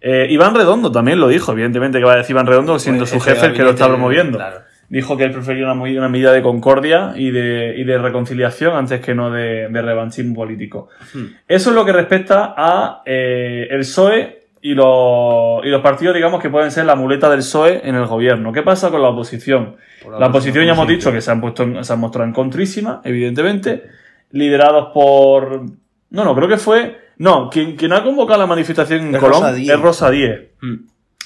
Eh, 0.00 0.26
Iván 0.30 0.54
Redondo 0.54 0.92
también 0.92 1.18
lo 1.20 1.28
dijo, 1.28 1.52
evidentemente 1.52 1.98
que 1.98 2.04
va 2.04 2.12
a 2.12 2.16
decir 2.16 2.34
Iván 2.34 2.46
Redondo 2.46 2.78
siendo 2.78 3.00
Pues 3.00 3.10
su 3.10 3.16
ese 3.16 3.30
jefe 3.30 3.46
el 3.46 3.52
que 3.52 3.62
lo 3.64 3.70
está 3.70 3.88
promoviendo. 3.88 4.38
claro. 4.38 4.58
Dijo 4.90 5.18
que 5.18 5.24
él 5.24 5.32
prefería 5.32 5.70
una, 5.70 6.08
medida 6.08 6.32
de 6.32 6.40
concordia 6.40 7.12
y 7.14 7.30
de, 7.30 7.74
y 7.76 7.84
de 7.84 7.98
reconciliación 7.98 8.74
antes 8.74 9.00
que 9.02 9.14
no 9.14 9.30
de, 9.30 9.68
de 9.68 9.82
revanchismo 9.82 10.34
político. 10.34 10.88
Hmm. 11.12 11.24
Eso 11.46 11.70
es 11.70 11.76
lo 11.76 11.84
que 11.84 11.92
respecta 11.92 12.54
a 12.56 13.02
eh, 13.04 13.66
el 13.70 13.80
PSOE 13.80 14.44
y 14.62 14.72
los, 14.74 15.62
y 15.66 15.68
los 15.68 15.82
partidos, 15.82 16.14
digamos, 16.14 16.40
que 16.40 16.48
pueden 16.48 16.70
ser 16.70 16.86
la 16.86 16.94
muleta 16.96 17.28
del 17.28 17.40
PSOE 17.40 17.86
en 17.86 17.96
el 17.96 18.06
gobierno. 18.06 18.50
¿Qué 18.50 18.62
pasa 18.62 18.90
con 18.90 19.02
la 19.02 19.08
oposición? 19.08 19.76
La, 20.10 20.20
la 20.20 20.26
oposición 20.28 20.64
ya 20.64 20.72
hemos 20.72 20.88
dicho 20.88 21.12
que 21.12 21.20
se 21.20 21.30
han, 21.32 21.42
puesto 21.42 21.64
en- 21.64 21.84
se 21.84 21.92
han 21.92 22.00
mostrado 22.00 22.26
en 22.26 22.32
contrísima, 22.32 23.02
evidentemente, 23.04 23.84
liderados 24.30 24.88
por... 24.94 25.64
No, 26.10 26.24
no, 26.24 26.34
creo 26.34 26.48
que 26.48 26.56
fue... 26.56 27.07
No, 27.18 27.50
quien, 27.50 27.76
quien 27.76 27.92
ha 27.92 28.02
convocado 28.02 28.38
la 28.38 28.46
manifestación 28.46 29.08
en 29.08 29.14
Es 29.14 29.20
Colón 29.20 29.42
Rosa 29.42 29.56
es 29.58 29.80
Rosa 29.80 30.10
Díez 30.10 30.40
Mm. 30.60 30.74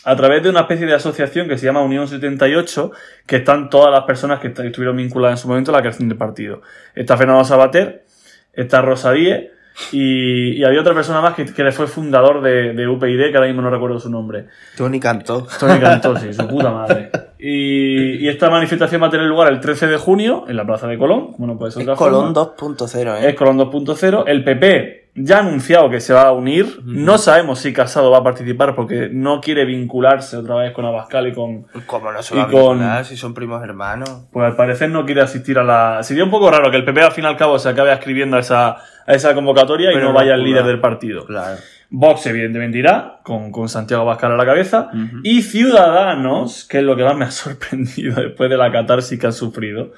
a 0.04 0.16
través 0.16 0.42
de 0.42 0.50
una 0.50 0.60
especie 0.60 0.86
de 0.86 0.94
asociación 0.94 1.48
que 1.48 1.56
se 1.58 1.66
llama 1.66 1.82
Unión 1.82 2.08
78, 2.08 2.90
que 3.26 3.36
están 3.36 3.70
todas 3.70 3.90
las 3.92 4.04
personas 4.04 4.40
que 4.40 4.48
est- 4.48 4.58
estuvieron 4.60 4.96
vinculadas 4.96 5.38
en 5.38 5.42
su 5.42 5.48
momento 5.48 5.70
a 5.70 5.74
la 5.74 5.80
creación 5.80 6.08
del 6.08 6.18
partido. 6.18 6.62
Está 6.94 7.16
Fernando 7.16 7.44
Sabater, 7.44 8.04
está 8.52 8.80
Rosa 8.82 9.12
Díez, 9.12 9.50
y, 9.90 10.50
y 10.60 10.64
había 10.64 10.80
otra 10.82 10.92
persona 10.94 11.20
más 11.22 11.34
que, 11.34 11.46
que 11.46 11.72
fue 11.72 11.86
fundador 11.86 12.42
de, 12.42 12.74
de 12.74 12.86
UPyD, 12.88 13.30
que 13.30 13.36
ahora 13.36 13.46
mismo 13.46 13.62
no 13.62 13.70
recuerdo 13.70 13.98
su 13.98 14.10
nombre. 14.10 14.46
Tony 14.76 15.00
cantó. 15.00 15.46
Tony 15.58 15.78
Cantó, 15.80 16.14
sí, 16.18 16.32
su 16.32 16.46
puta 16.46 16.70
madre. 16.70 17.10
Y, 17.38 18.16
y 18.24 18.28
esta 18.28 18.50
manifestación 18.50 19.02
va 19.02 19.06
a 19.06 19.10
tener 19.10 19.26
lugar 19.26 19.50
el 19.50 19.60
13 19.60 19.86
de 19.86 19.96
junio 19.96 20.44
en 20.46 20.56
la 20.56 20.66
Plaza 20.66 20.86
de 20.88 20.98
Colón, 20.98 21.32
como 21.32 21.46
no 21.46 21.58
puede 21.58 21.72
ser 21.72 21.82
Es 21.82 21.88
otra 21.88 21.96
Colón 21.96 22.34
forma. 22.34 22.54
2.0, 22.86 23.22
¿eh? 23.22 23.28
Es 23.30 23.34
Colón 23.34 23.58
2.0. 23.58 24.24
El 24.26 24.44
PP 24.44 25.01
ya 25.14 25.36
ha 25.36 25.40
anunciado 25.40 25.90
que 25.90 26.00
se 26.00 26.14
va 26.14 26.22
a 26.22 26.32
unir. 26.32 26.80
No 26.84 27.18
sabemos 27.18 27.58
si 27.58 27.72
Casado 27.72 28.10
va 28.10 28.18
a 28.18 28.22
participar 28.24 28.74
porque 28.74 29.10
no 29.12 29.40
quiere 29.40 29.64
vincularse 29.64 30.36
otra 30.38 30.56
vez 30.56 30.72
con 30.72 30.84
Abascal 30.86 31.26
y 31.28 31.32
con... 31.32 31.64
¿Cómo 31.86 32.10
no 32.12 32.22
se 32.22 32.34
y 32.34 32.38
va 32.38 32.44
a 32.44 32.48
con- 32.48 33.04
si 33.04 33.16
son 33.16 33.34
primos 33.34 33.62
hermanos? 33.62 34.08
Pues 34.32 34.46
al 34.46 34.56
parecer 34.56 34.88
no 34.90 35.04
quiere 35.04 35.20
asistir 35.20 35.58
a 35.58 35.64
la... 35.64 36.02
Sería 36.02 36.24
un 36.24 36.30
poco 36.30 36.50
raro 36.50 36.70
que 36.70 36.76
el 36.78 36.84
PP 36.84 37.02
al 37.02 37.12
fin 37.12 37.24
y 37.24 37.26
al 37.26 37.36
cabo 37.36 37.58
se 37.58 37.68
acabe 37.68 37.92
escribiendo 37.92 38.36
a 38.36 38.40
esa, 38.40 38.68
a 38.70 39.12
esa 39.12 39.34
convocatoria 39.34 39.90
y 39.90 39.94
Pero 39.94 40.06
no 40.06 40.12
no 40.12 40.18
vaya 40.18 40.34
el 40.34 40.44
líder 40.44 40.64
del 40.64 40.80
partido. 40.80 41.26
Claro. 41.26 41.58
Vox, 41.94 42.24
evidentemente, 42.24 42.78
irá, 42.78 43.20
con, 43.22 43.52
con 43.52 43.68
Santiago 43.68 44.02
Abascal 44.04 44.32
a 44.32 44.36
la 44.36 44.46
cabeza. 44.46 44.88
Y 45.22 45.42
Ciudadanos, 45.42 46.64
que 46.64 46.78
es 46.78 46.84
lo 46.84 46.96
que 46.96 47.04
más 47.04 47.16
me 47.16 47.26
ha 47.26 47.30
sorprendido 47.30 48.20
después 48.20 48.48
de 48.48 48.56
la 48.56 48.72
catarsis 48.72 49.18
que 49.18 49.26
han 49.26 49.34
sufrido, 49.34 49.92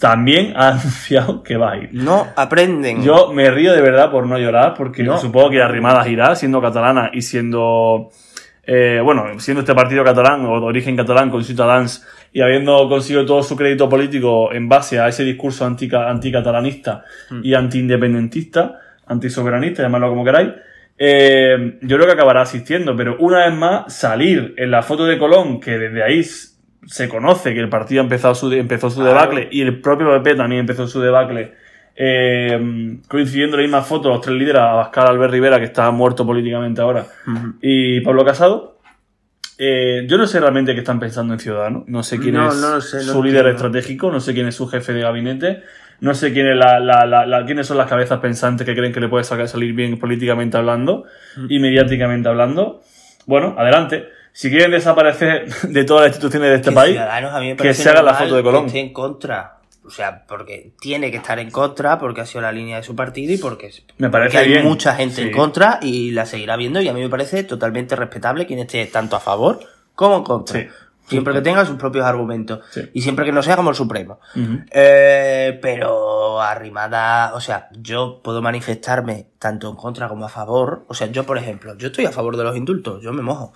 también 0.00 0.54
ha 0.56 0.68
anunciado 0.72 1.42
que 1.42 1.56
va 1.56 1.72
a 1.72 1.76
ir. 1.78 1.90
No 1.92 2.26
aprenden. 2.36 3.02
Yo 3.02 3.32
me 3.32 3.50
río 3.50 3.72
de 3.72 3.82
verdad 3.82 4.10
por 4.10 4.26
no 4.26 4.38
llorar, 4.38 4.74
porque 4.74 5.02
No. 5.02 5.18
supongo 5.18 5.50
que 5.50 5.62
Arrimadas 5.62 6.06
irá, 6.08 6.34
siendo 6.34 6.60
catalana 6.62 7.10
y 7.12 7.22
siendo. 7.22 8.10
eh, 8.66 9.00
bueno, 9.04 9.38
siendo 9.40 9.60
este 9.60 9.74
partido 9.74 10.02
catalán 10.04 10.44
o 10.46 10.58
de 10.58 10.66
origen 10.66 10.96
catalán 10.96 11.28
con 11.30 11.44
Ciutadans 11.44 12.06
y 12.32 12.40
habiendo 12.40 12.88
conseguido 12.88 13.26
todo 13.26 13.42
su 13.42 13.54
crédito 13.56 13.88
político 13.90 14.50
en 14.52 14.68
base 14.70 14.98
a 14.98 15.06
ese 15.08 15.22
discurso 15.22 15.66
antica- 15.66 16.08
anticatalanista 16.08 17.04
y 17.42 17.52
antiindependentista, 17.54 18.80
antisoberanista, 19.06 19.82
llamadlo 19.82 20.08
como 20.08 20.24
queráis, 20.24 20.48
eh, 20.96 21.78
yo 21.82 21.96
creo 21.96 22.06
que 22.06 22.12
acabará 22.14 22.40
asistiendo, 22.42 22.96
pero 22.96 23.16
una 23.18 23.44
vez 23.46 23.54
más 23.54 23.92
salir 23.94 24.54
en 24.56 24.70
la 24.70 24.82
foto 24.82 25.04
de 25.04 25.18
Colón, 25.18 25.60
que 25.60 25.78
desde 25.78 26.02
ahí 26.02 26.24
se 26.86 27.08
conoce 27.08 27.54
que 27.54 27.60
el 27.60 27.68
partido 27.68 28.00
ha 28.02 28.04
empezado 28.04 28.34
su, 28.34 28.52
empezó 28.52 28.90
su 28.90 29.02
debacle 29.02 29.48
y 29.50 29.62
el 29.62 29.80
propio 29.80 30.10
PP 30.22 30.34
también 30.36 30.60
empezó 30.60 30.86
su 30.86 31.00
debacle, 31.00 31.52
eh, 31.96 32.98
coincidiendo 33.08 33.56
en 33.56 33.62
la 33.62 33.66
misma 33.68 33.82
foto 33.82 34.08
los 34.08 34.20
tres 34.20 34.36
líderes, 34.36 34.60
Abascal, 34.62 35.06
Albert 35.08 35.32
Rivera, 35.32 35.58
que 35.58 35.64
está 35.66 35.90
muerto 35.90 36.26
políticamente 36.26 36.80
ahora, 36.80 37.06
y 37.60 38.00
Pablo 38.00 38.24
Casado. 38.24 38.72
Eh, 39.56 40.04
yo 40.08 40.18
no 40.18 40.26
sé 40.26 40.40
realmente 40.40 40.72
qué 40.74 40.80
están 40.80 40.98
pensando 40.98 41.32
en 41.32 41.38
Ciudadanos, 41.38 41.84
no 41.86 42.02
sé 42.02 42.18
quién 42.18 42.34
No, 42.34 42.48
es 42.48 42.56
no 42.60 42.70
lo 42.70 42.80
sé, 42.80 42.96
no 42.98 43.02
su 43.12 43.22
líder 43.22 43.46
entiendo. 43.46 43.50
estratégico, 43.68 44.10
no 44.10 44.18
sé 44.18 44.34
quién 44.34 44.48
es 44.48 44.56
su 44.56 44.66
jefe 44.66 44.92
de 44.92 45.02
gabinete, 45.02 45.62
no 46.00 46.12
sé 46.14 46.32
quién 46.32 46.48
es 46.48 46.56
la, 46.56 46.80
la- 46.80 47.06
la- 47.06 47.24
la- 47.24 47.44
quiénes 47.46 47.68
son 47.68 47.76
las 47.78 47.88
cabezas 47.88 48.18
pensantes 48.18 48.66
que 48.66 48.74
creen 48.74 48.92
que 48.92 48.98
le 48.98 49.08
puede 49.08 49.22
sacar, 49.22 49.46
salir 49.46 49.72
bien 49.72 49.96
políticamente 50.00 50.56
hablando 50.56 51.04
y 51.48 51.60
mediáticamente 51.60 52.28
hablando. 52.28 52.82
Bueno, 53.26 53.54
adelante. 53.56 54.08
Si 54.34 54.50
quieren 54.50 54.72
desaparecer 54.72 55.48
de 55.62 55.84
todas 55.84 56.02
las 56.02 56.10
instituciones 56.10 56.50
de 56.50 56.56
este 56.56 56.70
Que 56.70 56.74
país, 56.74 56.92
Ciudadanos 56.94 57.32
a 57.32 57.38
mí 57.38 57.50
me 57.50 57.56
que 57.56 57.72
se 57.72 57.88
haga 57.88 58.02
la 58.02 58.14
foto 58.14 58.34
de 58.34 58.42
Colón. 58.42 58.62
Que 58.62 58.66
esté 58.66 58.80
en 58.80 58.92
contra. 58.92 59.58
O 59.86 59.90
sea, 59.90 60.24
porque 60.26 60.72
tiene 60.80 61.12
que 61.12 61.18
estar 61.18 61.38
en 61.38 61.52
contra, 61.52 62.00
porque 62.00 62.22
ha 62.22 62.26
sido 62.26 62.40
la 62.40 62.50
línea 62.50 62.78
de 62.78 62.82
su 62.82 62.96
partido 62.96 63.32
y 63.32 63.38
porque, 63.38 63.70
Me 63.98 64.10
parece 64.10 64.38
porque 64.38 64.38
hay 64.38 64.48
bien, 64.48 64.64
mucha 64.64 64.96
gente 64.96 65.16
sí. 65.16 65.22
en 65.22 65.30
contra 65.30 65.78
y 65.80 66.10
la 66.10 66.26
seguirá 66.26 66.56
viendo. 66.56 66.80
Y 66.80 66.88
a 66.88 66.92
mí 66.92 67.00
me 67.00 67.08
parece 67.08 67.44
totalmente 67.44 67.94
respetable 67.94 68.44
quien 68.44 68.58
esté 68.58 68.84
tanto 68.86 69.14
a 69.14 69.20
favor 69.20 69.60
como 69.94 70.16
en 70.16 70.24
contra. 70.24 70.60
Sí. 70.60 70.66
Siempre 71.06 71.32
que 71.34 71.40
tenga 71.42 71.64
sus 71.64 71.76
propios 71.76 72.04
argumentos. 72.04 72.64
Sí. 72.70 72.90
Y 72.92 73.02
siempre 73.02 73.24
que 73.24 73.30
no 73.30 73.42
sea 73.42 73.54
como 73.54 73.70
el 73.70 73.76
Supremo. 73.76 74.18
Eh, 74.70 75.60
pero 75.62 76.40
arrimada, 76.40 77.34
o 77.34 77.40
sea, 77.40 77.68
yo 77.78 78.20
puedo 78.24 78.42
manifestarme 78.42 79.28
tanto 79.38 79.70
en 79.70 79.76
contra 79.76 80.08
como 80.08 80.24
a 80.24 80.28
favor. 80.28 80.86
O 80.88 80.94
sea, 80.94 81.06
yo, 81.06 81.24
por 81.24 81.38
ejemplo, 81.38 81.76
yo 81.78 81.88
estoy 81.88 82.06
a 82.06 82.10
favor 82.10 82.36
de 82.36 82.42
los 82.42 82.56
indultos, 82.56 83.00
yo 83.00 83.12
me 83.12 83.22
mojo. 83.22 83.52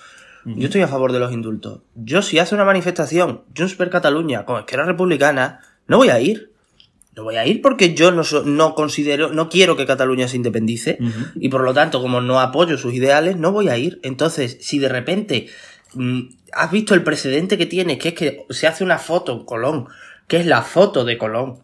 Yo 0.56 0.66
estoy 0.66 0.80
a 0.82 0.88
favor 0.88 1.12
de 1.12 1.18
los 1.18 1.32
indultos. 1.32 1.80
Yo, 1.94 2.22
si 2.22 2.38
hace 2.38 2.54
una 2.54 2.64
manifestación 2.64 3.42
Junts 3.56 3.74
per 3.74 3.90
Cataluña 3.90 4.44
con 4.44 4.58
Esquerra 4.58 4.84
Republicana, 4.84 5.60
no 5.86 5.98
voy 5.98 6.08
a 6.08 6.20
ir. 6.20 6.52
No 7.16 7.24
voy 7.24 7.36
a 7.36 7.44
ir 7.46 7.60
porque 7.62 7.94
yo 7.94 8.12
no, 8.12 8.22
so- 8.22 8.44
no 8.44 8.74
considero, 8.76 9.32
no 9.32 9.48
quiero 9.48 9.76
que 9.76 9.86
Cataluña 9.86 10.28
se 10.28 10.36
independice 10.36 10.98
y 11.34 11.48
por 11.48 11.62
lo 11.62 11.74
tanto, 11.74 12.00
como 12.00 12.20
no 12.20 12.38
apoyo 12.40 12.78
sus 12.78 12.94
ideales, 12.94 13.36
no 13.36 13.50
voy 13.50 13.68
a 13.68 13.76
ir. 13.76 13.98
Entonces, 14.04 14.56
si 14.60 14.78
de 14.78 14.88
repente 14.88 15.48
mm, 15.94 16.20
has 16.52 16.70
visto 16.70 16.94
el 16.94 17.02
precedente 17.02 17.58
que 17.58 17.66
tiene, 17.66 17.98
que 17.98 18.08
es 18.10 18.14
que 18.14 18.46
se 18.50 18.68
hace 18.68 18.84
una 18.84 18.98
foto 18.98 19.32
en 19.32 19.44
Colón, 19.44 19.88
que 20.28 20.36
es 20.36 20.46
la 20.46 20.62
foto 20.62 21.04
de 21.04 21.18
Colón, 21.18 21.58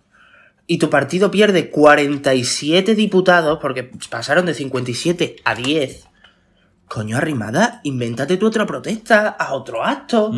y 0.67 0.79
tu 0.79 0.91
partido 0.91 1.31
pierde 1.31 1.71
47 1.71 2.95
diputados 2.95 3.59
porque 3.61 3.91
pasaron 4.11 4.47
de 4.47 4.55
57 4.55 5.37
a 5.45 5.55
10. 5.55 6.07
Coño, 6.89 7.17
arrimada, 7.17 7.81
invéntate 7.83 8.37
tu 8.37 8.47
otra 8.47 8.67
protesta, 8.67 9.31
haz 9.39 9.51
otro 9.53 9.83
acto, 9.85 10.33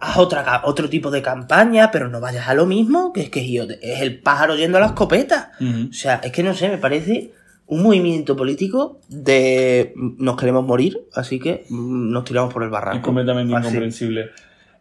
haz 0.00 0.16
otra, 0.18 0.62
otro 0.64 0.88
tipo 0.88 1.10
de 1.10 1.22
campaña, 1.22 1.90
pero 1.90 2.08
no 2.08 2.20
vayas 2.20 2.48
a 2.48 2.54
lo 2.54 2.66
mismo, 2.66 3.12
que 3.12 3.22
es 3.22 3.30
que 3.30 3.50
yo- 3.50 3.64
es 3.80 4.00
el 4.00 4.18
pájaro 4.20 4.56
yendo 4.56 4.78
a 4.78 4.80
la 4.80 4.86
escopeta. 4.88 5.52
O 5.60 5.92
sea, 5.92 6.16
es 6.22 6.32
que 6.32 6.42
no 6.42 6.54
sé, 6.54 6.68
me 6.68 6.78
parece 6.78 7.32
un 7.68 7.82
movimiento 7.84 8.36
político 8.36 9.00
de 9.08 9.92
mm, 9.96 10.22
nos 10.22 10.36
queremos 10.36 10.64
morir, 10.66 10.98
así 11.14 11.38
que 11.38 11.64
mm, 11.70 12.10
nos 12.10 12.24
tiramos 12.24 12.52
por 12.52 12.62
el 12.64 12.68
barranco. 12.70 12.98
Es 12.98 13.04
completamente 13.04 13.54
Así, 13.54 13.66
incomprensible. 13.68 14.30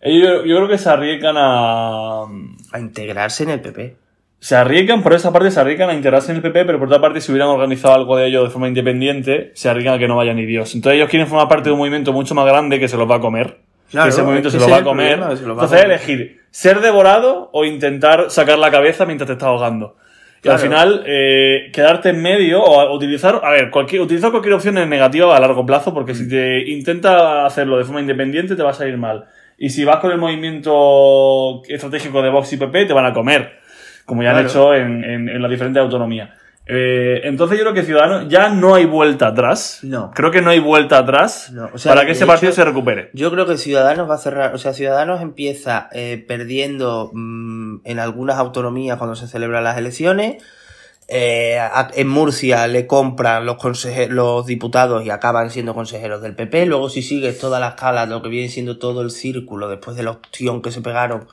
Ellos, 0.02 0.42
yo 0.48 0.56
creo 0.58 0.68
que 0.68 0.80
se 0.80 0.90
arriesgan 0.90 1.36
a. 1.38 2.24
A 2.72 2.80
integrarse 2.80 3.44
en 3.44 3.52
el 3.52 3.62
PP. 3.62 3.96
Se 4.44 4.56
arriesgan, 4.56 5.04
por 5.04 5.14
esa 5.14 5.32
parte 5.32 5.52
se 5.52 5.60
arriesgan 5.60 5.92
a 5.92 5.94
integrarse 5.94 6.32
en 6.32 6.38
el 6.38 6.42
PP, 6.42 6.66
pero 6.66 6.80
por 6.80 6.88
otra 6.88 7.00
parte, 7.00 7.22
si 7.22 7.32
hubieran 7.32 7.50
organizado 7.50 7.94
algo 7.94 8.18
de 8.18 8.26
ello 8.26 8.44
de 8.44 8.50
forma 8.50 8.68
independiente, 8.68 9.52
se 9.54 9.70
arriesgan 9.70 9.94
a 9.94 10.00
que 10.00 10.08
no 10.08 10.16
vaya 10.16 10.34
ni 10.34 10.48
Dios. 10.48 10.74
Entonces 10.74 10.98
ellos 10.98 11.10
quieren 11.10 11.28
formar 11.28 11.48
parte 11.48 11.70
de 11.70 11.74
un 11.74 11.78
movimiento 11.78 12.12
mucho 12.12 12.34
más 12.34 12.48
grande 12.48 12.80
que 12.80 12.88
se 12.88 12.98
los 12.98 13.10
va 13.10 13.18
a 13.18 13.20
comer. 13.20 13.58
Claro, 13.92 14.06
que 14.06 14.10
ese 14.10 14.24
movimiento 14.24 14.48
es 14.48 14.56
se 14.56 14.60
lo 14.60 14.68
va 14.68 14.84
comer. 14.84 15.18
problema, 15.20 15.36
se 15.38 15.46
lo 15.46 15.56
va 15.56 15.62
a 15.62 15.66
Entonces 15.66 15.82
comer. 15.84 15.96
elegir 15.98 16.42
ser 16.50 16.82
devorado 16.82 17.50
o 17.54 17.66
intentar 17.66 18.32
sacar 18.32 18.58
la 18.58 18.72
cabeza 18.72 19.06
mientras 19.06 19.28
te 19.28 19.34
estás 19.34 19.48
ahogando. 19.48 19.96
Y 20.44 20.50
al 20.50 20.58
final, 20.58 21.04
eh, 21.06 21.70
quedarte 21.72 22.10
en 22.10 22.20
medio 22.20 22.64
o 22.64 22.96
utilizar, 22.96 23.42
a 23.44 23.52
ver, 23.52 23.70
cualquier, 23.70 24.02
utilizar 24.02 24.32
cualquier 24.32 24.56
opción 24.56 24.76
es 24.80 24.88
negativa 24.88 25.38
a 25.38 25.40
largo 25.40 25.68
plazo 25.68 25.94
porque 25.94 26.14
Mm. 26.14 26.16
si 26.16 26.28
te 26.28 26.68
intenta 26.72 27.46
hacerlo 27.46 27.78
de 27.78 27.84
forma 27.84 28.02
independiente 28.02 28.56
te 28.56 28.64
va 28.64 28.72
a 28.72 28.74
salir 28.74 28.98
mal. 28.98 29.26
Y 29.60 29.70
si 29.70 29.86
vas 29.86 29.98
con 29.98 30.10
el 30.12 30.18
movimiento 30.18 31.62
estratégico 31.68 32.24
de 32.24 32.30
Vox 32.32 32.52
y 32.54 32.58
PP 32.58 32.86
te 32.86 32.94
van 32.94 33.06
a 33.06 33.14
comer, 33.14 33.60
como 34.06 34.24
ya 34.24 34.32
han 34.38 34.46
hecho 34.46 34.74
en, 34.74 35.04
en, 35.04 35.30
en 35.30 35.42
las 35.42 35.50
diferentes 35.52 35.82
autonomías. 35.82 36.30
Eh, 36.68 37.22
entonces 37.24 37.58
yo 37.58 37.64
creo 37.64 37.74
que 37.74 37.84
Ciudadanos 37.84 38.30
ya 38.30 38.50
no 38.50 38.76
hay 38.76 38.86
vuelta 38.86 39.28
atrás. 39.28 39.80
No. 39.82 40.12
Creo 40.14 40.32
que 40.32 40.42
no 40.42 40.52
hay 40.52 40.60
vuelta 40.60 41.00
atrás 41.00 41.50
No, 41.52 41.70
o 41.74 41.78
sea, 41.78 41.92
para 41.94 42.06
que 42.06 42.12
ese 42.14 42.26
partido 42.26 42.52
hecho- 42.52 42.62
se 42.62 42.66
recupere. 42.66 43.10
Yo 43.14 43.32
creo 43.32 43.46
que 43.46 43.58
Ciudadanos 43.58 44.10
va 44.10 44.16
a 44.16 44.20
cerrar, 44.20 44.54
o 44.54 44.58
sea, 44.58 44.72
Ciudadanos 44.74 45.22
empieza 45.22 45.90
eh, 45.92 46.24
perdiendo 46.28 47.10
mm, 47.14 47.78
en 47.84 48.00
algunas 48.00 48.38
autonomías 48.38 48.98
cuando 48.98 49.16
se 49.16 49.28
celebran 49.28 49.64
las 49.64 49.78
elecciones. 49.78 50.44
Eh, 51.14 51.58
en 51.96 52.08
Murcia 52.08 52.68
le 52.68 52.88
compran 52.88 53.46
los, 53.46 53.58
conseje- 53.58 54.08
los 54.08 54.46
diputados 54.46 55.04
y 55.06 55.10
acaban 55.10 55.50
siendo 55.50 55.74
consejeros 55.74 56.22
del 56.22 56.36
PP. 56.36 56.68
Luego, 56.68 56.90
si 56.90 57.02
sigues 57.02 57.38
toda 57.38 57.60
la 57.60 57.70
escala, 57.70 58.06
lo 58.06 58.22
que 58.22 58.30
viene 58.30 58.48
siendo 58.48 58.78
todo 58.78 59.02
el 59.02 59.12
círculo, 59.12 59.68
después 59.68 59.98
de 59.98 60.04
la 60.04 60.12
opción 60.12 60.62
que 60.62 60.72
se 60.72 60.80
pegaron, 60.82 61.28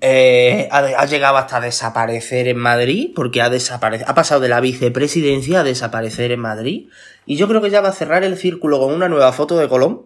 Eh, 0.00 0.68
ha, 0.70 0.78
ha 0.78 1.04
llegado 1.06 1.36
hasta 1.36 1.60
desaparecer 1.60 2.48
en 2.48 2.58
Madrid, 2.58 3.10
porque 3.14 3.42
ha, 3.42 3.50
desaparecido, 3.50 4.10
ha 4.10 4.14
pasado 4.14 4.40
de 4.40 4.48
la 4.48 4.60
vicepresidencia 4.60 5.60
a 5.60 5.64
desaparecer 5.64 6.32
en 6.32 6.40
Madrid. 6.40 6.88
Y 7.26 7.36
yo 7.36 7.48
creo 7.48 7.60
que 7.60 7.70
ya 7.70 7.80
va 7.80 7.88
a 7.88 7.92
cerrar 7.92 8.24
el 8.24 8.36
círculo 8.36 8.78
con 8.78 8.92
una 8.94 9.08
nueva 9.08 9.32
foto 9.32 9.58
de 9.58 9.68
Colón, 9.68 10.02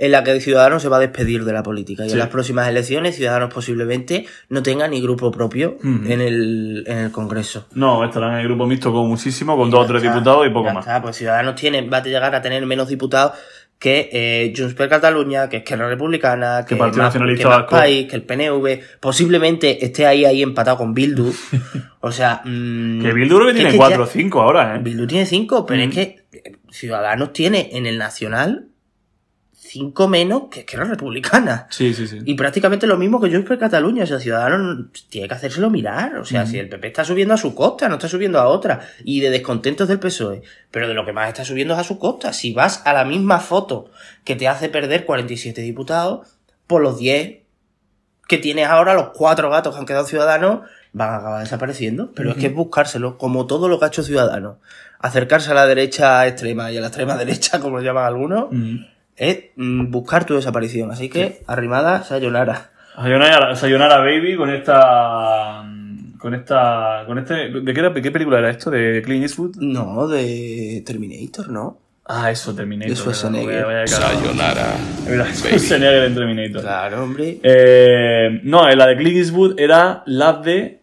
en 0.00 0.12
la 0.12 0.22
que 0.22 0.40
Ciudadanos 0.40 0.80
se 0.82 0.88
va 0.88 0.98
a 0.98 1.00
despedir 1.00 1.44
de 1.44 1.52
la 1.52 1.64
política. 1.64 2.04
Y 2.04 2.08
Sí. 2.08 2.12
en 2.12 2.20
las 2.20 2.28
próximas 2.28 2.68
elecciones, 2.68 3.16
Ciudadanos 3.16 3.52
posiblemente 3.52 4.26
no 4.48 4.62
tenga 4.62 4.86
ni 4.86 5.00
grupo 5.00 5.32
propio 5.32 5.76
en, 5.82 6.20
el, 6.20 6.84
en 6.86 6.98
el 6.98 7.10
Congreso. 7.10 7.66
No, 7.74 8.04
estarán 8.04 8.34
en 8.34 8.38
el 8.40 8.44
grupo 8.46 8.64
mixto 8.66 8.92
con 8.92 9.08
muchísimo, 9.08 9.56
con 9.56 9.70
dos 9.70 9.84
o 9.84 9.86
tres 9.88 10.02
está, 10.04 10.12
diputados 10.14 10.46
y 10.46 10.50
poco 10.50 10.72
más. 10.72 10.86
está, 10.86 11.02
pues 11.02 11.16
Ciudadanos 11.16 11.56
tiene, 11.56 11.82
va 11.88 11.96
a 11.96 12.04
llegar 12.04 12.32
a 12.32 12.40
tener 12.40 12.64
menos 12.64 12.86
diputados 12.88 13.32
que 13.78 14.08
eh, 14.12 14.52
Junts 14.56 14.74
per 14.74 14.88
Cataluña, 14.88 15.48
que 15.48 15.58
Esquerra 15.58 15.88
Republicana, 15.88 16.64
que, 16.66 16.74
Partido 16.74 17.04
Más- 17.04 17.14
Nacionalista 17.14 17.66
que. 17.68 17.70
País, 17.76 18.06
que 18.08 18.16
el 18.16 18.22
PNV, 18.22 18.80
posiblemente 19.00 19.84
esté 19.84 20.04
ahí 20.06 20.24
ahí 20.24 20.42
empatado 20.42 20.76
con 20.78 20.94
Bildu. 20.94 21.32
O 22.00 22.12
sea, 22.12 22.42
mm, 22.44 23.02
Que 23.02 23.12
Bildu 23.12 23.36
creo 23.36 23.48
que 23.48 23.54
tiene 23.54 23.72
ya- 23.72 23.76
cuatro 23.76 24.04
o 24.04 24.06
cinco 24.06 24.40
ahora, 24.40 24.76
¿eh? 24.76 24.78
Bildu 24.80 25.06
tiene 25.08 25.26
cinco, 25.26 25.66
pero 25.66 25.80
Mm. 25.84 25.88
es 25.88 25.94
que 25.94 26.02
eh, 26.32 26.52
Ciudadanos 26.70 27.32
tiene 27.32 27.70
en 27.72 27.86
el 27.86 27.98
Nacional 27.98 28.67
cinco 29.68 30.08
menos 30.08 30.44
que 30.50 30.60
Esquerra 30.60 30.84
Republicana. 30.84 31.66
Sí, 31.70 31.92
sí, 31.92 32.06
sí. 32.06 32.20
Y 32.24 32.34
prácticamente 32.34 32.86
lo 32.86 32.96
mismo 32.96 33.20
que 33.20 33.30
Junts 33.30 33.46
per 33.46 33.58
Cataluña. 33.58 34.04
O 34.04 34.06
sea, 34.06 34.18
Ciudadanos 34.18 34.86
tiene 35.08 35.28
que 35.28 35.34
hacérselo 35.34 35.70
mirar. 35.70 36.16
O 36.16 36.24
sea, 36.24 36.46
si 36.46 36.58
el 36.58 36.68
PP 36.68 36.88
está 36.88 37.04
subiendo 37.04 37.34
a 37.34 37.36
su 37.36 37.54
costa, 37.54 37.88
no 37.88 37.96
está 37.96 38.08
subiendo 38.08 38.40
a 38.40 38.48
otra. 38.48 38.80
Y 39.04 39.20
de 39.20 39.30
descontentos 39.30 39.88
del 39.88 39.98
PSOE. 39.98 40.42
Pero 40.70 40.88
de 40.88 40.94
lo 40.94 41.04
que 41.04 41.12
más 41.12 41.28
está 41.28 41.44
subiendo 41.44 41.74
es 41.74 41.80
a 41.80 41.84
su 41.84 41.98
costa. 41.98 42.32
Si 42.32 42.52
vas 42.52 42.82
a 42.84 42.92
la 42.92 43.04
misma 43.04 43.40
foto 43.40 43.90
que 44.24 44.36
te 44.36 44.48
hace 44.48 44.68
perder 44.68 45.04
47 45.04 45.60
diputados, 45.60 46.38
por 46.66 46.82
los 46.82 46.98
10 46.98 47.38
que 48.28 48.38
tienes 48.38 48.68
ahora, 48.68 48.94
los 48.94 49.08
cuatro 49.08 49.50
gatos 49.50 49.74
que 49.74 49.80
han 49.80 49.86
quedado 49.86 50.04
Ciudadanos, 50.04 50.60
van 50.92 51.10
a 51.10 51.16
acabar 51.16 51.40
desapareciendo. 51.40 52.12
Pero 52.14 52.30
es 52.30 52.36
que 52.36 52.46
es 52.46 52.54
buscárselo, 52.54 53.16
como 53.16 53.46
todo 53.46 53.68
lo 53.68 53.78
que 53.78 53.86
ha 53.86 53.88
hecho 53.88 54.02
Ciudadanos. 54.02 54.56
Acercarse 54.98 55.50
a 55.50 55.54
la 55.54 55.66
derecha 55.66 56.26
extrema 56.26 56.70
y 56.70 56.76
a 56.76 56.80
la 56.80 56.88
extrema 56.88 57.16
derecha, 57.16 57.58
como 57.60 57.78
lo 57.78 57.82
llaman 57.82 58.04
algunos. 58.04 58.48
Es 59.18 59.44
mm, 59.56 59.90
buscar 59.90 60.24
tu 60.24 60.34
desaparición. 60.34 60.90
Así 60.90 61.08
que, 61.08 61.42
arrimada, 61.46 62.02
sayonara. 62.04 62.70
Sayonara, 62.96 63.54
Sayonara 63.54 63.98
Baby 63.98 64.36
con 64.36 64.50
esta. 64.50 65.64
Con 66.18 66.34
esta. 66.34 67.04
Con 67.06 67.18
este. 67.18 67.50
¿De 67.60 67.72
qué, 67.74 67.80
era- 67.80 67.90
de 67.90 68.02
qué 68.02 68.10
película 68.10 68.38
era 68.40 68.50
esto? 68.50 68.70
¿De 68.70 69.00
Clint 69.02 69.22
Eastwood? 69.22 69.56
No, 69.60 70.08
de 70.08 70.82
Terminator, 70.84 71.48
¿no? 71.50 71.78
Ah, 72.10 72.30
eso, 72.30 72.54
Terminator. 72.54 72.90
De 72.90 72.96
Schwarzenegger. 72.96 73.64
Vaya- 73.66 73.82
vaya 73.84 73.84
cagado. 73.84 74.20
Sayonara. 74.20 74.76
Schwarzenegger 75.34 76.04
en 76.04 76.14
Terminator. 76.14 76.60
Claro, 76.62 77.04
hombre. 77.04 77.38
Eh, 77.42 78.40
no, 78.44 78.68
la 78.68 78.86
de 78.86 78.96
Clint 78.96 79.16
Eastwood 79.18 79.60
era 79.60 80.02
la 80.06 80.32
de. 80.32 80.80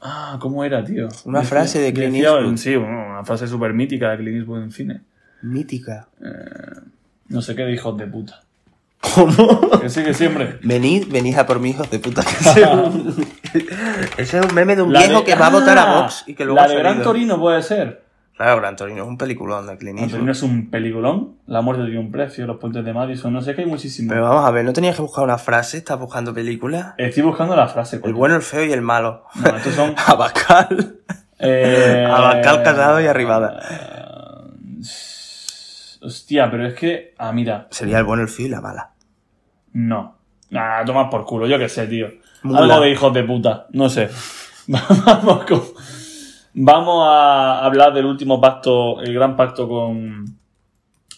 Ah, 0.00 0.36
¿cómo 0.38 0.62
era, 0.64 0.84
tío? 0.84 1.08
Una 1.24 1.42
frase 1.42 1.80
de 1.80 1.92
Clint 1.92 2.12
decía- 2.12 2.28
Eastwood. 2.34 2.56
Sí, 2.58 2.76
bueno, 2.76 3.06
una 3.10 3.24
frase 3.24 3.48
súper 3.48 3.72
mítica 3.72 4.10
de 4.10 4.18
Clint 4.18 4.36
Eastwood 4.38 4.62
en 4.62 4.70
cine. 4.70 5.00
Mítica. 5.42 6.06
No 7.34 7.42
sé 7.42 7.54
qué 7.54 7.62
de 7.64 7.72
hijos 7.72 7.96
de 7.98 8.06
puta. 8.06 8.40
¿Cómo? 9.14 9.80
Que 9.80 9.90
sí, 9.90 10.02
que 10.02 10.14
siempre. 10.14 10.58
Venid, 10.62 11.08
venid 11.10 11.36
a 11.36 11.44
por 11.46 11.60
mi 11.60 11.70
hijos 11.70 11.90
de 11.90 11.98
puta. 11.98 12.22
Ese 14.16 14.38
es 14.38 14.46
un 14.46 14.54
meme 14.54 14.76
de 14.76 14.82
un 14.82 14.92
La 14.92 15.00
viejo 15.00 15.18
de- 15.20 15.24
que 15.26 15.34
va 15.34 15.46
a 15.48 15.50
votar 15.50 15.76
a 15.78 15.82
Ah, 15.82 16.00
Vox 16.02 16.24
y 16.26 16.34
que 16.34 16.44
luego 16.44 16.60
La 16.60 16.68
de 16.68 16.76
Gran. 16.76 17.02
Torino 17.02 17.38
puede 17.38 17.62
ser. 17.62 18.02
Claro, 18.36 18.56
Gran 18.56 18.74
Torino 18.74 19.02
es 19.04 19.08
un 19.08 19.16
peliculón 19.18 19.66
de 19.66 19.76
Clint 19.76 19.98
Gran. 19.98 20.10
Torino 20.10 20.32
es 20.32 20.42
un 20.42 20.70
peliculón. 20.70 21.34
La 21.46 21.60
muerte 21.60 21.84
tiene 21.84 22.00
un 22.00 22.10
precio, 22.10 22.46
los 22.46 22.56
puentes 22.58 22.84
de 22.84 22.92
Madison, 22.92 23.32
no 23.32 23.40
sé 23.42 23.54
qué 23.54 23.60
hay 23.62 23.66
muchísimo. 23.68 24.08
Pero 24.08 24.22
vamos 24.22 24.44
a 24.46 24.50
ver, 24.50 24.64
¿no 24.64 24.72
tenías 24.72 24.96
que 24.96 25.02
buscar 25.02 25.22
una 25.22 25.38
frase? 25.38 25.76
¿Estás 25.78 25.98
buscando 26.00 26.32
películas? 26.34 26.94
Estoy 26.98 27.22
buscando 27.22 27.54
la 27.54 27.68
frase. 27.68 28.00
El 28.02 28.14
bueno, 28.14 28.34
el 28.36 28.42
feo 28.42 28.64
y 28.64 28.72
el 28.72 28.82
malo. 28.82 29.24
No, 29.36 29.56
estos 29.56 29.74
son. 29.74 29.94
Abacal. 30.06 30.96
Eh, 31.38 32.06
Abascal, 32.10 32.62
Casado 32.62 33.00
y 33.00 33.06
Arribada. 33.06 33.60
eh, 33.70 34.84
Hostia, 36.04 36.50
pero 36.50 36.66
es 36.66 36.74
que. 36.74 37.14
Ah, 37.18 37.32
mira. 37.32 37.66
Sería 37.70 37.98
el 37.98 38.04
bueno, 38.04 38.22
el 38.22 38.28
feo 38.28 38.46
y 38.46 38.50
la 38.50 38.60
mala. 38.60 38.90
No. 39.72 40.16
Ah, 40.54 40.82
toma 40.86 41.08
por 41.10 41.24
culo, 41.24 41.46
yo 41.46 41.58
qué 41.58 41.68
sé, 41.68 41.86
tío. 41.86 42.08
Mula. 42.42 42.60
Algo 42.60 42.80
de 42.80 42.90
hijos 42.90 43.12
de 43.14 43.24
puta, 43.24 43.66
no 43.72 43.88
sé. 43.88 44.08
Vamos 44.68 45.44
con- 45.46 45.62
Vamos 46.56 47.04
a 47.08 47.64
hablar 47.64 47.92
del 47.92 48.04
último 48.06 48.40
pacto, 48.40 49.00
el 49.00 49.12
gran 49.12 49.34
pacto 49.34 49.68
con, 49.68 50.24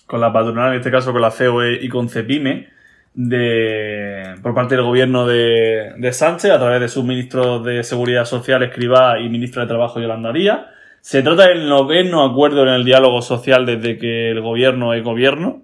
con 0.07 0.21
la 0.21 0.33
patronal, 0.33 0.71
en 0.73 0.79
este 0.79 0.91
caso 0.91 1.13
con 1.13 1.21
la 1.21 1.31
COE 1.31 1.79
y 1.83 1.89
con 1.91 2.09
Cepime, 2.09 2.69
de, 3.13 4.35
por 4.43 4.55
parte 4.55 4.77
del 4.77 4.85
gobierno 4.85 5.27
de, 5.27 5.93
de 5.99 6.13
Sánchez, 6.15 6.51
a 6.53 6.59
través 6.59 6.81
de 6.81 6.89
sus 6.89 7.05
ministros 7.05 7.63
de 7.65 7.85
Seguridad 7.85 8.25
Social, 8.25 8.63
Escribá 8.63 9.19
y 9.21 9.29
ministro 9.29 9.61
de 9.61 9.69
Trabajo, 9.69 10.01
Yolanda 10.01 10.33
Díaz. 10.33 10.61
Se 11.09 11.23
trata 11.23 11.47
del 11.47 11.69
noveno 11.69 12.25
acuerdo 12.25 12.65
en 12.65 12.71
el 12.71 12.85
diálogo 12.85 13.23
social 13.23 13.65
desde 13.65 13.97
que 13.97 14.29
el 14.33 14.41
gobierno 14.41 14.93
es 14.93 15.05
gobierno. 15.05 15.63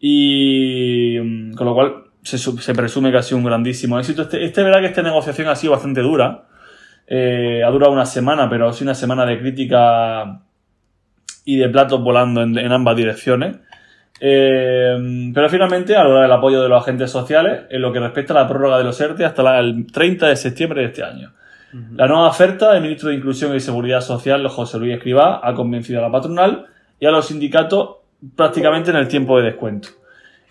Y 0.00 1.16
mm, 1.22 1.52
con 1.54 1.66
lo 1.68 1.74
cual 1.74 1.94
se, 2.24 2.38
su- 2.38 2.58
se 2.58 2.74
presume 2.74 3.12
que 3.12 3.18
ha 3.18 3.22
sido 3.22 3.38
un 3.38 3.44
grandísimo 3.44 4.00
éxito. 4.00 4.22
Este, 4.22 4.44
este 4.44 4.64
verá 4.64 4.80
que 4.80 4.86
esta 4.86 5.00
negociación 5.02 5.46
ha 5.46 5.54
sido 5.54 5.74
bastante 5.74 6.00
dura. 6.00 6.46
Eh, 7.06 7.62
ha 7.64 7.70
durado 7.70 7.92
una 7.92 8.04
semana, 8.04 8.50
pero 8.50 8.68
ha 8.68 8.72
sido 8.72 8.86
una 8.86 8.96
semana 8.96 9.24
de 9.24 9.38
crítica 9.38 10.40
y 11.44 11.56
de 11.56 11.68
platos 11.68 12.02
volando 12.02 12.42
en, 12.42 12.58
en 12.58 12.72
ambas 12.72 12.96
direcciones. 12.96 13.58
Eh, 14.18 15.30
pero 15.32 15.48
finalmente, 15.50 15.94
a 15.94 16.02
la 16.02 16.10
hora 16.10 16.22
del 16.22 16.32
apoyo 16.32 16.60
de 16.60 16.68
los 16.68 16.82
agentes 16.82 17.12
sociales, 17.12 17.60
en 17.70 17.80
lo 17.80 17.92
que 17.92 18.00
respecta 18.00 18.32
a 18.32 18.42
la 18.42 18.48
prórroga 18.48 18.78
de 18.78 18.82
los 18.84 19.00
ERTE 19.00 19.24
hasta 19.24 19.44
la- 19.44 19.60
el 19.60 19.86
30 19.92 20.26
de 20.26 20.34
septiembre 20.34 20.80
de 20.80 20.86
este 20.88 21.04
año. 21.04 21.32
La 21.96 22.06
nueva 22.06 22.28
oferta 22.28 22.72
del 22.72 22.82
ministro 22.82 23.08
de 23.08 23.16
Inclusión 23.16 23.54
y 23.56 23.60
Seguridad 23.60 24.00
Social, 24.00 24.46
José 24.48 24.78
Luis 24.78 24.94
Escribá, 24.94 25.40
ha 25.42 25.54
convencido 25.54 25.98
a 25.98 26.02
la 26.02 26.10
patronal 26.12 26.66
y 27.00 27.06
a 27.06 27.10
los 27.10 27.26
sindicatos 27.26 27.96
prácticamente 28.36 28.90
en 28.90 28.96
el 28.96 29.08
tiempo 29.08 29.36
de 29.38 29.46
descuento. 29.46 29.88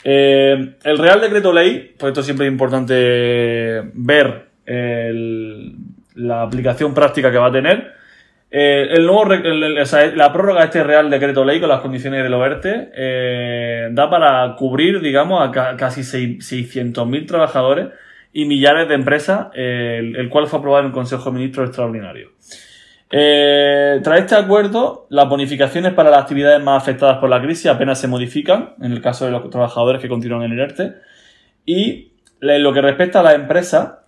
Eh, 0.03 0.73
el 0.83 0.97
Real 0.97 1.21
Decreto 1.21 1.53
Ley, 1.53 1.93
pues 1.97 2.09
esto 2.11 2.23
siempre 2.23 2.45
es 2.47 2.51
importante 2.51 3.81
ver 3.93 4.47
la 6.15 6.41
aplicación 6.41 6.93
práctica 6.93 7.31
que 7.31 7.37
va 7.37 7.47
a 7.47 7.51
tener. 7.51 7.93
Eh, 8.51 8.87
el 8.91 9.05
nuevo, 9.05 9.25
la 9.25 10.31
prórroga 10.33 10.59
de 10.59 10.65
este 10.65 10.83
Real 10.83 11.09
Decreto 11.09 11.43
Ley 11.43 11.59
con 11.59 11.69
las 11.69 11.79
condiciones 11.81 12.21
del 12.21 12.33
OERTE 12.33 12.91
eh, 12.95 13.87
da 13.91 14.09
para 14.09 14.55
cubrir, 14.55 14.99
digamos, 15.01 15.41
a 15.47 15.51
ca- 15.51 15.75
casi 15.75 16.03
seis- 16.03 16.37
600.000 16.51 17.25
trabajadores 17.25 17.87
y 18.33 18.45
millares 18.45 18.89
de 18.89 18.95
empresas, 18.95 19.47
eh, 19.53 19.97
el, 19.99 20.15
el 20.15 20.29
cual 20.29 20.47
fue 20.47 20.59
aprobado 20.59 20.81
en 20.81 20.87
el 20.87 20.93
Consejo 20.93 21.29
de 21.29 21.35
Ministros 21.35 21.67
Extraordinario. 21.69 22.31
Eh, 23.15 23.99
tras 24.03 24.21
este 24.21 24.33
acuerdo, 24.33 25.05
las 25.11 25.29
bonificaciones 25.29 25.93
para 25.93 26.09
las 26.09 26.23
actividades 26.23 26.63
más 26.63 26.81
afectadas 26.81 27.19
por 27.19 27.29
la 27.29 27.39
crisis 27.39 27.67
apenas 27.67 27.99
se 27.99 28.07
modifican, 28.07 28.73
en 28.81 28.91
el 28.91 29.01
caso 29.01 29.25
de 29.25 29.31
los 29.31 29.47
trabajadores 29.51 30.01
que 30.01 30.09
continúan 30.09 30.41
en 30.41 30.53
el 30.53 30.59
ERTE. 30.59 30.95
Y 31.63 32.11
en 32.41 32.63
lo 32.63 32.73
que 32.73 32.81
respecta 32.81 33.19
a 33.19 33.23
las 33.23 33.35
empresas 33.35 33.99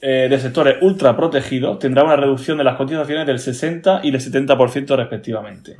eh, 0.00 0.28
de 0.30 0.38
sectores 0.38 0.76
ultra 0.80 1.16
protegidos, 1.16 1.80
tendrá 1.80 2.04
una 2.04 2.14
reducción 2.14 2.56
de 2.56 2.62
las 2.62 2.76
cotizaciones 2.76 3.26
del 3.26 3.40
60 3.40 4.02
y 4.04 4.12
del 4.12 4.20
70% 4.20 4.96
respectivamente. 4.96 5.76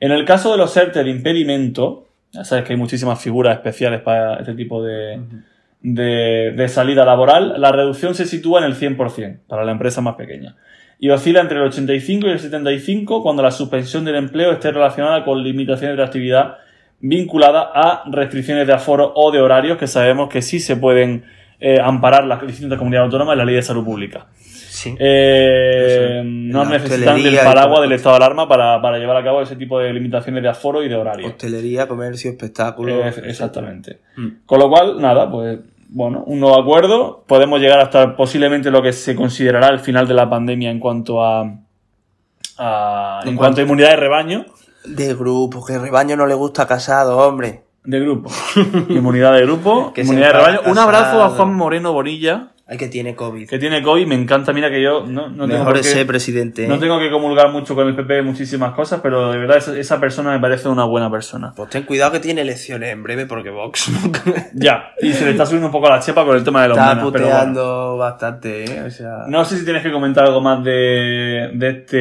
En 0.00 0.10
el 0.10 0.24
caso 0.24 0.50
de 0.50 0.58
los 0.58 0.76
ERTE 0.76 1.04
de 1.04 1.10
impedimento, 1.10 2.08
ya 2.32 2.42
sabes 2.42 2.64
que 2.64 2.72
hay 2.72 2.80
muchísimas 2.80 3.22
figuras 3.22 3.54
especiales 3.54 4.00
para 4.00 4.40
este 4.40 4.54
tipo 4.54 4.82
de, 4.82 5.20
de, 5.82 6.52
de 6.56 6.68
salida 6.68 7.04
laboral, 7.04 7.54
la 7.58 7.72
reducción 7.72 8.14
se 8.14 8.26
sitúa 8.26 8.60
en 8.60 8.66
el 8.66 8.74
100% 8.74 9.40
para 9.46 9.64
la 9.64 9.72
empresa 9.72 10.00
más 10.00 10.16
pequeña. 10.16 10.56
Y 10.98 11.08
oscila 11.08 11.40
entre 11.40 11.56
el 11.56 11.64
85 11.64 12.26
y 12.26 12.30
el 12.30 12.38
75 12.38 13.22
cuando 13.22 13.42
la 13.42 13.50
suspensión 13.50 14.04
del 14.04 14.16
empleo 14.16 14.52
esté 14.52 14.70
relacionada 14.70 15.24
con 15.24 15.42
limitaciones 15.42 15.96
de 15.96 16.02
actividad 16.02 16.58
vinculadas 17.00 17.68
a 17.74 18.02
restricciones 18.10 18.66
de 18.66 18.74
aforo 18.74 19.12
o 19.14 19.32
de 19.32 19.40
horarios 19.40 19.78
que 19.78 19.86
sabemos 19.86 20.28
que 20.28 20.42
sí 20.42 20.60
se 20.60 20.76
pueden 20.76 21.24
eh, 21.58 21.78
amparar 21.82 22.24
las 22.24 22.46
distintas 22.46 22.78
comunidades 22.78 23.06
autónomas 23.06 23.32
en 23.32 23.38
la 23.38 23.44
ley 23.46 23.54
de 23.54 23.62
salud 23.62 23.84
pública. 23.84 24.26
Sí. 24.34 24.94
Eh, 24.98 26.22
no 26.24 26.64
necesitan 26.64 27.22
del 27.22 27.36
paraguas 27.36 27.82
del 27.82 27.92
estado 27.92 28.18
de 28.18 28.24
alarma 28.24 28.48
para, 28.48 28.80
para 28.80 28.98
llevar 28.98 29.16
a 29.16 29.24
cabo 29.24 29.42
ese 29.42 29.56
tipo 29.56 29.78
de 29.78 29.92
limitaciones 29.92 30.42
de 30.42 30.48
aforo 30.48 30.82
y 30.82 30.88
de 30.88 30.96
horario. 30.96 31.28
Hostelería, 31.28 31.86
comercio, 31.88 32.30
espectáculo. 32.30 33.06
Eh, 33.06 33.12
exactamente. 33.24 34.00
Mm. 34.16 34.28
Con 34.46 34.58
lo 34.58 34.68
cual, 34.68 35.00
nada, 35.00 35.30
pues 35.30 35.58
bueno, 35.92 36.22
un 36.26 36.40
nuevo 36.40 36.60
acuerdo. 36.60 37.24
Podemos 37.26 37.60
llegar 37.60 37.80
hasta 37.80 38.16
posiblemente 38.16 38.70
lo 38.70 38.82
que 38.82 38.92
se 38.92 39.14
considerará 39.16 39.68
el 39.68 39.80
final 39.80 40.06
de 40.06 40.14
la 40.14 40.28
pandemia 40.30 40.70
en 40.70 40.78
cuanto 40.78 41.22
a, 41.24 41.44
a- 42.58 43.20
en 43.24 43.36
cuanto 43.36 43.60
a 43.60 43.64
inmunidad 43.64 43.90
de 43.90 43.96
rebaño. 43.96 44.44
De 44.84 45.14
grupo, 45.14 45.64
que 45.64 45.78
rebaño 45.78 46.16
no 46.16 46.26
le 46.26 46.34
gusta 46.34 46.66
casado, 46.66 47.18
hombre. 47.18 47.64
De 47.84 47.98
grupo. 48.00 48.30
inmunidad 48.88 49.34
de 49.34 49.42
grupo, 49.42 49.92
Que 49.94 50.02
inmunidad 50.02 50.28
de 50.28 50.32
rebaño. 50.32 50.60
Un 50.66 50.78
abrazo 50.78 51.22
a. 51.22 51.30
Juan 51.30 51.54
Moreno 51.54 51.92
Bonilla, 51.92 52.48
Ay, 52.72 52.76
que 52.78 52.86
tiene 52.86 53.16
COVID. 53.16 53.48
que 53.48 53.58
tiene 53.58 53.82
COVID. 53.82 54.06
Me 54.06 54.14
encanta, 54.14 54.52
mira 54.52 54.70
que 54.70 54.80
yo 54.80 55.04
no, 55.04 55.28
no 55.28 55.44
tengo 55.48 55.58
Mejor 55.58 55.66
por 55.66 55.76
es 55.78 55.88
qué- 55.88 55.92
ser 55.94 56.06
presidente. 56.06 56.68
No 56.68 56.76
¿eh? 56.76 56.78
tengo 56.78 57.00
que 57.00 57.10
comulgar 57.10 57.50
mucho 57.50 57.74
con 57.74 57.88
el 57.88 57.96
PP 57.96 58.22
muchísimas 58.22 58.72
cosas, 58.74 59.00
pero 59.02 59.32
de 59.32 59.38
verdad 59.38 59.56
esa, 59.56 59.76
esa 59.76 59.98
persona 59.98 60.30
me 60.30 60.38
parece 60.38 60.68
una 60.68 60.84
buena 60.84 61.10
persona. 61.10 61.52
Pues 61.56 61.68
ten 61.70 61.82
cuidado 61.82 62.12
que 62.12 62.20
tiene 62.20 62.42
elecciones 62.42 62.92
en 62.92 63.02
breve 63.02 63.26
porque 63.26 63.50
Vox 63.50 63.90
Ya, 64.54 64.92
y 65.02 65.12
se 65.12 65.24
le 65.24 65.32
está 65.32 65.44
subiendo 65.46 65.66
un 65.66 65.72
poco 65.72 65.88
a 65.88 65.96
la 65.96 66.00
chepa 66.00 66.24
con 66.24 66.36
el 66.36 66.44
tema 66.44 66.62
de 66.62 66.68
los 66.68 66.78
está 66.78 66.94
menas, 66.94 67.10
pero 67.12 67.24
bueno. 67.24 67.38
puteando 67.40 67.96
bastante, 67.96 68.64
¿eh? 68.64 68.82
O 68.86 68.90
sea, 68.90 69.24
No 69.26 69.44
sé 69.44 69.58
si 69.58 69.64
tienes 69.64 69.82
que 69.82 69.90
comentar 69.90 70.24
algo 70.24 70.40
más 70.40 70.62
de, 70.62 71.50
de 71.54 71.68
este... 71.70 71.96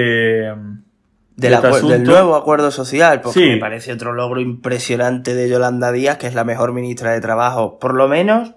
del, 1.36 1.54
este 1.54 1.88
del 1.88 2.04
nuevo 2.04 2.36
acuerdo 2.36 2.70
social, 2.70 3.22
porque 3.22 3.40
Sí. 3.40 3.46
me 3.48 3.58
parece 3.58 3.94
otro 3.94 4.14
logro 4.14 4.40
impresionante 4.42 5.34
de 5.34 5.50
Yolanda 5.50 5.92
Díaz, 5.92 6.18
que 6.18 6.28
es 6.28 6.36
la 6.36 6.44
mejor 6.44 6.74
ministra 6.74 7.12
de 7.12 7.22
Trabajo, 7.22 7.80
por 7.80 7.96
lo 7.96 8.08
menos 8.08 8.54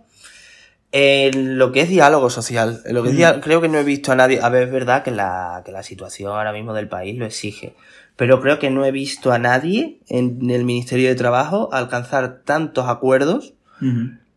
en 0.92 1.58
lo 1.58 1.72
que 1.72 1.80
es 1.80 1.88
diálogo 1.88 2.28
social. 2.30 2.80
En 2.84 2.94
lo 2.94 3.02
que 3.02 3.08
es 3.10 3.16
dia- 3.16 3.40
creo 3.40 3.60
que 3.60 3.68
no 3.68 3.78
he 3.78 3.84
visto 3.84 4.12
a 4.12 4.14
nadie. 4.14 4.40
A 4.42 4.48
ver, 4.50 4.64
es 4.64 4.70
verdad 4.72 5.02
que 5.02 5.10
la, 5.10 5.62
que 5.64 5.72
la 5.72 5.82
situación 5.82 6.30
ahora 6.32 6.52
mismo 6.52 6.74
del 6.74 6.88
país 6.88 7.16
lo 7.18 7.24
exige. 7.26 7.72
Pero 8.16 8.40
creo 8.42 8.58
que 8.58 8.70
no 8.70 8.84
he 8.84 8.90
visto 8.92 9.32
a 9.32 9.38
nadie 9.38 9.96
en 10.08 10.50
el 10.50 10.64
Ministerio 10.64 11.08
de 11.08 11.14
Trabajo 11.14 11.70
alcanzar 11.72 12.40
tantos 12.44 12.86
acuerdos 12.88 13.54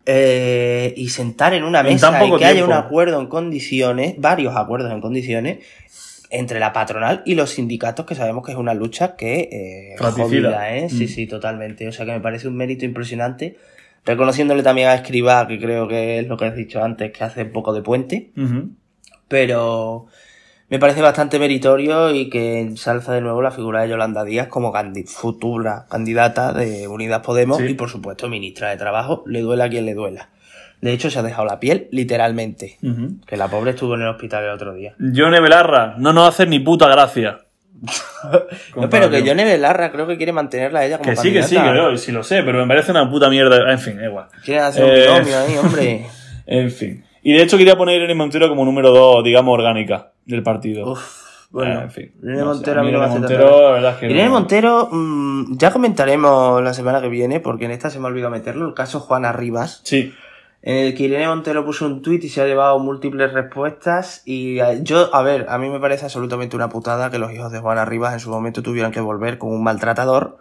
eh, 0.06 0.93
y 0.95 1.10
sentar 1.10 1.53
en 1.53 1.64
una 1.64 1.84
mesa 1.84 2.08
y 2.28 2.30
que 2.39 2.45
haya 2.45 2.64
un 2.64 2.70
acuerdo 2.86 3.20
en 3.20 3.28
condiciones, 3.28 4.16
varios 4.18 4.56
acuerdos 4.56 4.91
en 4.91 5.01
condiciones, 5.01 5.60
entre 6.30 6.60
la 6.60 6.74
patronal 6.74 7.22
y 7.26 7.36
los 7.36 7.51
sindicatos, 7.51 8.06
que 8.06 8.16
sabemos 8.16 8.45
que 8.45 8.51
es 8.53 8.58
una 8.58 8.74
lucha 8.74 9.16
que 9.16 9.49
eh, 9.51 9.95
jodida, 10.49 10.76
¿eh? 10.78 10.89
Sí, 10.89 11.06
Mm. 11.06 11.08
sí, 11.08 11.28
totalmente. 11.28 11.88
O 11.88 11.91
sea 11.91 12.06
que 12.06 12.12
me 12.14 12.20
parece 12.22 12.47
un 12.47 12.56
mérito 12.56 12.86
impresionante. 12.86 13.58
Reconociéndole 14.06 14.62
también 14.64 14.88
a 14.89 14.95
Escribá, 14.95 15.47
que 15.47 15.60
creo 15.60 15.88
que 15.88 16.20
es 16.20 16.28
lo 16.28 16.38
que 16.38 16.45
has 16.45 16.56
dicho 16.56 16.84
antes, 16.84 17.12
que 17.12 17.24
hace 17.24 17.43
un 17.43 17.51
poco 17.51 17.74
de 17.74 17.82
puente, 17.82 18.32
pero 19.28 20.08
me 20.70 20.80
parece 20.80 21.01
bastante 21.01 21.39
meritorio 21.39 22.12
y 22.14 22.30
que 22.30 22.60
ensalza 22.60 23.14
de 23.14 23.22
nuevo 23.22 23.41
la 23.41 23.51
figura 23.51 23.82
de 23.82 23.89
Yolanda 23.89 24.24
Díaz 24.24 24.47
como 24.47 24.72
candi- 24.74 25.08
futura 25.08 25.86
candidata 25.89 26.53
de 26.53 26.88
Unidas 26.88 27.22
Podemos 27.22 27.58
Sí. 27.58 27.66
y 27.66 27.74
por 27.74 27.89
supuesto 27.89 28.30
ministra 28.30 28.70
de 28.70 28.78
Trabajo, 28.78 29.24
le 29.28 29.41
duela 29.41 29.66
a 29.66 29.70
quien 29.70 29.86
le 29.86 29.93
duela. 29.93 30.30
De 30.82 30.91
hecho, 30.93 31.10
se 31.10 31.18
ha 31.18 31.24
dejado 31.24 31.45
la 31.45 31.60
piel 31.60 31.88
literalmente. 31.91 32.78
Que 33.26 33.38
la 33.38 33.47
pobre 33.47 33.72
estuvo 33.72 33.95
en 33.95 34.01
el 34.01 34.08
hospital 34.10 34.43
el 34.43 34.51
otro 34.51 34.74
día. 34.74 34.93
Yone 34.99 35.39
Belarra, 35.39 35.95
no 35.97 36.14
nos 36.14 36.30
hace 36.30 36.45
ni 36.45 36.60
puta 36.60 36.88
gracia. 36.89 37.39
No, 38.76 38.90
pero 38.90 39.10
que 39.10 39.24
Yone 39.24 39.44
Belarra 39.46 39.92
creo 39.92 40.08
que 40.08 40.18
quiere 40.18 40.32
mantenerla 40.32 40.80
a 40.80 40.86
ella 40.86 40.98
como 40.98 41.10
Que 41.10 41.16
sí, 41.16 41.32
que 41.32 41.44
sí, 41.44 41.56
que 41.56 41.76
yo 41.76 41.98
sí 41.98 42.12
lo 42.12 42.24
sé, 42.24 42.42
pero 42.44 42.60
me 42.60 42.68
parece 42.68 42.92
una 42.92 43.10
puta 43.10 43.30
mierda. 43.30 43.72
En 43.72 43.80
fin, 43.80 44.00
igual. 44.04 44.28
Quiere 44.44 44.62
hacer 44.62 44.84
un 44.84 44.92
Eh, 44.92 45.02
binomio 45.08 45.38
ahí, 45.40 45.58
hombre. 45.58 46.06
En 46.48 46.70
fin. 46.72 47.04
Y 47.24 47.34
de 47.34 47.42
hecho 47.42 47.58
quería 47.58 47.76
poner 47.76 47.96
a 47.96 47.98
Irene 47.98 48.14
Montero 48.14 48.48
como 48.50 48.64
número 48.66 48.92
2, 48.92 49.24
digamos, 49.24 49.54
orgánica 49.56 50.12
del 50.26 50.44
partido. 50.44 50.92
Uf, 50.92 51.48
bueno. 51.50 51.80
Eh, 51.80 51.84
en 51.84 51.92
fin. 51.92 52.12
Irene 52.22 52.38
No 52.38 52.44
sé, 52.44 52.46
Montero 52.46 52.80
a 52.80 52.84
mí 52.84 52.90
Irene 52.90 53.08
Montero, 53.08 53.46
tanta- 53.50 53.62
la 53.64 53.72
verdad 53.72 53.92
es 53.94 53.98
que 53.98 54.06
Irene 54.06 54.26
no. 54.26 54.32
Montero, 54.32 54.90
mm, 54.92 55.58
ya 55.58 55.72
comentaremos 55.72 56.62
la 56.64 56.74
semana 56.76 57.02
que 57.02 57.10
viene, 57.10 57.40
porque 57.40 57.66
en 57.66 57.72
esta 57.72 57.90
se 57.90 58.00
me 58.00 58.06
ha 58.06 58.10
olvidado 58.10 58.30
meterlo, 58.32 58.68
el 58.68 58.74
caso 58.76 59.00
Juana 59.00 59.32
Rivas, 59.34 59.82
Sí. 59.84 60.14
En 60.66 60.78
el 60.78 60.95
que 60.95 61.03
Irene 61.03 61.28
Montero 61.28 61.63
puso 61.63 61.86
un 61.86 62.01
tuit 62.01 62.24
y 62.24 62.30
se 62.30 62.41
ha 62.41 62.47
llevado 62.47 62.80
múltiples 62.80 63.32
respuestas. 63.32 64.24
Y 64.26 64.57
yo, 64.82 65.13
a 65.13 65.22
ver, 65.22 65.45
a 65.47 65.59
mí 65.59 65.70
me 65.70 65.80
parece 65.80 66.05
absolutamente 66.05 66.55
una 66.55 66.70
putada 66.70 67.11
que 67.11 67.20
los 67.20 67.32
hijos 67.32 67.51
de 67.51 67.59
Juana 67.59 67.86
Rivas 67.86 68.13
en 68.13 68.20
su 68.20 68.32
momento 68.32 68.63
tuvieran 68.63 68.91
que 68.91 68.99
volver 68.99 69.38
con 69.38 69.51
un 69.51 69.63
maltratador. 69.63 70.39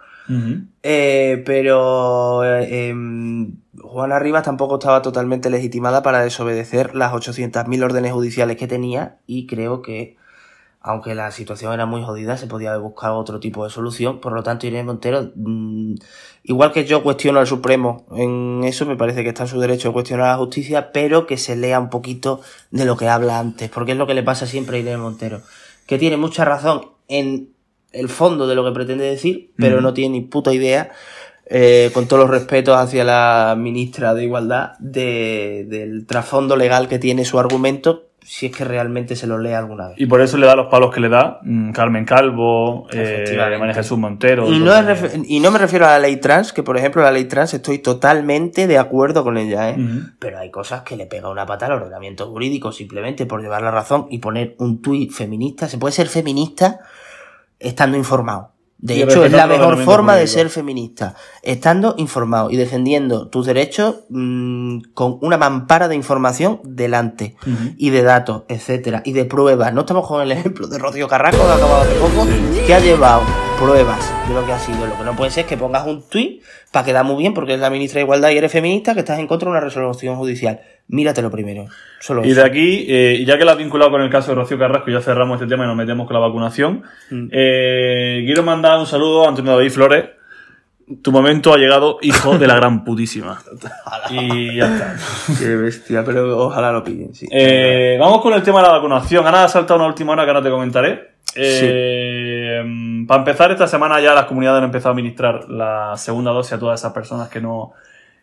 Eh, 0.82 1.42
pero 1.44 2.42
eh, 2.42 2.88
em, 2.88 3.56
Juana 3.78 4.18
Rivas 4.18 4.44
tampoco 4.44 4.76
estaba 4.76 5.02
totalmente 5.02 5.50
legitimada 5.50 6.02
para 6.02 6.22
desobedecer 6.22 6.94
las 6.94 7.12
800.000 7.12 7.84
órdenes 7.84 8.12
judiciales 8.12 8.56
que 8.56 8.66
tenía 8.66 9.18
y 9.26 9.46
creo 9.46 9.82
que, 9.82 10.16
aunque 10.87 11.14
la 11.14 11.30
situación 11.30 11.72
era 11.72 11.87
muy 11.87 12.03
jodida, 12.03 12.37
se 12.37 12.47
podía 12.47 12.68
haber 12.68 12.82
buscado 12.82 13.16
otro 13.16 13.41
tipo 13.41 13.64
de 13.64 13.70
solución. 13.70 14.20
Por 14.20 14.32
lo 14.35 14.43
tanto, 14.43 14.66
Irene 14.66 14.85
Montero, 14.85 15.30
mm, 15.35 15.95
igual 16.43 16.72
que 16.72 16.85
yo 16.85 17.03
cuestiono 17.03 17.41
al 17.41 17.47
Supremo 17.47 18.05
en 18.14 18.61
eso, 18.64 18.85
me 18.85 18.95
parece 18.95 19.22
que 19.22 19.30
está 19.30 19.45
en 19.45 19.49
su 19.49 19.59
derecho 19.61 19.89
de 19.89 19.95
cuestionar 19.95 20.26
a 20.26 20.32
la 20.32 20.37
justicia, 20.37 20.93
pero 20.93 21.26
que 21.26 21.39
se 21.39 21.57
lea 21.57 21.80
un 21.80 21.89
poquito 21.89 22.43
de 22.70 22.85
lo 22.85 22.99
que 22.99 23.09
habla 23.09 23.39
antes, 23.39 23.70
porque 23.70 23.93
es 23.93 23.99
lo 23.99 24.07
que 24.07 24.12
le 24.12 24.22
pasa 24.22 24.47
siempre 24.47 24.76
a 24.76 24.80
Irene 24.80 24.99
Montero, 24.99 25.41
que 25.87 25.97
tiene 25.99 26.18
mucha 26.18 26.45
razón 26.45 26.91
en 27.09 27.49
el 27.93 28.11
fondo 28.11 28.47
de 28.47 28.55
lo 28.55 28.62
que 28.64 28.72
pretende 28.72 29.05
decir, 29.05 29.53
pero 29.57 29.80
no 29.80 29.95
tiene 29.95 30.18
ni 30.18 30.20
puta 30.20 30.53
idea, 30.53 30.91
eh, 31.47 31.91
con 31.95 32.07
todos 32.09 32.20
los 32.22 32.30
respetos 32.30 32.76
hacia 32.76 33.05
la 33.05 33.55
ministra 33.57 34.12
de 34.12 34.24
Igualdad, 34.24 34.72
de- 34.80 35.64
del 35.68 36.05
trasfondo 36.07 36.57
legal 36.57 36.89
que 36.89 36.99
tiene 36.99 37.24
su 37.24 37.39
argumento, 37.39 38.09
si 38.24 38.46
es 38.46 38.56
que 38.56 38.64
realmente 38.64 39.16
se 39.16 39.26
lo 39.26 39.38
lee 39.38 39.52
alguna 39.52 39.88
vez. 39.88 40.00
Y 40.00 40.06
por 40.06 40.22
eso 40.22 40.38
le 40.38 40.46
da 40.46 40.56
los 40.56 40.68
palos 40.68 40.92
que 40.92 41.00
le 41.00 41.10
da 41.10 41.40
mm, 41.42 41.72
Carmen 41.72 42.06
Calvo, 42.06 42.88
eh, 42.90 43.36
Jesús 43.74 43.98
Montero. 43.98 44.50
Y 44.50 44.58
no, 44.58 44.72
y 45.26 45.40
no 45.40 45.50
me 45.50 45.58
refiero 45.58 45.84
a 45.86 45.90
la 45.90 45.98
ley 45.98 46.16
trans, 46.16 46.54
que 46.54 46.62
por 46.62 46.78
ejemplo 46.78 47.02
la 47.02 47.10
ley 47.10 47.26
trans 47.26 47.52
estoy 47.52 47.80
totalmente 47.80 48.66
de 48.66 48.78
acuerdo 48.78 49.24
con 49.24 49.36
ella, 49.36 49.70
¿eh? 49.70 49.76
Pero 50.18 50.38
hay 50.38 50.50
cosas 50.50 50.82
que 50.82 50.96
le 50.96 51.06
pega 51.06 51.28
una 51.28 51.44
pata 51.44 51.66
al 51.66 51.72
ordenamiento 51.72 52.26
jurídico 52.30 52.72
simplemente 52.72 53.26
por 53.26 53.42
llevar 53.42 53.60
la 53.60 53.70
razón 53.70 54.06
y 54.08 54.18
poner 54.18 54.54
un 54.58 54.80
tuit 54.80 55.12
feminista. 55.12 55.68
Se 55.68 55.76
puede 55.76 55.92
ser 55.92 56.08
feminista 56.08 56.80
estando 57.58 57.98
informado. 57.98 58.53
De 58.85 58.97
Y 58.97 59.03
hecho, 59.03 59.24
es 59.24 59.32
la 59.32 59.47
mejor 59.47 59.82
forma 59.82 60.14
de 60.14 60.26
ser 60.26 60.51
feminista. 60.51 61.14
Estando 61.43 61.95
informado 61.97 62.51
y 62.51 62.57
defendiendo 62.57 63.28
tus 63.28 63.47
derechos 63.47 64.01
mm, 64.11 64.93
con 64.93 65.16
una 65.22 65.39
mampara 65.39 65.89
de 65.89 65.95
información 65.95 66.61
delante. 66.64 67.35
Y 67.78 67.89
de 67.89 68.03
datos, 68.03 68.43
etcétera. 68.47 69.01
Y 69.07 69.12
de 69.12 69.24
pruebas. 69.24 69.72
No 69.72 69.80
estamos 69.80 70.07
con 70.07 70.20
el 70.20 70.32
ejemplo 70.32 70.66
de 70.66 70.76
Rocío 70.76 71.09
Carrasco 71.09 71.43
que 71.43 71.51
ha 71.51 71.55
acabado 71.55 71.80
hace 71.80 71.95
poco, 71.95 72.26
que 72.66 72.74
ha 72.74 72.78
llevado 72.78 73.22
pruebas 73.59 74.12
de 74.28 74.35
lo 74.35 74.45
que 74.45 74.53
ha 74.53 74.59
sido. 74.59 74.87
Lo 74.87 74.99
que 74.99 75.05
no 75.05 75.16
puede 75.16 75.30
ser 75.30 75.45
es 75.45 75.49
que 75.49 75.57
pongas 75.57 75.87
un 75.87 76.07
tuit 76.07 76.43
para 76.70 76.85
quedar 76.85 77.07
muy 77.07 77.16
bien 77.16 77.32
porque 77.32 77.53
eres 77.53 77.62
la 77.62 77.70
ministra 77.70 78.01
de 78.01 78.05
Igualdad 78.05 78.32
y 78.32 78.37
eres 78.37 78.53
feminista 78.53 78.93
que 78.93 79.01
estás 79.01 79.18
en 79.18 79.26
contra 79.26 79.47
de 79.47 79.53
una 79.53 79.61
resolución 79.61 80.16
judicial. 80.16 80.61
Míratelo 80.89 81.30
primero. 81.30 81.64
Solo 82.01 82.24
Y 82.24 82.30
eso. 82.32 82.41
de 82.41 82.47
aquí, 82.47 82.87
eh, 82.89 83.24
ya 83.26 83.39
que 83.39 83.45
lo 83.45 83.53
has 83.53 83.57
vinculado 83.57 83.91
con 83.91 84.03
el 84.03 84.11
caso 84.11 84.30
de 84.30 84.35
Rocío 84.37 84.59
Carrasco, 84.59 84.91
ya 84.91 85.01
cerramos 85.01 85.41
este 85.41 85.47
tema 85.49 85.64
y 85.64 85.66
nos 85.66 85.76
metemos 85.76 86.07
con 86.07 86.14
la 86.14 86.20
vacunación. 86.20 86.82
Mm. 87.11 87.28
Eh, 87.32 88.22
quiero 88.26 88.43
mandar 88.43 88.78
un 88.78 88.87
saludo 88.87 89.24
a 89.24 89.28
Antonio 89.28 89.53
David 89.57 89.70
Flores. 89.70 90.05
Tu 91.03 91.11
momento 91.11 91.55
ha 91.55 91.57
llegado, 91.57 91.99
hijo 92.03 92.37
de 92.37 92.47
la 92.47 92.57
gran 92.57 92.85
putísima. 92.85 93.41
y 94.11 94.57
ya 94.57 94.66
está. 94.66 94.97
Qué 95.39 95.57
bestia, 95.57 96.05
pero 96.05 96.39
ojalá 96.39 96.70
lo 96.72 96.85
pillen, 96.85 97.14
sí. 97.14 97.26
Eh, 97.30 97.97
vamos 97.99 98.20
con 98.20 98.35
el 98.35 98.43
tema 98.43 98.61
de 98.61 98.66
la 98.68 98.74
vacunación. 98.74 99.26
Ana 99.26 99.45
ha 99.45 99.49
saltado 99.49 99.80
una 99.80 99.89
última 99.89 100.12
hora 100.12 100.24
que 100.24 100.30
ahora 100.30 100.43
te 100.43 100.51
comentaré. 100.51 101.14
Eh, 101.37 102.62
Para 103.09 103.20
empezar, 103.20 103.51
esta 103.51 103.66
semana 103.66 103.99
ya 104.01 104.14
las 104.14 104.26
comunidades 104.26 104.59
han 104.59 104.64
empezado 104.64 104.91
a 104.91 104.93
administrar 104.93 105.49
la 105.49 105.95
segunda 105.97 106.30
dosis 106.32 106.53
a 106.53 106.59
todas 106.59 106.78
esas 106.80 106.93
personas 106.93 107.28
que 107.28 107.41
no, 107.41 107.72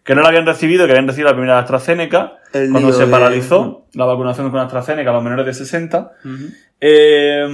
que 0.03 0.15
no 0.15 0.21
la 0.21 0.29
habían 0.29 0.45
recibido, 0.45 0.85
que 0.85 0.91
habían 0.93 1.07
recibido 1.07 1.29
la 1.29 1.35
primera 1.35 1.53
de 1.55 1.59
AstraZeneca, 1.61 2.33
El 2.53 2.71
cuando 2.71 2.91
se 2.91 3.05
de- 3.05 3.11
paralizó 3.11 3.85
la 3.93 4.05
vacunación 4.05 4.49
con 4.51 4.59
AstraZeneca 4.59 5.09
a 5.11 5.13
los 5.13 5.23
menores 5.23 5.45
de 5.45 5.53
60. 5.53 6.11
Ujú. 6.25 6.45
Eh, 6.83 7.45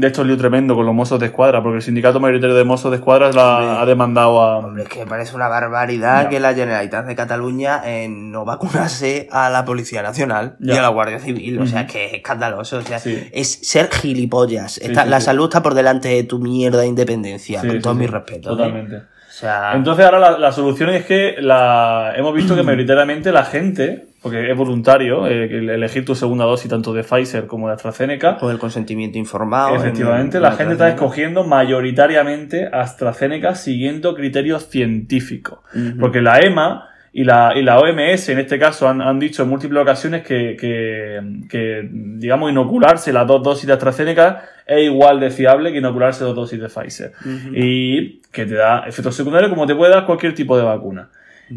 de 0.00 0.08
hecho, 0.08 0.22
el 0.22 0.28
lío 0.28 0.36
tremendo 0.36 0.74
con 0.74 0.84
los 0.84 0.94
mozos 0.94 1.20
de 1.20 1.26
escuadra, 1.26 1.62
porque 1.62 1.76
el 1.76 1.82
sindicato 1.82 2.18
mayoritario 2.18 2.56
de 2.56 2.64
mozos 2.64 2.90
de 2.90 2.96
escuadra 2.96 3.30
la 3.30 3.58
Hombre. 3.58 3.78
ha 3.78 3.86
demandado 3.86 4.40
a. 4.42 4.58
Hombre, 4.58 4.82
es 4.82 4.88
que 4.88 4.98
me 5.00 5.06
parece 5.06 5.36
una 5.36 5.46
barbaridad 5.46 6.24
Ya. 6.24 6.28
que 6.28 6.40
la 6.40 6.52
Generalitat 6.52 7.06
de 7.06 7.14
Cataluña 7.14 7.82
eh, 7.84 8.08
no 8.10 8.44
vacunase 8.44 9.28
a 9.30 9.50
la 9.50 9.64
Policía 9.64 10.02
Nacional 10.02 10.56
y 10.58 10.68
Ya. 10.72 10.80
a 10.80 10.82
la 10.82 10.88
Guardia 10.88 11.20
Civil. 11.20 11.60
O 11.60 11.66
sea, 11.66 11.82
es 11.82 11.92
que 11.92 12.06
es 12.06 12.14
escandaloso. 12.14 12.78
O 12.78 12.82
sea, 12.82 12.98
Sí. 12.98 13.28
es 13.32 13.52
ser 13.62 13.88
gilipollas. 13.92 14.78
Está- 14.78 15.04
sí, 15.04 15.10
la 15.10 15.20
sí. 15.20 15.26
salud 15.26 15.44
está 15.44 15.62
por 15.62 15.74
delante 15.74 16.08
de 16.08 16.24
tu 16.24 16.40
mierda 16.40 16.80
de 16.80 16.88
independencia. 16.88 17.60
Sí, 17.60 17.80
con 17.80 17.94
sí, 17.94 18.00
mis 18.00 18.10
respetos. 18.10 18.58
¿eh? 18.60 19.02
Sea, 19.38 19.72
Entonces 19.74 20.02
ahora 20.06 20.18
la, 20.18 20.38
la 20.38 20.50
solución 20.50 20.88
es 20.88 21.04
que 21.04 21.34
la, 21.40 22.14
hemos 22.16 22.32
visto 22.34 22.54
que 22.56 22.62
mayoritariamente 22.62 23.32
la 23.32 23.44
gente, 23.44 24.06
porque 24.22 24.50
es 24.50 24.56
voluntario 24.56 25.26
eh, 25.26 25.44
elegir 25.74 26.06
tu 26.06 26.14
segunda 26.14 26.46
dosis 26.46 26.70
tanto 26.70 26.94
de 26.94 27.02
Pfizer 27.04 27.46
como 27.46 27.68
de 27.68 27.74
AstraZeneca, 27.74 28.38
con 28.38 28.50
el 28.50 28.58
consentimiento 28.58 29.18
informado. 29.18 29.76
efectivamente 29.76 30.38
en- 30.38 30.42
la 30.42 30.52
en 30.52 30.56
gente 30.56 30.72
está 30.72 30.88
escogiendo 30.88 31.44
mayoritariamente 31.44 32.66
AstraZeneca 32.72 33.54
siguiendo 33.54 34.14
criterios 34.14 34.68
científicos. 34.70 35.58
Porque 36.00 36.22
la 36.22 36.38
EMA 36.40 36.88
y 37.16 37.24
la, 37.24 37.54
y 37.56 37.62
la 37.62 37.78
OMS 37.78 38.28
en 38.28 38.40
este 38.40 38.58
caso 38.58 38.86
han, 38.86 39.00
han 39.00 39.18
dicho 39.18 39.42
en 39.42 39.48
múltiples 39.48 39.80
ocasiones 39.80 40.22
que, 40.22 40.54
que, 40.54 41.18
que, 41.48 41.88
digamos, 41.90 42.50
inocularse 42.50 43.10
las 43.10 43.26
dos 43.26 43.42
dosis 43.42 43.66
de 43.66 43.72
AstraZeneca 43.72 44.42
es 44.66 44.82
igual 44.82 45.18
de 45.18 45.30
fiable 45.30 45.72
que 45.72 45.78
inocularse 45.78 46.24
dos 46.24 46.36
dosis 46.36 46.60
de 46.60 46.68
Pfizer. 46.68 47.12
Y 47.54 48.18
que 48.30 48.44
te 48.44 48.54
da 48.54 48.84
efectos 48.86 49.16
secundarios 49.16 49.48
como 49.48 49.66
te 49.66 49.74
puede 49.74 49.94
dar 49.94 50.04
cualquier 50.04 50.34
tipo 50.34 50.58
de 50.58 50.64
vacuna. 50.64 51.08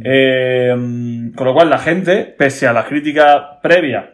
Eh, 0.01 0.73
con 1.35 1.45
lo 1.45 1.53
cual 1.53 1.69
la 1.69 1.79
gente, 1.79 2.33
pese 2.37 2.65
a 2.65 2.71
las 2.71 2.85
críticas 2.85 3.57
previas 3.61 4.05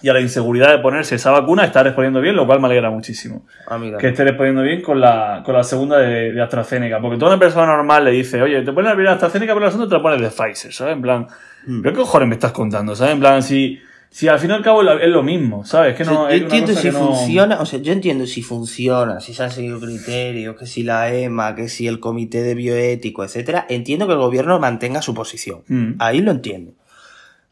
y 0.00 0.08
a 0.08 0.12
la 0.12 0.20
inseguridad 0.20 0.70
de 0.70 0.78
ponerse 0.78 1.16
esa 1.16 1.30
vacuna 1.32 1.64
está 1.64 1.82
respondiendo 1.82 2.20
bien, 2.20 2.36
lo 2.36 2.46
cual 2.46 2.60
me 2.60 2.66
alegra 2.66 2.88
muchísimo. 2.90 3.44
Ah, 3.66 3.78
mira. 3.78 3.98
Que 3.98 4.08
esté 4.08 4.22
respondiendo 4.24 4.62
bien 4.62 4.80
con 4.82 5.00
la, 5.00 5.42
con 5.44 5.54
la 5.54 5.64
segunda 5.64 5.98
de, 5.98 6.32
de 6.32 6.40
AstraZeneca. 6.42 7.00
Porque 7.00 7.16
toda 7.18 7.32
una 7.32 7.40
persona 7.40 7.66
normal 7.66 8.04
le 8.04 8.12
dice, 8.12 8.40
oye, 8.40 8.62
te 8.62 8.72
pones 8.72 8.90
la 8.90 8.94
primera 8.94 9.14
AstraZeneca, 9.14 9.54
pero 9.54 9.66
la 9.66 9.72
segunda 9.72 9.88
te 9.88 9.96
la 9.96 10.02
pones 10.02 10.20
de 10.20 10.28
Pfizer, 10.30 10.72
¿sabes? 10.72 10.94
En 10.94 11.02
plan, 11.02 11.26
Hmm. 11.66 11.82
¿pero 11.82 11.92
qué 11.94 12.00
cojones 12.02 12.28
me 12.28 12.34
estás 12.36 12.52
contando? 12.52 12.94
¿Sabes? 12.94 13.14
En 13.14 13.20
plan, 13.20 13.42
si, 13.42 13.80
si 14.08 14.28
al 14.28 14.38
fin 14.38 14.50
y 14.50 14.54
al 14.54 14.62
cabo 14.62 14.80
es 14.88 15.08
lo 15.10 15.22
mismo, 15.24 15.64
¿sabes? 15.66 15.96
Que 15.96 16.04
O 16.04 16.06
sea, 16.06 16.14
no, 16.14 16.28
yo 16.30 16.36
entiendo 16.36 16.72
si 16.72 16.90
no- 16.90 16.98
funciona, 16.98 17.60
o 17.60 17.66
sea, 17.66 17.80
yo 17.80 17.92
entiendo 17.92 18.26
si 18.26 18.42
funciona, 18.42 19.18
si 19.20 19.34
se 19.34 19.42
han 19.42 19.50
seguido 19.50 19.80
criterios, 19.80 20.56
que 20.56 20.66
si 20.66 20.84
la 20.84 21.12
EMA, 21.12 21.56
que 21.56 21.68
si 21.68 21.88
el 21.88 21.98
comité 21.98 22.42
de 22.42 22.54
bioético, 22.54 23.24
etcétera, 23.24 23.66
entiendo 23.68 24.06
que 24.06 24.12
el 24.12 24.18
gobierno 24.20 24.58
mantenga 24.60 25.02
su 25.02 25.12
posición. 25.14 25.62
Mm. 25.66 25.94
Ahí 25.98 26.20
lo 26.20 26.30
entiendo. 26.30 26.72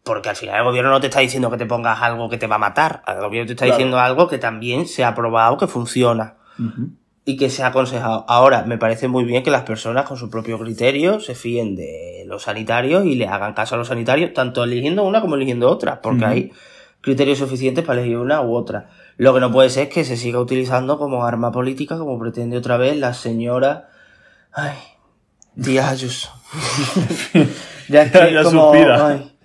Porque 0.06 0.28
al 0.28 0.36
final 0.36 0.56
el 0.58 0.62
gobierno 0.64 0.90
no 0.92 1.00
te 1.00 1.08
está 1.08 1.18
diciendo 1.18 1.50
que 1.50 1.56
te 1.56 1.66
pongas 1.66 2.00
algo 2.00 2.28
que 2.30 2.38
te 2.38 2.46
va 2.46 2.54
a 2.54 2.58
matar. 2.58 3.02
El 3.08 3.18
gobierno 3.20 3.48
te 3.48 3.54
está 3.54 3.64
Claro. 3.64 3.76
diciendo 3.76 3.98
algo 3.98 4.28
que 4.28 4.38
también 4.38 4.86
se 4.86 5.04
ha 5.04 5.16
probado 5.16 5.56
que 5.56 5.66
funciona 5.66 6.36
y 7.24 7.36
que 7.36 7.50
se 7.50 7.64
ha 7.64 7.66
aconsejado. 7.66 8.24
Ahora, 8.28 8.62
me 8.62 8.78
parece 8.78 9.08
muy 9.08 9.24
bien 9.24 9.42
que 9.42 9.50
las 9.50 9.62
personas 9.64 10.04
con 10.04 10.16
su 10.16 10.30
propio 10.30 10.60
criterio 10.60 11.18
se 11.18 11.34
fíen 11.34 11.74
de 11.74 12.22
los 12.28 12.44
sanitarios 12.44 13.04
y 13.04 13.16
le 13.16 13.26
hagan 13.26 13.52
caso 13.52 13.74
a 13.74 13.78
los 13.78 13.88
sanitarios, 13.88 14.32
tanto 14.32 14.62
eligiendo 14.62 15.02
una 15.02 15.20
como 15.20 15.34
eligiendo 15.34 15.68
otra, 15.68 16.00
porque 16.00 16.24
hay 16.24 16.52
criterios 17.00 17.38
suficientes 17.38 17.84
para 17.84 17.98
elegir 18.00 18.18
una 18.18 18.40
u 18.42 18.54
otra. 18.54 18.90
Lo 19.16 19.34
que 19.34 19.40
no 19.40 19.50
puede 19.50 19.70
ser 19.70 19.88
es 19.88 19.92
que 19.94 20.04
se 20.04 20.16
siga 20.16 20.38
utilizando 20.38 20.98
como 20.98 21.24
arma 21.24 21.50
política, 21.50 21.98
como 21.98 22.16
pretende 22.16 22.56
otra 22.56 22.76
vez 22.76 22.96
la 22.96 23.12
señora. 23.12 23.88
Ay, 24.52 24.76
Díaz 25.56 25.90
Ayuso. 25.90 26.30
ya 27.88 28.02
es 28.02 28.12
que 28.12 28.42
como. 28.44 28.72
ay, 28.72 29.35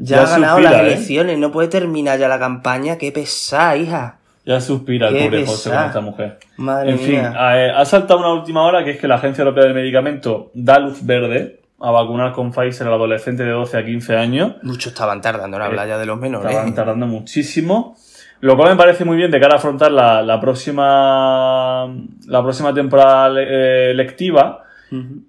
ya, 0.00 0.16
Ya 0.16 0.22
ha 0.22 0.30
ganado 0.30 0.56
suspira, 0.56 0.70
las 0.72 0.80
¿eh? 0.80 0.86
elecciones, 0.92 1.38
no 1.38 1.52
puede 1.52 1.68
terminar 1.68 2.18
ya 2.18 2.26
la 2.28 2.38
campaña. 2.38 2.98
Qué 2.98 3.12
pesada, 3.12 3.76
hija. 3.76 4.16
Ya 4.44 4.60
suspira 4.60 5.08
el 5.08 5.14
Qué 5.14 5.24
pobre 5.26 5.46
José 5.46 5.70
con 5.70 5.78
esta 5.84 6.00
mujer. 6.00 6.38
Madre 6.56 6.90
en 6.92 6.98
fin, 6.98 7.10
mía. 7.20 7.34
eh, 7.56 7.70
ha 7.76 7.84
saltado 7.84 8.18
una 8.20 8.32
última 8.32 8.62
hora 8.64 8.82
que 8.82 8.92
es 8.92 8.98
que 8.98 9.06
la 9.06 9.16
Agencia 9.16 9.42
Europea 9.42 9.64
del 9.64 9.74
Medicamento 9.74 10.50
da 10.54 10.78
luz 10.78 11.04
verde 11.06 11.60
a 11.78 11.90
vacunar 11.90 12.32
con 12.32 12.50
Pfizer 12.50 12.86
al 12.88 12.94
adolescente 12.94 13.42
de 13.44 13.50
12 13.50 13.76
a 13.78 13.84
15 13.84 14.16
años. 14.16 14.54
Muchos 14.62 14.92
estaban 14.92 15.20
tardando 15.20 15.56
en 15.58 15.62
hablar 15.62 15.86
ya 15.88 15.98
de 15.98 16.06
los 16.06 16.18
menores. 16.18 16.50
Estaban 16.50 16.74
tardando 16.74 17.06
muchísimo. 17.06 17.96
Lo 18.40 18.56
cual 18.56 18.70
me 18.70 18.76
parece 18.76 19.04
muy 19.04 19.18
bien 19.18 19.30
de 19.30 19.38
cara 19.38 19.54
a 19.54 19.58
afrontar 19.58 19.92
la, 19.92 20.22
la 20.22 20.40
próxima 20.40 21.84
la 22.26 22.42
próxima 22.42 22.72
temporada 22.74 23.28
le- 23.28 23.90
eh, 23.90 23.94
lectiva. 23.94 24.64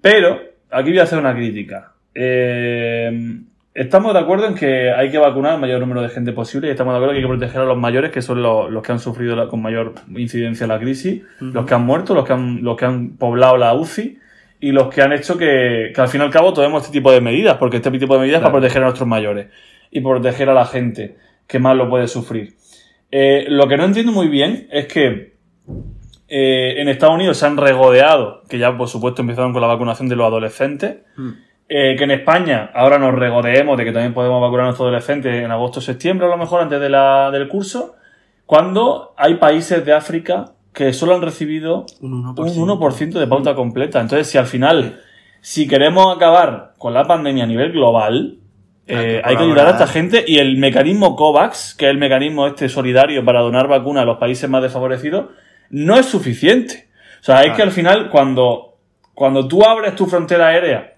Pero 0.01 0.39
aquí 0.72 0.89
voy 0.89 0.99
a 0.99 1.03
hacer 1.03 1.19
una 1.19 1.34
crítica. 1.36 1.91
Eh, 2.15 3.41
estamos 3.74 4.13
de 4.13 4.19
acuerdo 4.19 4.47
en 4.47 4.55
que 4.55 4.91
hay 4.91 5.09
que 5.11 5.17
vacunar 5.17 5.53
al 5.53 5.59
mayor 5.61 5.80
número 5.80 6.01
de 6.01 6.09
gente 6.09 6.32
posible 6.34 6.67
y 6.67 6.72
estamos 6.72 6.93
de 6.93 6.97
acuerdo 6.97 7.13
en 7.13 7.22
que 7.22 7.26
hay 7.26 7.32
que 7.32 7.38
proteger 7.39 7.61
a 7.61 7.65
los 7.65 7.78
mayores, 7.78 8.11
que 8.11 8.22
son 8.22 8.41
los, 8.41 8.69
los 8.72 8.84
que 8.84 8.91
han 8.91 8.99
sufrido 8.99 9.36
la- 9.36 9.47
con 9.47 9.61
mayor 9.61 9.93
incidencia 10.15 10.67
la 10.67 10.80
crisis, 10.80 11.22
los 11.39 11.65
que 11.65 11.74
han 11.74 11.86
muerto, 11.86 12.13
los 12.13 12.26
que 12.26 12.34
han, 12.34 12.63
los 12.63 12.76
que 12.78 12.86
han 12.86 13.17
poblado 13.17 13.57
la 13.57 13.74
UCI 13.74 14.17
y 14.59 14.72
los 14.74 14.93
que 14.93 15.01
han 15.01 15.13
hecho 15.13 15.38
que, 15.38 15.91
que 15.95 16.01
al 16.01 16.07
fin 16.07 16.22
y 16.22 16.24
al 16.26 16.30
cabo 16.30 16.53
tomemos 16.53 16.84
este 16.84 16.93
tipo 16.93 17.11
de 17.11 17.22
medidas, 17.22 17.57
porque 17.57 17.78
este 17.78 17.89
tipo 17.91 18.13
de 18.15 18.19
medidas 18.22 18.39
es 18.39 18.41
para 18.43 18.51
proteger 18.53 18.82
a 18.82 18.86
nuestros 18.86 19.07
mayores 19.07 19.47
y 19.89 20.01
proteger 20.01 20.49
a 20.49 20.53
la 20.53 20.65
gente 20.65 21.15
que 21.47 21.59
más 21.59 21.76
lo 21.76 21.89
puede 21.89 22.07
sufrir. 22.07 22.53
Eh, 23.11 23.45
lo 23.49 23.67
que 23.67 23.78
no 23.78 23.86
entiendo 23.86 24.11
muy 24.11 24.28
bien 24.28 24.67
es 24.72 24.86
que 24.88 25.34
eh, 26.30 26.76
en 26.82 26.88
Estados 26.88 27.15
Unidos 27.15 27.38
se 27.38 27.45
han 27.45 27.57
regodeado, 27.57 28.43
que 28.47 28.57
ya 28.57 28.78
por 28.78 28.88
supuesto 28.88 29.22
empezaron 29.22 29.51
con 29.51 29.61
la 29.61 29.67
vacunación 29.67 30.07
de 30.09 30.15
los 30.15 30.28
adolescentes, 30.28 30.97
Mm. 31.17 31.30
Eh, 31.74 31.95
que 31.97 32.03
en 32.03 32.11
España 32.11 32.69
ahora 32.74 32.97
nos 32.99 33.13
regodeemos 33.15 33.78
de 33.78 33.86
que 33.86 33.91
también 33.93 34.13
podemos 34.13 34.41
vacunar 34.41 34.63
a 34.63 34.65
nuestros 34.65 34.88
adolescentes 34.88 35.34
en 35.43 35.51
agosto 35.51 35.80
o 35.80 35.82
septiembre, 35.82 36.28
a 36.28 36.30
lo 36.30 36.38
mejor 36.38 36.61
antes 36.61 36.82
de 36.82 36.89
la- 36.89 37.32
del 37.32 37.47
curso, 37.47 37.95
cuando 38.45 39.13
hay 39.17 39.36
países 39.36 39.86
de 39.86 39.93
África 39.93 40.51
que 40.74 40.91
solo 40.93 41.15
han 41.15 41.22
recibido 41.22 41.86
Un 42.01 42.11
1%. 42.36 42.61
un 42.61 42.69
1% 42.69 43.19
de 43.19 43.28
pauta 43.28 43.55
completa. 43.55 43.99
Entonces, 44.01 44.28
si 44.28 44.38
al 44.38 44.45
final, 44.47 44.99
si 45.41 45.67
queremos 45.67 46.13
acabar 46.15 46.74
con 46.78 46.93
la 46.93 47.05
pandemia 47.05 47.43
a 47.45 47.47
nivel 47.47 47.72
global, 47.72 48.38
Hay 48.88 48.95
eh, 48.97 49.22
que 49.24 49.30
hay 49.30 49.36
que 49.38 49.43
ayudar 49.43 49.67
a 49.67 49.72
esta 49.72 49.88
gente 49.88 50.26
y 50.28 50.39
el 50.39 50.57
mecanismo 50.57 51.15
COVAX, 51.15 51.76
que 51.76 51.86
es 51.86 51.91
el 51.91 51.97
mecanismo 51.97 52.47
este 52.47 52.67
solidario 52.67 53.24
para 53.24 53.39
donar 53.41 53.67
vacunas 53.69 54.03
a 54.03 54.05
los 54.05 54.17
países 54.17 54.49
más 54.49 54.61
desfavorecidos, 54.61 55.28
no 55.69 55.95
es 55.97 56.05
suficiente. 56.07 56.89
O 57.22 57.24
sea, 57.24 57.36
es 57.38 57.41
Claro. 57.43 57.55
que 57.55 57.61
al 57.63 57.72
final, 57.72 58.09
cuando, 58.09 58.76
cuando 59.13 59.47
tú 59.47 59.63
abres 59.63 59.95
tu 59.95 60.05
frontera 60.07 60.47
aérea 60.47 60.95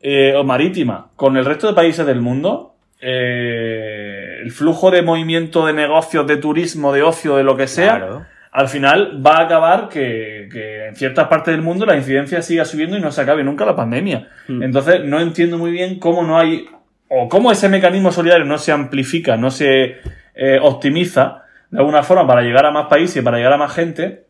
eh, 0.00 0.34
o 0.36 0.44
marítima 0.44 1.08
con 1.16 1.36
el 1.36 1.44
resto 1.44 1.66
de 1.68 1.74
países 1.74 2.06
del 2.06 2.20
mundo, 2.20 2.74
eh, 3.00 4.40
el 4.42 4.50
flujo 4.52 4.90
de 4.90 5.02
movimiento 5.02 5.66
de 5.66 5.72
negocios, 5.72 6.26
de 6.26 6.36
turismo, 6.36 6.92
de 6.92 7.02
ocio, 7.02 7.36
de 7.36 7.44
lo 7.44 7.56
que 7.56 7.66
sea, 7.66 7.96
Claro. 7.96 8.26
al 8.52 8.68
final 8.68 9.24
va 9.24 9.38
a 9.38 9.42
acabar 9.44 9.88
que, 9.88 10.48
que 10.52 10.86
en 10.88 10.96
ciertas 10.96 11.28
partes 11.28 11.52
del 11.52 11.62
mundo 11.62 11.86
la 11.86 11.96
incidencia 11.96 12.42
siga 12.42 12.64
subiendo 12.64 12.96
y 12.96 13.00
no 13.00 13.10
se 13.10 13.22
acabe 13.22 13.42
nunca 13.44 13.64
la 13.64 13.76
pandemia. 13.76 14.28
Mm. 14.48 14.62
Entonces, 14.62 15.04
no 15.04 15.20
entiendo 15.20 15.58
muy 15.58 15.70
bien 15.70 15.98
cómo 15.98 16.22
no 16.22 16.38
hay, 16.38 16.66
o 17.08 17.28
cómo 17.28 17.50
ese 17.52 17.68
mecanismo 17.68 18.12
solidario 18.12 18.44
no 18.44 18.58
se 18.58 18.72
amplifica, 18.72 19.36
no 19.36 19.50
se 19.50 19.96
eh, 20.34 20.58
optimiza 20.60 21.42
de 21.70 21.78
alguna 21.78 22.02
forma 22.02 22.26
para 22.26 22.42
llegar 22.42 22.66
a 22.66 22.70
más 22.70 22.86
países 22.86 23.16
y 23.16 23.22
para 23.22 23.38
llegar 23.38 23.52
a 23.54 23.58
más 23.58 23.72
gente. 23.74 24.26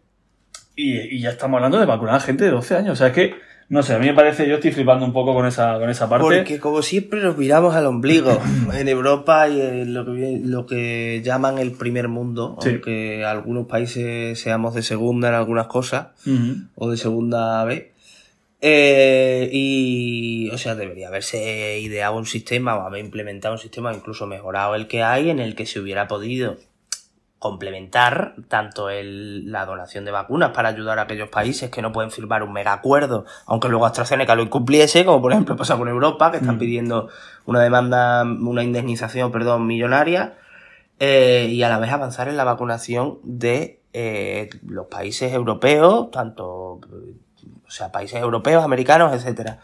Y, 0.77 0.99
y 1.17 1.21
ya 1.21 1.31
estamos 1.31 1.57
hablando 1.59 1.79
de 1.79 1.87
vacunar 1.87 2.17
a 2.17 2.21
gente 2.21 2.45
de 2.45 2.51
12 2.51 2.77
años. 2.77 2.93
O 2.95 2.97
sea, 2.97 3.09
es 3.09 3.13
que, 3.13 3.35
no 3.69 3.83
sé, 3.83 3.95
a 3.95 3.99
mí 3.99 4.07
me 4.07 4.15
parece, 4.15 4.49
yo 4.49 4.57
estoy 4.57 4.73
flipando 4.73 5.05
un 5.07 5.13
poco 5.13 5.35
con 5.35 5.47
esa, 5.47 5.79
con 5.79 5.89
esa 5.91 6.09
parte. 6.09 6.25
Porque 6.25 6.59
como 6.61 6.83
siempre 6.83 7.21
nos 7.23 7.37
miramos 7.39 7.75
al 7.75 7.87
ombligo 7.87 8.39
en 8.75 8.89
Europa 8.89 9.49
y 9.49 9.61
en 9.61 9.95
lo 9.95 10.05
que, 10.05 10.41
lo 10.45 10.67
que 10.67 11.23
llaman 11.25 11.59
el 11.59 11.73
primer 11.73 12.09
mundo, 12.09 12.57
Sí. 12.61 12.71
aunque 12.71 13.25
algunos 13.25 13.67
países 13.67 14.39
seamos 14.39 14.75
de 14.75 14.83
segunda 14.83 15.29
en 15.29 15.35
algunas 15.35 15.67
cosas, 15.67 16.09
o 16.77 16.91
de 16.91 16.97
segunda 16.97 17.65
B. 17.65 17.91
Eh, 18.67 19.51
y, 19.53 20.49
o 20.51 20.57
sea, 20.57 20.75
debería 20.75 21.09
haberse 21.09 21.79
ideado 21.81 22.17
un 22.17 22.25
sistema 22.25 22.75
o 22.77 22.81
haber 22.87 23.05
implementado 23.05 23.55
un 23.55 23.61
sistema 23.61 23.93
incluso 23.93 24.27
mejorado 24.27 24.75
el 24.75 24.87
que 24.87 25.03
hay 25.03 25.29
en 25.29 25.39
el 25.39 25.55
que 25.55 25.67
se 25.67 25.81
hubiera 25.81 26.09
podido 26.09 26.57
complementar 27.45 28.37
tanto 28.49 28.89
el, 28.89 29.53
la 29.53 29.67
donación 29.67 30.07
de 30.07 30.11
vacunas 30.11 30.53
para 30.53 30.71
ayudar 30.71 30.99
a 30.99 31.03
aquellos 31.03 31.29
países 31.29 31.69
que 31.69 31.83
no 31.83 31.93
pueden 31.93 32.11
firmar 32.11 32.43
un 32.43 32.55
mega 32.55 32.73
acuerdo, 32.73 33.27
aunque 33.45 33.69
luego 33.69 33.85
AstraZeneca 33.85 34.35
lo 34.35 34.43
incumpliese, 34.43 35.05
como 35.05 35.21
por 35.21 35.33
ejemplo 35.33 35.55
pasa 35.55 35.77
con 35.77 35.87
Europa, 35.89 36.31
que 36.31 36.39
están 36.39 36.57
Mm. 36.57 36.59
pidiendo 36.59 37.09
una 37.45 37.61
demanda, 37.61 38.23
una 38.23 38.63
indemnización, 38.63 39.31
perdón, 39.31 39.67
millonaria, 39.67 40.39
eh, 40.99 41.47
y 41.51 41.63
a 41.63 41.69
la 41.69 41.79
vez 41.79 41.93
avanzar 41.93 42.29
en 42.29 42.39
la 42.39 42.45
vacunación 42.45 43.19
de 43.25 43.83
eh, 43.93 44.49
los 44.67 44.87
países 44.87 45.31
europeos, 45.35 46.11
tanto, 46.11 46.81
o 47.67 47.71
sea, 47.71 47.91
países 47.91 48.21
europeos, 48.21 48.63
americanos, 48.63 49.13
etcétera. 49.13 49.59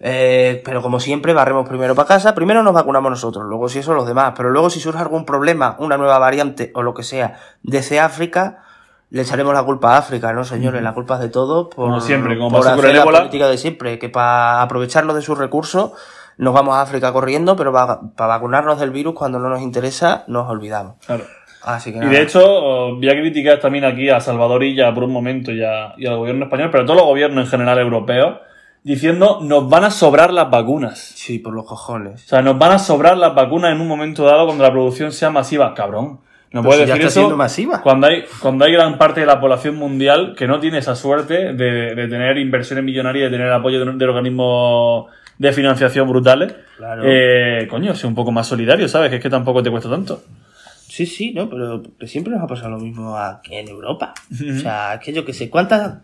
Eh, 0.00 0.62
pero 0.64 0.82
como 0.82 1.00
siempre, 1.00 1.32
barremos 1.32 1.68
primero 1.68 1.94
para 1.94 2.08
casa. 2.08 2.34
Primero 2.34 2.62
nos 2.62 2.74
vacunamos 2.74 3.10
nosotros, 3.10 3.44
luego 3.46 3.68
si 3.68 3.78
eso 3.78 3.94
los 3.94 4.06
demás. 4.06 4.34
Pero 4.36 4.50
luego 4.50 4.68
si 4.70 4.80
surge 4.80 5.00
algún 5.00 5.24
problema, 5.24 5.76
una 5.78 5.96
nueva 5.96 6.18
variante 6.18 6.72
o 6.74 6.82
lo 6.82 6.92
que 6.92 7.02
sea, 7.02 7.38
desde 7.62 8.00
África, 8.00 8.62
le 9.10 9.22
echaremos 9.22 9.54
la 9.54 9.62
culpa 9.62 9.94
a 9.94 9.98
África, 9.98 10.32
¿no, 10.32 10.44
señores? 10.44 10.82
La 10.82 10.92
culpa 10.92 11.14
es 11.14 11.20
de 11.20 11.28
todos 11.28 11.68
por, 11.68 11.86
Como 11.86 12.00
siempre, 12.00 12.36
como 12.36 12.58
por 12.58 12.66
hacer 12.66 12.92
la 12.92 13.02
ébola. 13.02 13.18
política 13.18 13.46
de 13.48 13.56
siempre, 13.58 13.98
que 13.98 14.08
para 14.08 14.62
aprovecharnos 14.62 15.14
de 15.14 15.22
sus 15.22 15.38
recursos 15.38 15.92
nos 16.38 16.52
vamos 16.52 16.74
a 16.74 16.82
África 16.82 17.12
corriendo, 17.12 17.56
pero 17.56 17.72
para 17.72 18.00
vacunarnos 18.16 18.78
del 18.78 18.90
virus 18.90 19.14
cuando 19.14 19.38
no 19.38 19.48
nos 19.48 19.62
interesa, 19.62 20.24
nos 20.26 20.50
olvidamos. 20.50 20.96
Claro. 21.06 21.24
Así 21.62 21.92
que 21.92 21.98
Y 21.98 22.08
de 22.08 22.22
hecho, 22.22 22.94
voy 22.96 23.08
a 23.08 23.12
criticar 23.12 23.58
también 23.58 23.84
aquí 23.84 24.08
a 24.08 24.20
Salvador 24.20 24.62
Illa 24.62 24.92
por 24.94 25.04
un 25.04 25.12
momento 25.12 25.50
y, 25.52 25.62
a- 25.64 25.94
y 25.96 26.06
al 26.06 26.16
gobierno 26.16 26.44
español, 26.44 26.68
pero 26.70 26.84
a 26.84 26.86
todos 26.86 26.98
los 27.00 27.06
gobiernos 27.06 27.44
en 27.44 27.50
general 27.50 27.78
europeos, 27.78 28.36
diciendo 28.84 29.40
nos 29.42 29.68
van 29.68 29.84
a 29.84 29.90
sobrar 29.90 30.32
las 30.32 30.48
vacunas. 30.50 30.98
Sí, 30.98 31.38
por 31.40 31.54
los 31.54 31.64
cojones. 31.66 32.24
O 32.24 32.28
sea, 32.28 32.42
nos 32.42 32.56
van 32.58 32.72
a 32.72 32.78
sobrar 32.78 33.16
las 33.18 33.34
vacunas 33.34 33.72
en 33.72 33.80
un 33.80 33.88
momento 33.88 34.24
dado 34.24 34.46
cuando 34.46 34.62
la 34.62 34.70
producción 34.70 35.10
sea 35.12 35.30
masiva. 35.30 35.74
Cabrón. 35.74 36.20
No 36.52 36.62
puedes 36.62 36.82
si 36.82 36.86
ya 36.86 36.94
decir 36.94 37.08
está 37.08 37.20
eso 37.20 37.36
masiva. 37.36 37.82
cuando 37.82 38.06
hay, 38.06 38.24
cuando 38.40 38.64
hay 38.64 38.72
gran 38.72 38.96
parte 38.96 39.20
de 39.20 39.26
la 39.26 39.40
población 39.40 39.74
mundial 39.74 40.34
que 40.38 40.46
no 40.46 40.60
tiene 40.60 40.78
esa 40.78 40.94
suerte 40.94 41.52
de, 41.52 41.94
de 41.96 42.08
tener 42.08 42.38
inversiones 42.38 42.84
millonarias, 42.84 43.30
de 43.30 43.36
tener 43.36 43.52
apoyo 43.52 43.84
de, 43.84 43.92
de 43.92 44.04
organismos 44.04 45.06
de 45.38 45.52
financiación 45.52 46.08
brutales. 46.08 46.54
Claro. 46.76 47.02
Eh, 47.04 47.66
coño, 47.68 47.94
sé 47.94 48.06
un 48.06 48.14
poco 48.14 48.30
más 48.30 48.46
solidario, 48.46 48.88
¿sabes? 48.88 49.10
Que 49.10 49.16
es 49.16 49.22
que 49.22 49.28
tampoco 49.28 49.62
te 49.62 49.70
cuesta 49.70 49.90
tanto. 49.90 50.22
Sí, 50.96 51.04
sí, 51.04 51.32
no, 51.34 51.50
pero 51.50 51.82
siempre 52.06 52.32
nos 52.32 52.42
ha 52.42 52.46
pasado 52.46 52.70
lo 52.70 52.78
mismo 52.78 53.16
aquí 53.18 53.54
en 53.54 53.68
Europa. 53.68 54.14
O 54.32 54.58
sea, 54.60 54.94
es 54.94 55.00
que 55.00 55.12
yo 55.12 55.26
que 55.26 55.34
sé, 55.34 55.50
¿cuántas, 55.50 55.98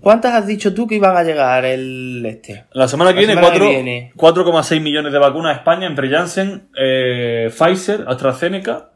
¿cuántas 0.00 0.34
has 0.34 0.46
dicho 0.46 0.72
tú 0.72 0.86
que 0.86 0.94
iban 0.94 1.16
a 1.16 1.24
llegar 1.24 1.64
el 1.64 2.24
este? 2.24 2.64
La 2.72 2.86
semana 2.86 3.10
que 3.10 3.16
La 3.16 3.20
viene, 3.26 3.32
semana 3.34 3.52
que 3.52 3.58
cuatro- 3.58 3.68
viene. 3.74 4.12
4,6 4.14 4.80
millones 4.80 5.12
de 5.12 5.18
vacunas 5.18 5.52
a 5.54 5.58
España 5.58 5.88
entre 5.88 6.08
Janssen, 6.08 6.68
eh, 6.78 7.50
Pfizer, 7.50 8.04
AstraZeneca 8.06 8.90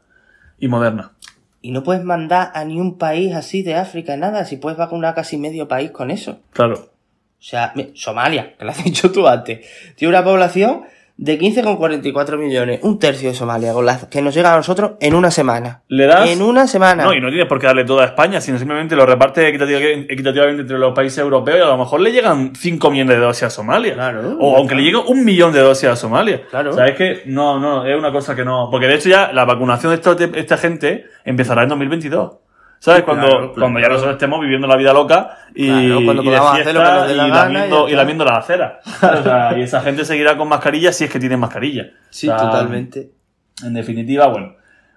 y 0.57 0.69
Moderna. 0.69 1.11
Y 1.61 1.71
no 1.71 1.83
puedes 1.83 2.03
mandar 2.05 2.51
a 2.53 2.63
ni 2.63 2.79
un 2.79 2.97
país 2.97 3.35
así 3.35 3.61
de 3.61 3.75
África 3.75 4.15
nada, 4.15 4.45
si 4.45 4.55
puedes 4.55 4.77
vacunar 4.79 5.13
casi 5.15 5.37
medio 5.37 5.67
país 5.67 5.91
con 5.91 6.11
eso. 6.11 6.39
Claro. 6.53 6.75
O 6.75 7.43
sea, 7.43 7.73
Somalia, 7.93 8.55
que 8.57 8.63
lo 8.63 8.71
has 8.71 8.83
dicho 8.83 9.11
tú 9.11 9.27
antes, 9.27 9.67
tiene 9.95 10.13
una 10.15 10.23
población 10.23 10.83
de 11.23 11.37
15,44 11.39 12.35
millones, 12.39 12.79
un 12.81 12.97
tercio 12.97 13.29
de 13.29 13.35
Somalia, 13.35 13.73
con 13.73 13.85
las 13.85 14.05
que 14.07 14.23
nos 14.23 14.33
llega 14.33 14.51
a 14.53 14.57
nosotros 14.57 14.93
en 14.99 15.13
una 15.13 15.29
semana. 15.29 15.83
Le 15.87 16.07
das. 16.07 16.27
En 16.27 16.41
una 16.41 16.65
semana. 16.65 17.03
No, 17.03 17.13
y 17.13 17.21
no 17.21 17.29
tienes 17.29 17.45
por 17.47 17.59
qué 17.59 17.67
darle 17.67 17.85
todo 17.85 17.99
a 17.99 18.05
España, 18.05 18.41
sino 18.41 18.57
simplemente 18.57 18.95
lo 18.95 19.05
reparte 19.05 19.47
equitativa- 19.47 19.79
equitativamente 20.09 20.63
entre 20.63 20.79
los 20.79 20.93
países 20.95 21.19
europeos 21.19 21.59
y 21.59 21.61
a 21.61 21.67
lo 21.67 21.77
mejor 21.77 22.01
le 22.01 22.11
llegan 22.11 22.53
5 22.55 22.89
millones 22.89 23.15
de 23.17 23.21
dosis 23.21 23.43
a 23.43 23.49
Somalia. 23.51 23.93
Claro. 23.93 24.35
O 24.39 24.57
aunque 24.57 24.73
le 24.73 24.81
llegue 24.81 24.97
un 24.97 25.23
millón 25.23 25.53
de 25.53 25.59
dosis 25.59 25.89
a 25.89 25.95
Somalia. 25.95 26.41
Claro. 26.49 26.71
O 26.71 26.73
sea, 26.73 26.87
es 26.87 26.95
que 26.95 27.21
no, 27.27 27.59
no, 27.59 27.85
es 27.85 27.95
una 27.95 28.11
cosa 28.11 28.35
que 28.35 28.43
no. 28.43 28.69
Porque 28.71 28.87
de 28.87 28.95
hecho 28.95 29.09
ya 29.09 29.31
la 29.31 29.45
vacunación 29.45 29.91
de 29.91 29.95
esta, 29.97 30.15
de 30.15 30.39
esta 30.39 30.57
gente 30.57 31.05
empezará 31.23 31.61
en 31.63 31.69
2022. 31.69 32.31
¿Sabes? 32.83 33.03
Cuando, 33.03 33.27
Claro, 33.27 33.39
claro. 33.53 33.53
cuando 33.61 33.79
ya 33.79 33.87
nosotros 33.89 34.13
estemos 34.13 34.41
viviendo 34.41 34.65
la 34.65 34.75
vida 34.75 34.91
loca 34.91 35.37
y, 35.53 35.67
Claro, 35.67 36.01
cuando 36.03 36.23
y 36.23 36.25
de 36.25 36.31
lo 36.73 36.83
la 36.83 37.11
y 37.11 37.27
lamiendo, 37.29 37.83
y 37.87 37.91
está. 37.91 37.97
lamiendo 38.01 38.25
la 38.25 38.37
acera. 38.37 38.79
O 39.19 39.23
sea, 39.23 39.57
y 39.57 39.61
esa 39.61 39.81
gente 39.81 40.03
seguirá 40.03 40.35
con 40.35 40.47
mascarilla 40.47 40.91
si 40.91 41.03
es 41.03 41.11
que 41.11 41.19
tienen 41.19 41.39
mascarilla. 41.39 41.91
sí, 42.09 42.27
O 42.27 42.35
sea, 42.37 42.49
totalmente. 42.49 43.11
en 43.63 43.73
definitiva, 43.75 44.25
bueno. 44.27 44.55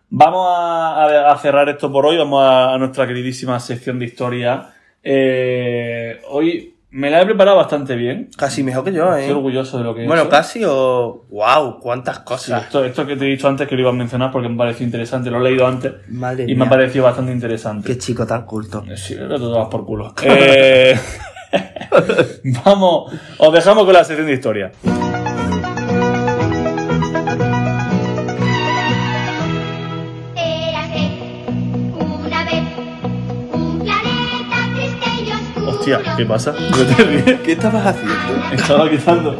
Vamos 0.08 0.46
a, 0.48 1.04
a- 1.04 1.32
a 1.32 1.36
cerrar 1.36 1.68
esto 1.68 1.92
por 1.92 2.06
hoy. 2.06 2.16
Vamos 2.16 2.42
a, 2.42 2.72
a 2.72 2.78
nuestra 2.78 3.06
queridísima 3.06 3.60
sección 3.60 3.98
de 3.98 4.06
historia. 4.06 4.70
Eh, 5.02 6.20
hoy 6.30 6.73
me 6.96 7.10
la 7.10 7.20
he 7.20 7.24
preparado 7.24 7.56
bastante 7.56 7.96
bien. 7.96 8.30
Casi 8.36 8.62
mejor 8.62 8.84
que 8.84 8.92
yo, 8.92 9.12
¿eh? 9.16 9.22
Estoy 9.22 9.34
orgulloso 9.36 9.78
de 9.78 9.84
lo 9.84 9.94
que 9.96 10.04
he 10.04 10.06
Bueno, 10.06 10.22
hecho. 10.22 10.30
casi 10.30 10.62
o. 10.64 11.26
¡Wow! 11.28 11.80
¡Cuántas 11.80 12.18
Sí, 12.18 12.22
cosas! 12.24 12.62
esto, 12.62 12.84
esto 12.84 13.04
que 13.04 13.16
te 13.16 13.24
he 13.24 13.28
dicho 13.30 13.48
antes 13.48 13.66
que 13.66 13.74
lo 13.74 13.80
iba 13.80 13.90
a 13.90 13.94
mencionar 13.94 14.30
porque 14.30 14.48
me 14.48 14.56
pareció 14.56 14.86
interesante. 14.86 15.28
Lo 15.30 15.38
he 15.40 15.50
leído 15.50 15.66
antes 15.66 15.92
Madre 16.08 16.44
y 16.48 16.54
me 16.54 16.66
ha 16.66 16.68
parecido 16.68 17.04
bastante 17.04 17.32
interesante. 17.32 17.88
Qué 17.88 17.98
chico 17.98 18.24
tan 18.26 18.46
culto. 18.46 18.84
Sí, 18.94 19.16
pero 19.18 19.38
te 19.38 19.46
vas 19.58 19.68
por 19.68 19.84
culo. 19.84 20.14
Eh, 20.22 20.96
vamos, 22.64 23.12
os 23.38 23.52
dejamos 23.52 23.84
con 23.84 23.92
la 23.92 24.04
sección 24.04 24.26
de 24.28 24.32
historia. 24.34 24.70
Hostia, 35.84 36.16
¿qué 36.16 36.24
pasa? 36.24 36.52
¿No 36.52 36.96
te 36.96 37.04
ríes? 37.04 37.40
¿Qué 37.40 37.52
estabas 37.52 37.84
haciendo? 37.86 38.14
Estaba 38.52 38.88
quitando. 38.88 39.32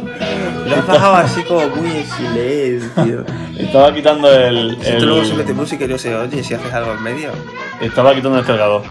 Lo 0.67 0.75
has 0.75 0.85
bajado 0.87 1.15
así 1.15 1.41
como 1.43 1.67
muy 1.69 1.89
en 1.89 2.05
silencio. 2.05 3.25
Estaba 3.57 3.91
quitando 3.91 4.31
el. 4.31 4.77
Si 4.79 4.89
Esto 4.91 5.05
luego 5.07 5.25
se 5.25 5.33
mete 5.33 5.53
música 5.53 5.85
y 5.85 5.87
no 5.87 5.97
se 5.97 6.13
oye 6.13 6.43
si 6.43 6.53
haces 6.53 6.71
algo 6.71 6.91
en 6.93 7.01
medio. 7.01 7.31
Estaba 7.81 8.13
quitando 8.13 8.37
el 8.37 8.45
cargador 8.45 8.83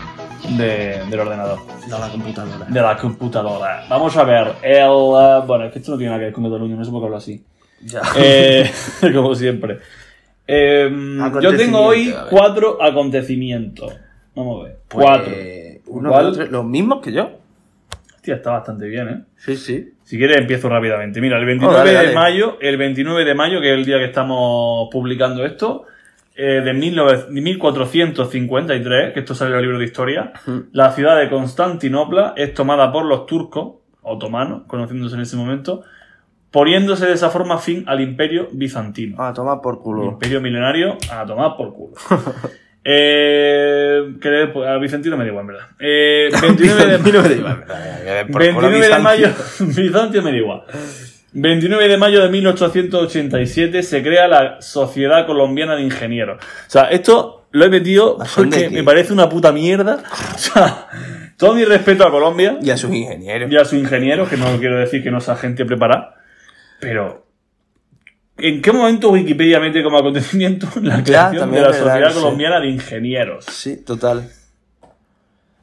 de- 0.57 1.01
del 1.09 1.21
ordenador. 1.21 1.61
No, 1.89 1.99
la 2.01 2.09
computadora. 2.09 2.67
De 2.69 2.81
la 2.83 2.97
computadora. 2.97 3.85
Vamos 3.89 4.17
a 4.17 4.25
ver. 4.25 4.55
El. 4.63 4.79
eh, 4.83 5.43
bueno, 5.47 5.65
es 5.67 5.73
que 5.73 5.79
esto 5.79 5.93
no 5.93 5.99
tiene 5.99 6.11
nada 6.11 6.19
que 6.19 6.25
ver 6.25 6.35
con 6.35 6.43
Cataluña, 6.45 6.75
no 6.75 6.85
sé 6.85 6.91
por 6.91 7.01
qué 7.03 7.05
hablo 7.05 7.17
así. 7.19 7.45
Ya. 7.85 8.01
Eh, 8.17 8.69
como 9.15 9.33
siempre. 9.37 9.79
Eh, 10.49 10.91
yo 11.41 11.57
tengo 11.57 11.79
hoy 11.83 12.11
Acontecimiento, 12.11 12.19
a 12.19 12.23
ver. 12.25 12.31
cuatro 12.31 12.83
acontecimientos. 12.83 13.93
Vamos 14.35 14.61
a 14.61 14.65
ver. 14.65 14.79
Pues, 14.89 15.07
cuatro. 15.07 15.33
Uno, 15.87 16.11
¿Cuál? 16.11 16.25
dos, 16.25 16.37
tres, 16.37 16.51
los 16.51 16.65
mismos 16.65 17.01
que 17.01 17.13
yo. 17.13 17.31
Hostia, 18.25 18.37
está 18.37 18.53
bastante 18.53 18.89
bien, 18.89 19.09
¿eh? 19.11 19.23
Sí, 19.37 19.55
sí. 19.55 19.93
Si 20.03 20.17
quieres 20.17 20.39
empiezo 20.39 20.71
rápidamente. 20.71 21.21
Mira, 21.21 21.39
el 21.39 21.45
29 21.45 21.75
Oh, 21.75 21.85
dale, 21.85 22.09
de 22.09 22.15
mayo, 22.15 22.57
el 22.59 22.79
29 22.79 23.23
de 23.23 23.35
mayo, 23.35 23.61
que 23.61 23.71
es 23.71 23.79
el 23.79 23.85
día 23.85 23.99
que 23.99 24.07
estamos 24.07 24.89
publicando 24.91 25.45
esto, 25.45 25.85
eh, 26.35 26.63
de 26.65 26.73
19 26.73 27.27
1453, 27.29 29.13
que 29.13 29.21
esto 29.21 29.35
sale 29.35 29.51
en 29.51 29.57
el 29.59 29.63
libro 29.63 29.79
de 29.79 29.85
historia, 29.85 30.33
la 30.73 30.93
ciudad 30.93 31.19
de 31.19 31.29
Constantinopla 31.29 32.33
es 32.35 32.55
tomada 32.55 32.91
por 32.91 33.05
los 33.05 33.27
turcos, 33.27 33.75
otomanos, 34.01 34.63
conociéndose 34.69 35.17
en 35.17 35.21
ese 35.21 35.37
momento, 35.37 35.83
poniéndose 36.51 37.05
de 37.05 37.13
esa 37.13 37.29
forma 37.29 37.59
fin 37.59 37.85
al 37.87 38.01
imperio 38.01 38.49
bizantino. 38.53 39.17
Ah, 39.19 39.35
toma 39.35 39.61
por 39.61 39.83
culo. 39.83 40.05
Imperio 40.05 40.41
milenario 40.41 40.97
a 41.13 41.27
tomar 41.27 41.59
por 41.59 41.75
culo. 41.75 41.93
eh, 42.85 44.15
que, 44.21 44.49
a 44.67 44.77
Bizantino 44.79 45.17
me 45.17 45.25
da 45.25 45.31
igual, 45.31 45.43
en 45.43 45.47
verdad. 45.49 45.67
Eh, 45.79 46.29
29 46.43 46.81
de 46.81 46.87
Bizantino 46.89 47.23
me 47.23 47.29
da 47.29 47.35
igual, 47.35 47.57
¿verdad? 47.61 48.27
Por 48.31 48.55
culo 48.55 48.69
29 48.71 48.71
de 48.73 48.81
Bizantino. 48.81 49.03
mayo, 49.03 49.29
Bizancio 49.83 50.23
me 50.23 50.31
da 50.31 50.37
igual. 50.37 50.63
29 51.37 51.89
de 51.89 51.97
mayo 51.97 52.23
de 52.23 52.29
1887 52.29 53.83
se 53.83 54.03
crea 54.03 54.29
la 54.29 54.61
Sociedad 54.61 55.27
Colombiana 55.27 55.75
de 55.77 55.83
Ingenieros. 55.83 56.39
O 56.45 56.71
sea, 56.71 56.85
esto 56.85 57.47
lo 57.51 57.65
he 57.65 57.69
metido 57.69 58.19
porque 58.37 58.69
que- 58.69 58.71
me 58.71 58.85
parece 58.85 59.13
una 59.13 59.29
puta 59.29 59.51
mierda. 59.53 60.03
O 60.35 60.39
sea, 60.39 60.87
todo 61.37 61.55
mi 61.55 61.65
respeto 61.65 62.07
a 62.07 62.11
Colombia 62.13 62.59
Y 62.63 62.71
a 62.71 62.77
sus 62.77 62.93
ingenieros. 62.93 63.51
y 63.51 63.57
a 63.57 63.65
sus 63.65 63.79
ingenieros, 63.79 64.29
que 64.29 64.37
no 64.37 64.47
quiero 64.59 64.79
decir 64.79 65.03
que 65.03 65.11
no 65.11 65.21
sea 65.21 65.35
gente 65.35 65.65
preparada, 65.65 66.15
pero 66.81 67.24
¿en 68.39 68.63
qué 68.63 68.73
momento 68.73 69.11
Wikipedia 69.11 69.61
mete 69.61 69.83
como 69.83 69.99
acontecimiento 69.99 70.69
la 70.83 71.03
creación 71.03 71.51
de 71.51 71.61
la 71.61 71.69
verdad, 71.69 71.79
Sociedad 71.85 72.09
sí. 72.11 72.15
Colombiana 72.21 72.61
de 72.61 72.69
Ingenieros? 72.69 73.45
Sí, 73.47 73.77
total. 73.85 74.31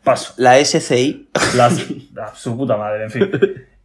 Paso. 0.04 0.34
La 0.38 0.64
SCI. 0.64 1.30
La, 1.56 1.70
la- 2.14 2.36
su 2.36 2.58
puta 2.58 2.76
madre, 2.78 3.04
en 3.06 3.12
fin. 3.12 3.32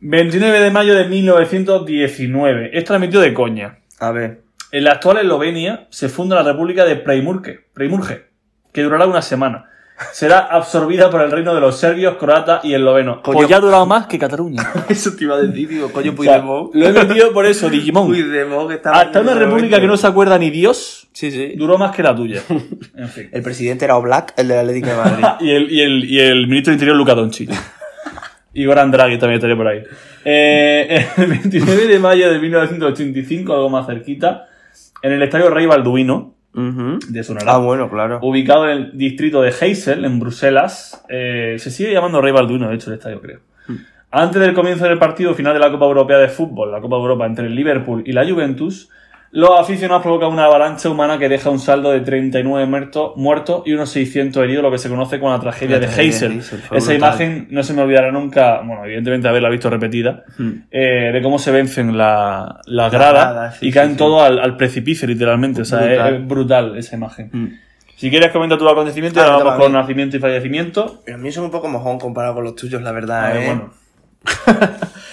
29 0.01 0.61
de 0.61 0.71
mayo 0.71 0.95
de 0.95 1.05
1919. 1.09 2.71
Es 2.77 2.85
transmitido 2.85 3.21
de 3.23 3.35
coña. 3.35 3.79
A 3.99 4.11
ver. 4.13 4.43
En 4.73 4.85
la 4.85 4.93
actual 4.93 5.19
Eslovenia 5.19 5.87
se 5.91 6.09
funda 6.09 6.37
la 6.37 6.43
República 6.43 6.85
de 6.85 6.97
Preimurge, 6.97 8.27
que 8.73 8.83
durará 8.83 9.07
una 9.07 9.23
semana. 9.23 9.71
Será 10.13 10.41
absorbida 10.41 11.09
por 11.11 11.23
el 11.23 11.31
reino 11.31 11.55
de 11.55 11.61
los 11.61 11.79
serbios, 11.79 12.17
croatas 12.17 12.65
y 12.65 12.75
eslovenos. 12.75 13.21
Coño. 13.23 13.37
Pues 13.39 13.49
ya 13.49 13.57
ha 13.57 13.61
durado 13.61 13.87
más 13.87 14.07
que 14.07 14.19
Cataluña. 14.19 14.63
Eso 14.89 15.17
te 15.17 15.25
iba 15.25 15.37
a 15.37 15.39
decir, 15.41 15.69
digo, 15.69 15.91
coño, 15.91 16.13
O 16.19 16.23
sea, 16.23 16.43
Puigdemont. 16.43 16.75
lo 16.75 16.87
he 16.87 16.93
metido 16.93 17.33
por 17.33 17.47
eso, 17.47 17.71
Digimon. 17.71 18.07
Puigdemont 18.09 18.69
que 18.69 18.75
estaba 18.75 19.01
Hasta 19.01 19.21
una 19.21 19.35
república 19.35 19.81
que 19.81 19.87
no 19.87 19.97
se 19.97 20.07
acuerda 20.07 20.39
ni 20.39 20.51
Dios 20.51 21.09
Sí, 21.13 21.31
sí. 21.31 21.55
duró 21.57 21.79
más 21.79 21.97
que 21.97 22.03
la 22.03 22.15
tuya. 22.15 22.43
En 22.95 23.09
fin. 23.09 23.31
El 23.33 23.43
presidente 23.43 23.87
era 23.87 23.97
Oblak, 23.97 24.35
el 24.37 24.49
de 24.49 24.55
la 24.55 24.61
Atlético 24.61 24.89
de 24.91 24.97
Madrid. 24.97 25.25
y, 25.41 25.51
el, 25.51 25.73
y, 25.73 25.81
el, 25.81 26.05
y 26.05 26.21
el 26.21 26.47
ministro 26.47 26.73
de 26.73 26.75
Interior, 26.75 26.97
Luca 26.97 27.15
Doncic. 27.15 27.51
y 28.53 28.67
Goran 28.67 28.91
Draghi 28.91 29.17
también 29.19 29.37
estaría 29.39 29.57
por 29.57 29.67
ahí. 29.69 29.83
Eh, 30.27 31.07
el 31.17 31.27
29 31.27 31.87
de 31.87 31.99
mayo 31.99 32.31
de 32.31 32.39
1985, 32.39 33.53
algo 33.55 33.71
más 33.71 33.87
cerquita, 33.87 34.47
en 35.01 35.13
el 35.13 35.23
estadio 35.23 35.49
Rey 35.49 35.65
Balduino, 35.65 36.35
Ujú. 36.57 36.99
de 37.09 37.23
Sonará, 37.23 37.53
Ah, 37.55 37.59
bueno, 37.59 37.89
claro. 37.91 38.19
ubicado 38.23 38.65
en 38.69 38.71
el 38.79 38.99
distrito 38.99 39.43
de 39.43 39.53
Heysel, 39.61 40.05
en 40.05 40.19
Bruselas, 40.19 41.05
eh, 41.09 41.57
se 41.59 41.71
sigue 41.71 41.93
llamando 41.93 42.21
Rey 42.21 42.33
Balduino, 42.33 42.69
de 42.69 42.75
hecho, 42.75 42.91
el 42.91 42.97
estadio, 42.97 43.21
creo. 43.21 43.41
Antes 44.11 44.41
del 44.41 44.55
comienzo 44.55 44.85
del 44.87 44.99
partido 44.99 45.35
final 45.35 45.53
de 45.53 45.59
la 45.61 45.71
Copa 45.71 45.85
Europea 45.85 46.17
de 46.19 46.29
Fútbol, 46.29 46.73
la 46.73 46.81
Copa 46.81 46.97
Europa 46.97 47.27
entre 47.27 47.47
el 47.47 47.55
Liverpool 47.55 48.03
y 48.07 48.13
la 48.13 48.27
Juventus, 48.27 48.89
los 49.33 49.51
aficionados 49.61 50.03
provocan 50.03 50.31
una 50.31 50.45
avalancha 50.47 50.89
humana 50.89 51.19
que 51.19 51.29
deja 51.29 51.51
un 51.51 51.59
saldo 51.59 51.91
de 51.91 52.01
39 52.01 52.67
muertos, 52.67 53.13
muertos 53.17 53.63
y 53.67 53.73
unos 53.75 53.91
600 53.91 54.43
heridos, 54.43 54.63
lo 54.63 54.71
que 54.71 54.79
se 54.79 54.89
conoce 54.89 55.19
como 55.19 55.33
la 55.33 55.41
tragedia 55.41 55.79
La 55.79 55.87
de 55.87 56.03
Heysel. 56.03 56.41
Esa 56.73 56.95
imagen 56.95 57.49
no 57.51 57.63
se 57.63 57.75
me 57.75 57.83
olvidará 57.83 58.11
nunca, 58.13 58.61
bueno, 58.63 58.85
evidentemente 58.85 59.29
haberla 59.29 59.51
visto 59.51 59.69
repetida, 59.69 60.25
eh, 60.71 61.11
de 61.13 61.23
cómo 61.23 61.39
se 61.39 61.51
vencen 61.51 61.99
la- 61.99 62.61
las 62.67 62.91
gradas 62.93 63.13
gradas, 63.33 63.57
sí, 63.59 63.69
y 63.69 63.73
caen 63.73 63.89
sí, 63.89 63.93
sí. 63.95 63.99
todos 63.99 64.23
al, 64.23 64.39
al 64.39 64.57
precipicio, 64.57 65.07
literalmente. 65.07 65.63
O 65.63 65.65
sea, 65.65 65.81
es- 65.81 65.89
Brutal. 65.99 66.15
es 66.15 66.27
brutal 66.29 66.77
esa 66.79 66.97
imagen. 66.97 67.31
Mm. 67.33 67.47
Si 67.97 68.11
quieres 68.11 68.31
comenta 68.31 68.59
tu 68.59 68.69
acontecimiento, 68.69 69.21
Ah, 69.21 69.25
ahora 69.25 69.37
vamos 69.39 69.53
a 69.55 69.57
con 69.59 69.73
mí. 69.73 69.79
nacimiento 69.79 70.17
y 70.17 70.21
fallecimiento. 70.21 71.03
Los 71.07 71.19
míos 71.19 71.35
son 71.35 71.45
un 71.45 71.51
poco 71.51 71.67
mojón 71.69 71.99
comparado 71.99 72.35
con 72.35 72.45
los 72.45 72.55
tuyos, 72.55 72.81
la 72.83 72.93
verdad, 72.93 73.25
A 73.27 73.33
ver, 73.33 73.43
¿eh? 73.43 73.47
bueno. 73.47 73.71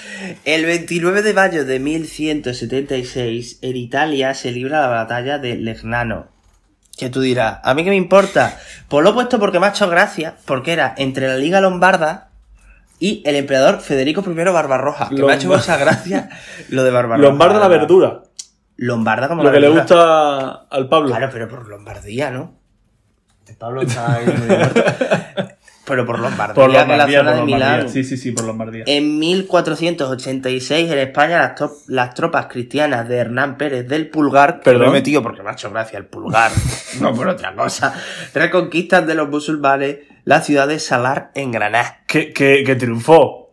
El 0.45 0.65
29 0.65 1.21
de 1.21 1.33
mayo 1.33 1.65
de 1.65 1.79
1176, 1.79 3.59
en 3.61 3.75
Italia 3.75 4.33
se 4.33 4.51
libra 4.51 4.81
la 4.81 4.87
batalla 4.87 5.39
de 5.39 5.55
Legnano. 5.55 6.27
Que 6.97 7.09
tú 7.09 7.21
dirás, 7.21 7.59
¿a 7.63 7.73
mí 7.73 7.83
qué 7.83 7.89
me 7.89 7.95
importa? 7.95 8.59
Pues 8.87 9.03
lo 9.03 9.11
he 9.11 9.13
puesto 9.13 9.39
porque 9.39 9.59
me 9.59 9.65
ha 9.65 9.69
hecho 9.69 9.89
gracia, 9.89 10.35
porque 10.45 10.73
era 10.73 10.93
entre 10.97 11.27
la 11.27 11.37
Liga 11.37 11.59
Lombarda 11.59 12.29
y 12.99 13.23
el 13.25 13.35
emperador 13.35 13.81
Federico 13.81 14.23
I 14.25 14.33
Barbarroja. 14.33 15.09
Que 15.09 15.23
me 15.23 15.33
ha 15.33 15.35
hecho 15.35 15.49
mucha 15.49 15.77
gracia 15.77 16.29
lo 16.69 16.83
de 16.83 16.91
Barbarroja. 16.91 17.29
Lombarda 17.29 17.59
la 17.59 17.67
verdura. 17.67 18.23
Lombarda 18.77 19.27
como 19.27 19.43
Lo 19.43 19.49
la 19.49 19.53
que 19.53 19.59
le 19.59 19.69
gusta 19.69 20.65
al 20.69 20.89
Pablo. 20.89 21.09
Claro, 21.09 21.29
pero 21.31 21.47
por 21.47 21.67
Lombardía, 21.67 22.31
¿no? 22.31 22.59
El 23.47 23.57
Pablo 23.57 23.81
está 23.81 24.15
ahí 24.15 24.25
muy 24.25 24.47
muerto. 24.47 24.83
Pero 25.85 26.05
por 26.05 26.19
Lombardía, 26.19 26.53
Por 26.55 26.71
la 26.71 26.81
zona 26.81 26.97
por 26.97 27.07
de 27.07 27.15
Lombardía. 27.15 27.43
Milán. 27.43 27.89
Sí, 27.89 28.03
sí, 28.05 28.15
sí, 28.15 28.31
por 28.31 28.45
Lombardía. 28.45 28.83
En 28.87 29.19
1486 29.19 30.91
en 30.91 30.97
España 30.97 31.55
las, 31.87 32.13
tropas 32.13 32.45
cristianas 32.47 33.07
de 33.09 33.17
Hernán 33.17 33.57
Pérez 33.57 33.87
del 33.87 34.09
Pulgar, 34.09 34.59
que 34.59 34.65
Perdón. 34.65 34.83
lo 34.83 34.89
he 34.89 34.93
metido 34.93 35.21
porque 35.21 35.43
me 35.43 35.49
ha 35.49 35.53
hecho 35.53 35.69
gracia 35.69 35.99
el 35.99 36.05
Pulgar, 36.05 36.51
no 37.01 37.13
por 37.13 37.27
otra 37.27 37.53
cosa, 37.53 37.93
reconquistan 38.33 39.05
de 39.05 39.15
los 39.15 39.27
musulmanes 39.29 39.97
la 40.23 40.41
ciudad 40.41 40.67
de 40.69 40.79
Salar 40.79 41.31
en 41.35 41.51
Granada. 41.51 41.99
Que, 42.07 42.31
que, 42.31 42.63
que 42.65 42.75
triunfó. 42.75 43.43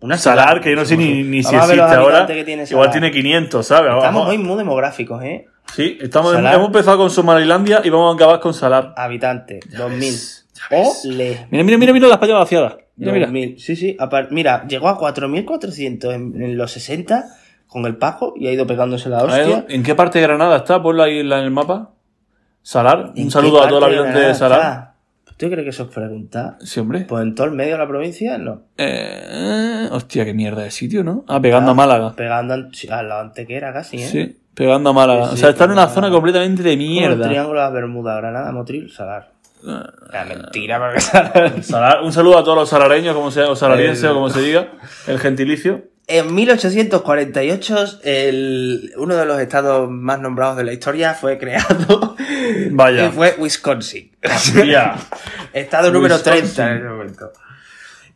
Una 0.00 0.16
Salar, 0.16 0.60
que 0.60 0.70
yo 0.70 0.76
no 0.76 0.84
sé 0.84 0.96
ni, 0.96 1.24
ni 1.24 1.42
si 1.42 1.56
existe 1.56 1.80
ahora. 1.80 2.26
tiene 2.26 2.64
Igual 2.70 2.90
tiene 2.90 3.10
500, 3.10 3.66
¿sabes? 3.66 3.92
Estamos 3.96 4.26
muy, 4.26 4.38
muy 4.38 4.56
demográficos, 4.56 5.22
¿eh? 5.24 5.46
Sí, 5.74 5.98
estamos, 6.00 6.32
Salar. 6.32 6.54
hemos 6.54 6.68
empezado 6.68 6.98
con 6.98 7.10
Somalilandia 7.10 7.80
y 7.82 7.90
vamos 7.90 8.12
a 8.12 8.16
acabar 8.16 8.40
con 8.40 8.54
Salar. 8.54 8.94
Habitantes, 8.96 9.64
2000. 9.76 9.98
ves, 9.98 10.12
ya 10.12 10.26
ves. 10.26 10.47
Ole. 10.70 11.46
Mira, 11.50 11.64
mira, 11.64 11.78
mira, 11.78 11.92
mira 11.92 12.08
la 12.08 12.14
España 12.14 12.34
vaciada. 12.34 12.78
Mira, 12.96 13.12
mira. 13.12 13.26
2000. 13.26 13.58
Sí, 13.60 13.76
sí. 13.76 13.96
Mira, 14.30 14.66
llegó 14.66 14.88
a 14.88 14.98
4.400 14.98 16.12
en, 16.14 16.42
en 16.42 16.56
los 16.56 16.70
60, 16.72 17.24
con 17.66 17.84
el 17.86 17.96
Paco 17.96 18.34
y 18.36 18.46
ha 18.48 18.52
ido 18.52 18.66
pegándose 18.66 19.08
la 19.08 19.22
hostia. 19.24 19.66
¿En 19.68 19.82
qué 19.82 19.94
parte 19.94 20.18
de 20.18 20.24
Granada 20.26 20.56
está? 20.56 20.82
Ponlo 20.82 21.02
ahí 21.02 21.18
en 21.20 21.32
el 21.32 21.50
mapa. 21.50 21.90
Salar. 22.62 23.12
¿En 23.14 23.24
Un 23.24 23.30
saludo 23.30 23.62
a 23.62 23.70
la 23.70 23.78
parte 23.80 23.96
habitante 23.98 24.20
de 24.26 24.34
Salar. 24.34 24.58
está? 24.60 24.94
¿Tú 25.36 25.46
crees 25.48 25.62
que 25.62 25.70
eso 25.70 25.84
es 25.84 25.90
pregunta? 25.90 26.58
Sí, 26.60 26.80
hombre. 26.80 27.02
Pues 27.08 27.22
en 27.22 27.32
todo 27.36 27.46
el 27.46 27.52
medio 27.52 27.74
de 27.74 27.78
la 27.78 27.86
provincia, 27.86 28.36
no. 28.38 28.62
Eh, 28.76 29.88
hostia, 29.92 30.24
qué 30.24 30.34
mierda 30.34 30.62
de 30.62 30.72
sitio, 30.72 31.04
¿no? 31.04 31.24
Ah, 31.28 31.40
pegando 31.40 31.70
a 31.70 31.74
Málaga. 31.74 32.12
Pegando 32.16 32.54
a 32.54 33.02
la 33.04 33.20
antequera 33.20 33.72
casi, 33.72 33.98
¿eh? 33.98 34.06
Sí, 34.08 34.36
pegando 34.54 34.90
a 34.90 34.92
Málaga. 34.92 35.28
Sí, 35.28 35.34
o 35.34 35.36
sea, 35.36 35.50
está 35.50 35.66
en 35.66 35.70
una 35.70 35.86
zona 35.86 36.10
completamente 36.10 36.64
de 36.64 36.70
Como 36.72 36.82
el 36.82 36.88
mierda. 36.88 37.28
triángulo 37.28 37.60
de 37.60 37.64
las 37.66 37.72
Bermudas, 37.72 38.16
Granada, 38.16 38.50
Motril, 38.50 38.90
Salar. 38.90 39.30
Ah. 39.66 39.90
Ah, 40.12 40.24
mentira, 40.24 40.78
porque 40.78 41.62
un 42.04 42.12
saludo 42.12 42.38
a 42.38 42.44
todos 42.44 42.56
los 42.56 42.68
salareños, 42.68 43.14
como 43.14 43.30
se, 43.30 43.42
o 43.42 43.56
salarienses, 43.56 44.04
El- 44.04 44.10
o 44.10 44.14
como 44.14 44.30
se 44.30 44.40
diga, 44.40 44.68
el 45.06 45.18
gentilicio. 45.18 45.84
En 46.06 46.34
1848, 46.34 48.00
el, 48.04 48.92
uno 48.96 49.14
de 49.16 49.26
los 49.26 49.38
estados 49.40 49.90
más 49.90 50.18
nombrados 50.20 50.56
de 50.56 50.64
la 50.64 50.72
historia 50.72 51.12
fue 51.14 51.38
creado. 51.38 52.16
Vaya. 52.70 53.06
Y 53.08 53.10
fue 53.10 53.34
Wisconsin. 53.38 54.12
Hostia. 54.24 54.94
Estado 55.52 55.90
número 55.90 56.14
Wisconsin. 56.16 56.40
30 56.54 56.70
en 56.70 56.76
ese 56.78 56.88
momento. 56.88 57.32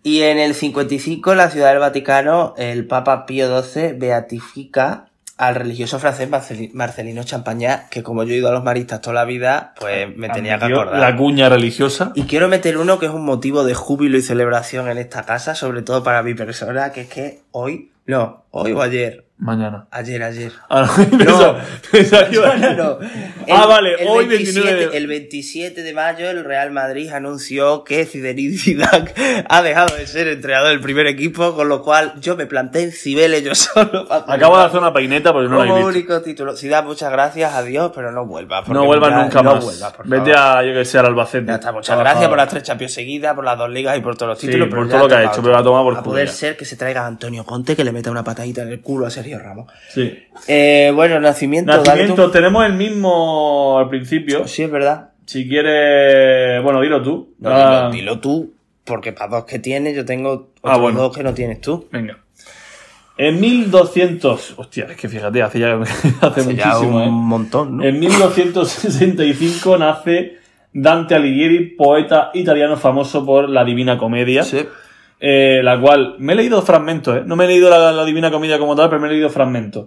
Y 0.02 0.22
en 0.22 0.38
el 0.38 0.54
55, 0.54 1.32
en 1.32 1.38
la 1.38 1.50
Ciudad 1.50 1.68
del 1.70 1.78
Vaticano, 1.80 2.54
el 2.56 2.86
Papa 2.86 3.26
Pío 3.26 3.62
XII 3.62 3.92
beatifica 3.92 5.06
al 5.38 5.54
religioso 5.54 5.98
francés 5.98 6.28
Marceli- 6.28 6.70
Marcelino 6.72 7.24
Champagnat, 7.24 7.88
que 7.88 8.02
como 8.02 8.22
yo 8.24 8.34
he 8.34 8.36
ido 8.36 8.48
a 8.48 8.52
los 8.52 8.62
maristas 8.62 9.00
toda 9.00 9.14
la 9.14 9.24
vida, 9.24 9.74
pues 9.80 10.14
me 10.16 10.28
tenía 10.28 10.58
que 10.58 10.66
acordar. 10.66 11.00
La 11.00 11.16
cuña 11.16 11.48
religiosa. 11.48 12.12
Y 12.14 12.24
quiero 12.24 12.48
meter 12.48 12.76
uno 12.78 12.98
que 12.98 13.06
es 13.06 13.12
un 13.12 13.24
motivo 13.24 13.64
de 13.64 13.74
júbilo 13.74 14.18
y 14.18 14.22
celebración 14.22 14.88
en 14.88 14.98
esta 14.98 15.22
casa, 15.24 15.54
sobre 15.54 15.82
todo 15.82 16.02
para 16.04 16.22
mi 16.22 16.34
persona, 16.34 16.92
que 16.92 17.02
es 17.02 17.08
que 17.08 17.40
hoy, 17.50 17.90
no, 18.06 18.44
hoy 18.50 18.72
o 18.72 18.82
ayer, 18.82 19.26
Mañana. 19.44 19.86
ayer, 19.90 20.22
ayer. 20.22 20.52
Ah, 20.70 20.88
no, 21.10 21.56
No, 22.72 22.74
no. 22.76 22.98
Ah, 23.50 23.66
vale, 23.66 23.94
el 24.00 24.06
hoy 24.08 24.26
27, 24.26 24.60
29 24.62 24.90
de- 24.92 24.96
el 24.96 25.06
27 25.08 25.82
de 25.82 25.92
mayo 25.92 26.30
el 26.30 26.44
Real 26.44 26.70
Madrid 26.70 27.10
anunció 27.12 27.82
que 27.82 28.06
Zinedine 28.06 28.56
Zidane 28.56 29.12
ha 29.48 29.62
dejado 29.62 29.96
de 29.96 30.06
ser 30.06 30.28
entrenador 30.28 30.70
del 30.70 30.80
primer 30.80 31.08
equipo, 31.08 31.54
con 31.56 31.68
lo 31.68 31.82
cual 31.82 32.14
yo 32.20 32.36
me 32.36 32.46
planté 32.46 32.82
en 32.84 32.92
Cibeles 32.92 33.42
yo 33.42 33.54
solo. 33.56 34.06
Acabo 34.12 34.56
de 34.58 34.64
hacer 34.64 34.78
una 34.78 34.92
peineta 34.92 35.32
porque 35.32 35.48
no 35.48 35.58
la 35.58 35.64
he 35.64 35.74
visto. 35.74 35.88
único 35.88 36.22
título. 36.22 36.56
Zidane, 36.56 36.86
muchas 36.86 37.10
gracias, 37.10 37.52
adiós, 37.52 37.90
pero 37.94 38.12
no 38.12 38.24
vuelvas. 38.24 38.68
No 38.68 38.84
vuelvas 38.84 39.12
nunca 39.24 39.42
más. 39.42 39.64
vuelvas, 39.64 39.92
Vete 40.04 40.32
a, 40.36 40.62
yo 40.62 40.72
que 40.72 40.84
sé, 40.84 40.98
al 41.00 41.06
Albacete. 41.06 41.46
Ya 41.48 41.54
está, 41.56 41.72
muchas 41.72 41.98
gracias 41.98 42.28
por 42.28 42.36
las 42.36 42.48
tres 42.48 42.62
Champions 42.62 42.92
seguidas, 42.94 43.34
por 43.34 43.44
las 43.44 43.58
dos 43.58 43.68
ligas 43.70 43.98
y 43.98 44.00
por 44.00 44.14
todos 44.16 44.30
los 44.30 44.38
Sí, 44.38 44.46
títulos. 44.46 44.68
por 44.68 44.88
todo 44.88 45.00
lo 45.00 45.08
que 45.08 45.14
ha 45.16 45.24
hecho, 45.24 45.42
pero 45.42 45.52
la 45.54 45.62
toma 45.64 45.82
por 45.82 45.96
A 45.96 46.02
poder 46.04 46.28
ser 46.28 46.56
que 46.56 46.64
se 46.64 46.76
traiga 46.76 47.02
a 47.02 47.06
Antonio 47.08 47.44
Conte 47.44 47.74
que 47.74 47.82
le 47.82 47.90
meta 47.90 48.08
una 48.10 48.22
patadita 48.22 48.62
en 48.62 48.68
el 48.68 48.80
culo 48.80 49.06
a 49.06 49.10
Sergio 49.10 49.31
Ramos. 49.38 49.70
Sí. 49.90 50.12
Eh, 50.48 50.90
bueno, 50.94 51.20
nacimiento, 51.20 51.72
Nacimiento, 51.76 52.30
tenemos 52.30 52.64
el 52.66 52.74
mismo 52.74 53.78
al 53.78 53.88
principio. 53.88 54.46
Sí, 54.48 54.62
es 54.64 54.70
verdad. 54.70 55.10
Si 55.26 55.48
quieres. 55.48 56.62
Bueno, 56.62 56.80
dilo 56.80 57.02
tú. 57.02 57.34
No, 57.38 57.50
Ah, 57.50 57.88
dilo, 57.90 58.12
dilo 58.12 58.18
tú, 58.20 58.52
porque 58.84 59.12
para 59.12 59.28
dos 59.36 59.44
que 59.44 59.58
tienes, 59.58 59.94
yo 59.96 60.04
tengo 60.04 60.30
otros 60.30 60.50
Ah, 60.62 60.76
bueno. 60.76 61.00
dos 61.00 61.16
que 61.16 61.22
no 61.22 61.32
tienes 61.34 61.60
tú. 61.60 61.86
Venga. 61.92 62.18
En 63.18 63.40
1200. 63.40 64.54
Hostia, 64.56 64.86
es 64.90 64.96
que 64.96 65.08
fíjate, 65.08 65.42
hace 65.42 65.58
ya 65.60 65.78
hace 66.22 66.54
ya 66.56 66.68
muchísimo, 66.74 66.96
un 66.98 67.02
¿eh? 67.02 67.10
montón, 67.10 67.76
¿no? 67.76 67.84
En 67.84 68.00
1265 68.00 69.78
nace 69.78 70.38
Dante 70.72 71.14
Alighieri, 71.14 71.66
poeta 71.76 72.30
italiano 72.34 72.76
famoso 72.76 73.24
por 73.24 73.48
la 73.48 73.64
Divina 73.64 73.98
Comedia. 73.98 74.42
Sí. 74.42 74.64
Eh, 75.24 75.60
la 75.62 75.80
cual 75.80 76.16
me 76.18 76.32
he 76.32 76.36
leído 76.36 76.60
fragmentos, 76.62 77.16
¿eh? 77.16 77.22
No 77.24 77.36
me 77.36 77.44
he 77.44 77.48
leído 77.48 77.70
la, 77.70 77.92
la 77.92 78.04
Divina 78.04 78.30
Comedia 78.32 78.58
como 78.58 78.74
tal, 78.74 78.88
pero 78.88 79.00
me 79.00 79.06
he 79.06 79.12
leído 79.12 79.30
fragmentos. 79.30 79.86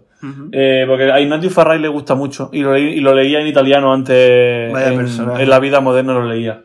Eh, 0.53 0.86
porque 0.88 1.11
a 1.11 1.19
Ignazio 1.19 1.49
Farray 1.49 1.77
le 1.79 1.89
gusta 1.89 2.15
mucho 2.15 2.49
y 2.53 2.61
lo, 2.61 2.73
leí- 2.75 2.93
y 2.95 3.01
lo 3.01 3.13
leía 3.13 3.41
en 3.41 3.47
italiano 3.47 3.93
antes. 3.93 4.71
Vaya 4.71 4.93
en, 4.93 4.99
en 5.41 5.49
la 5.49 5.59
vida 5.59 5.81
moderna 5.81 6.13
lo 6.13 6.23
leía. 6.25 6.61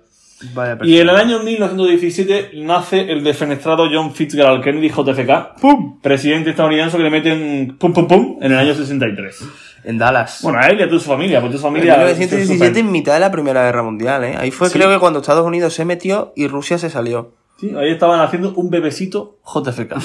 Vaya 0.55 0.79
Y 0.85 0.99
en 0.99 1.09
el 1.11 1.17
año 1.17 1.41
1917 1.41 2.51
nace 2.55 3.11
el 3.13 3.23
defenestrado 3.25 3.89
John 3.93 4.15
Fitzgerald 4.15 4.63
Kennedy 4.63 4.89
JFK, 4.89 5.61
¡pum! 5.61 6.01
presidente 6.01 6.51
estadounidense 6.51 6.97
que 6.97 7.03
le 7.03 7.11
meten 7.11 7.77
pum 7.79 7.93
pum 7.93 8.07
pum 8.09 8.39
en 8.41 8.53
el 8.53 8.59
año 8.59 8.73
63. 8.75 9.45
En 9.85 9.99
Dallas. 9.99 10.41
Bueno, 10.43 10.59
a 10.61 10.69
él 10.69 10.79
y 10.79 10.83
a 10.83 10.89
tu 10.89 10.99
familia, 11.01 11.41
pues 11.41 11.53
tu 11.53 11.59
en 11.59 11.63
familia. 11.63 11.97
1917, 11.97 12.81
en 12.81 12.91
mitad 12.93 13.15
de 13.15 13.21
la 13.21 13.31
Primera 13.31 13.65
Guerra 13.65 13.83
Mundial, 13.83 14.25
¿eh? 14.25 14.35
Ahí 14.39 14.51
fue, 14.51 14.69
Sí. 14.69 14.79
creo 14.79 14.91
que 14.91 14.99
cuando 14.99 15.21
Estados 15.21 15.45
Unidos 15.47 15.73
se 15.75 15.85
metió 15.85 16.33
y 16.37 16.47
Rusia 16.49 16.79
se 16.79 16.89
salió. 16.91 17.33
Sí, 17.61 17.75
ahí 17.77 17.91
estaban 17.91 18.21
haciendo 18.21 18.55
un 18.55 18.71
bebecito 18.71 19.39
JFK. 19.45 19.97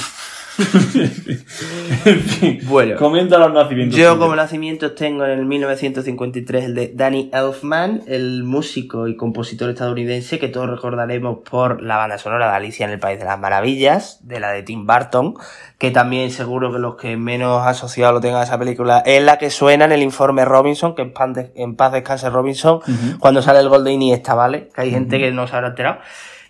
en 2.06 2.20
fin, 2.22 2.60
Bueno. 2.64 2.96
comenta 2.98 3.38
los 3.38 3.52
nacimientos. 3.54 3.98
Yo 3.98 4.18
como 4.18 4.36
nacimientos 4.36 4.96
tengo 4.96 5.26
en 5.26 5.32
el 5.40 5.46
1953 5.46 6.66
el 6.66 6.76
de 6.76 6.92
Danny 6.94 7.30
Elfman, 7.34 8.04
el 8.08 8.44
músico 8.44 9.08
y 9.08 9.18
compositor 9.18 9.70
estadounidense 9.70 10.40
que 10.40 10.48
todos 10.48 10.70
recordaremos 10.70 11.40
por 11.50 11.82
la 11.82 11.98
banda 11.98 12.18
sonora 12.18 12.50
de 12.50 12.56
Alicia 12.56 12.86
en 12.86 12.92
el 12.94 13.00
País 13.00 13.20
de 13.20 13.26
las 13.26 13.40
Maravillas, 13.40 14.20
de 14.28 14.40
la 14.40 14.52
de 14.52 14.64
Tim 14.64 14.86
Burton, 14.88 15.36
que 15.78 15.92
también 15.92 16.32
seguro 16.32 16.72
que 16.72 16.80
los 16.80 16.96
que 16.96 17.18
menos 17.18 17.66
asociado 17.66 18.14
lo 18.14 18.22
tengan 18.22 18.40
a 18.40 18.44
esa 18.44 18.58
película, 18.58 19.00
es 19.06 19.22
la 19.24 19.38
que 19.38 19.50
suena 19.50 19.86
en 19.86 19.92
el 19.92 20.02
informe 20.04 20.46
Robinson, 20.46 20.96
que 20.96 21.02
en 21.02 21.14
paz, 21.14 21.32
en 21.56 21.76
paz 21.76 21.92
descanse 21.92 22.30
Robinson, 22.30 22.80
cuando 23.20 23.42
sale 23.42 23.60
el 23.60 23.70
gol 23.70 23.84
de 23.84 23.92
Iniesta, 23.92 24.36
¿vale? 24.36 24.70
Que 24.74 24.82
hay 24.82 24.92
gente 24.92 25.20
que 25.20 25.32
no 25.32 25.48
se 25.48 25.56
habrá 25.56 25.70
enterado. 25.70 26.00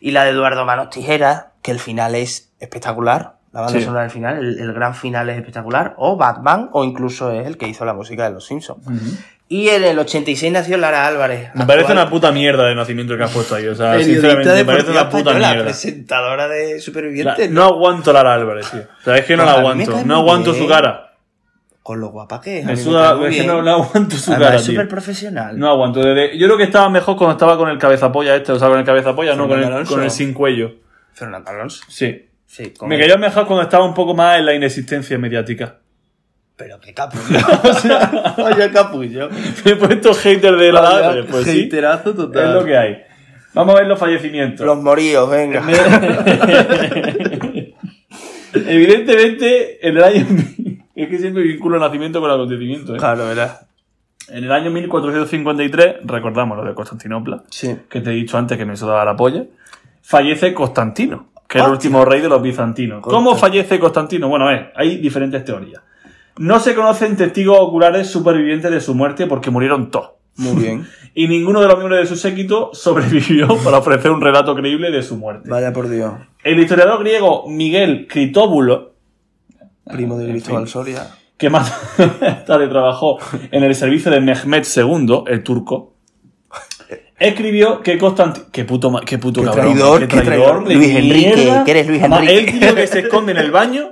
Y 0.05 0.11
la 0.11 0.23
de 0.23 0.29
Eduardo 0.31 0.65
Manos 0.65 0.91
Tijeras, 0.91 1.45
que 1.63 1.71
el 1.71 1.79
final 1.79 2.13
es 2.13 2.51
espectacular. 2.59 3.37
La 3.51 3.61
banda 3.61 3.79
Sí. 3.79 3.83
sonora 3.85 4.01
del 4.03 4.11
final, 4.11 4.37
el, 4.37 4.59
el 4.59 4.71
gran 4.71 4.93
final 4.93 5.29
es 5.29 5.37
espectacular. 5.37 5.95
O 5.97 6.15
Batman, 6.15 6.69
o 6.73 6.83
incluso 6.83 7.31
es 7.31 7.47
el 7.47 7.57
que 7.57 7.67
hizo 7.67 7.85
la 7.85 7.93
música 7.93 8.25
de 8.25 8.29
Los 8.31 8.45
Simpsons. 8.45 8.85
Y 9.47 9.69
en 9.69 9.83
el 9.83 9.97
86 9.97 10.51
nació 10.53 10.77
Lara 10.77 11.07
Álvarez. 11.07 11.49
Me 11.55 11.65
parece 11.65 11.85
actual 11.87 11.97
una 11.99 12.09
puta 12.11 12.31
mierda 12.31 12.65
de 12.67 12.75
nacimiento 12.75 13.17
que 13.17 13.23
has 13.23 13.31
puesto 13.31 13.55
ahí. 13.55 13.65
O 13.67 13.73
sea, 13.73 13.99
sinceramente, 13.99 14.53
me 14.53 14.65
parece 14.65 14.91
una 14.91 15.09
puta 15.09 15.31
española, 15.31 15.47
mierda. 15.49 15.63
presentadora 15.65 16.47
de 16.49 16.75
La- 16.75 16.79
Supervivientes. 16.81 17.49
no 17.49 17.63
aguanto 17.63 18.13
Lara 18.13 18.33
Álvarez, 18.35 18.69
tío. 18.69 18.81
O 18.81 19.03
sea, 19.03 19.17
es 19.17 19.25
que 19.25 19.35
no 19.37 19.43
Pues 19.43 19.55
la 19.55 19.61
me 19.61 19.69
aguanto. 19.69 20.05
No 20.05 20.15
aguanto 20.17 20.51
bien. 20.51 20.63
su 20.63 20.69
cara. 20.69 21.14
Con 21.85 21.99
lo 21.99 22.07
guapa 22.09 22.41
que 22.41 22.61
es. 22.61 22.65
Me 22.65 22.75
suda, 22.75 23.15
es 23.29 23.35
que 23.35 23.43
no, 23.45 23.61
no 23.61 23.73
aguanto 23.73 24.15
su 24.15 24.31
Además, 24.31 24.47
cara, 24.47 24.59
es 24.59 24.65
súper 24.65 24.87
profesional. 24.87 25.59
No 25.59 25.69
aguanto. 25.69 25.99
Desde- 25.99 26.35
yo 26.35 26.47
creo 26.47 26.57
que 26.57 26.63
estaba 26.63 26.89
mejor 26.89 27.15
cuando 27.15 27.33
estaba 27.33 27.59
con 27.59 27.69
el 27.69 27.77
cabezapolla 27.77 28.35
este, 28.35 28.53
o 28.53 28.57
sea, 28.57 28.69
con 28.69 28.79
el 28.79 28.85
cabezapolla, 28.85 29.35
no 29.35 29.47
con 29.47 29.61
el, 29.61 29.85
con 29.85 30.01
el 30.01 30.09
sin 30.09 30.33
cuello. 30.33 30.77
Fernando 31.13 31.51
Alonso. 31.51 31.83
Sí. 31.87 32.25
Sí, 32.47 32.73
Me 32.87 32.97
cayó 32.97 33.19
mejor 33.19 33.45
cuando 33.45 33.61
estaba 33.61 33.85
un 33.85 33.93
poco 33.93 34.15
más 34.15 34.39
en 34.39 34.47
la 34.47 34.55
inexistencia 34.55 35.15
mediática. 35.19 35.75
Pero 36.55 36.79
qué 36.79 36.91
capullo. 36.91 37.37
o 37.63 37.73
sea, 37.73 38.33
vaya 38.35 38.71
capullo. 38.71 39.29
Me 39.63 39.73
he 39.73 39.75
puesto 39.75 40.11
hater 40.15 40.55
de 40.55 40.71
la 40.71 40.79
Álvarez, 40.89 41.27
pues 41.29 41.45
sí. 41.45 41.65
haterazo 41.67 42.15
total. 42.15 42.47
Es 42.47 42.53
lo 42.55 42.65
que 42.65 42.75
hay. 42.75 42.97
Vamos 43.53 43.75
a 43.75 43.77
ver 43.77 43.87
los 43.87 43.99
fallecimientos. 43.99 44.65
Los 44.65 44.81
moríos, 44.81 45.29
venga. 45.29 45.61
Evidentemente, 48.55 49.87
en 49.87 49.97
el 49.97 50.03
año. 50.03 50.25
Es 50.95 51.09
que 51.09 51.17
siempre 51.19 51.43
vinculo 51.43 51.77
nacimiento 51.79 52.21
con 52.21 52.29
el 52.29 52.35
acontecimiento. 52.35 52.95
¿eh? 52.95 52.97
claro, 52.97 53.25
¿verdad? 53.25 53.67
En 54.29 54.43
el 54.43 54.51
año 54.51 54.71
1453, 54.71 55.97
recordamos 56.05 56.57
lo 56.57 56.63
de 56.65 56.73
Constantinopla, 56.73 57.43
Sí. 57.49 57.75
que 57.89 58.01
te 58.01 58.09
he 58.11 58.13
dicho 58.13 58.37
antes 58.37 58.57
que 58.57 58.65
me 58.65 58.75
sudaba 58.75 59.05
la 59.05 59.15
polla, 59.15 59.43
fallece 60.01 60.53
Constantino, 60.53 61.27
que 61.47 61.59
es 61.59 61.63
el 61.65 61.71
último 61.71 62.03
rey 62.05 62.21
de 62.21 62.29
los 62.29 62.41
bizantinos. 62.41 63.01
¿Cómo 63.01 63.35
fallece 63.35 63.79
Constantino? 63.79 64.27
Bueno, 64.29 64.47
hay 64.75 64.97
diferentes 64.97 65.43
teorías. 65.45 65.81
No 66.37 66.59
se 66.59 66.73
conocen 66.75 67.15
testigos 67.15 67.57
oculares 67.59 68.07
supervivientes 68.09 68.71
de 68.71 68.81
su 68.81 68.95
muerte 68.95 69.25
porque 69.27 69.51
murieron 69.51 69.91
todos. 69.91 70.11
Muy 70.37 70.61
bien. 70.61 70.87
Y 71.17 71.29
ninguno 71.29 71.61
de 71.61 71.67
los 71.69 71.77
miembros 71.77 72.01
de 72.01 72.07
su 72.07 72.17
séquito 72.17 72.71
sobrevivió 72.73 73.47
para 73.63 73.77
ofrecer 73.77 74.11
un 74.11 74.19
relato 74.19 74.53
creíble 74.53 74.91
de 74.91 75.01
su 75.01 75.15
muerte. 75.15 75.49
Vaya 75.49 75.71
por 75.71 75.87
Dios. 75.87 76.11
El 76.43 76.59
historiador 76.59 76.99
griego 76.99 77.45
Miguel 77.47 78.05
Critóbulo, 78.09 78.94
Primo 79.85 80.17
de 80.17 80.29
Cristóbal 80.29 80.67
Soria. 80.67 81.07
que 81.37 81.49
más 81.49 81.71
tarde 82.45 82.67
trabajó 82.67 83.17
en 83.51 83.63
el 83.63 83.75
servicio 83.75 84.11
de 84.11 84.19
Mehmed 84.21 84.65
II, 84.75 85.23
el 85.27 85.43
turco, 85.43 85.93
escribió 87.19 87.81
que 87.81 87.97
Constantino... 87.97 88.45
Qué 88.51 88.65
puto, 88.65 88.93
qué 89.05 89.17
puto 89.17 89.41
Qué 89.41 89.47
cabrón. 89.47 89.65
traidor, 89.73 89.99
qué 90.01 90.07
qué 90.07 90.21
traidor. 90.21 90.67
de 90.67 90.75
Luis 90.75 90.95
Enrique, 90.95 91.61
que 91.65 91.71
eres 91.71 91.87
Luis 91.87 91.99
Además, 92.01 92.21
Enrique. 92.21 92.51
El 92.51 92.59
tío 92.59 92.75
que 92.75 92.87
se 92.87 92.99
esconde 92.99 93.31
en 93.33 93.37
el 93.39 93.51
baño 93.51 93.91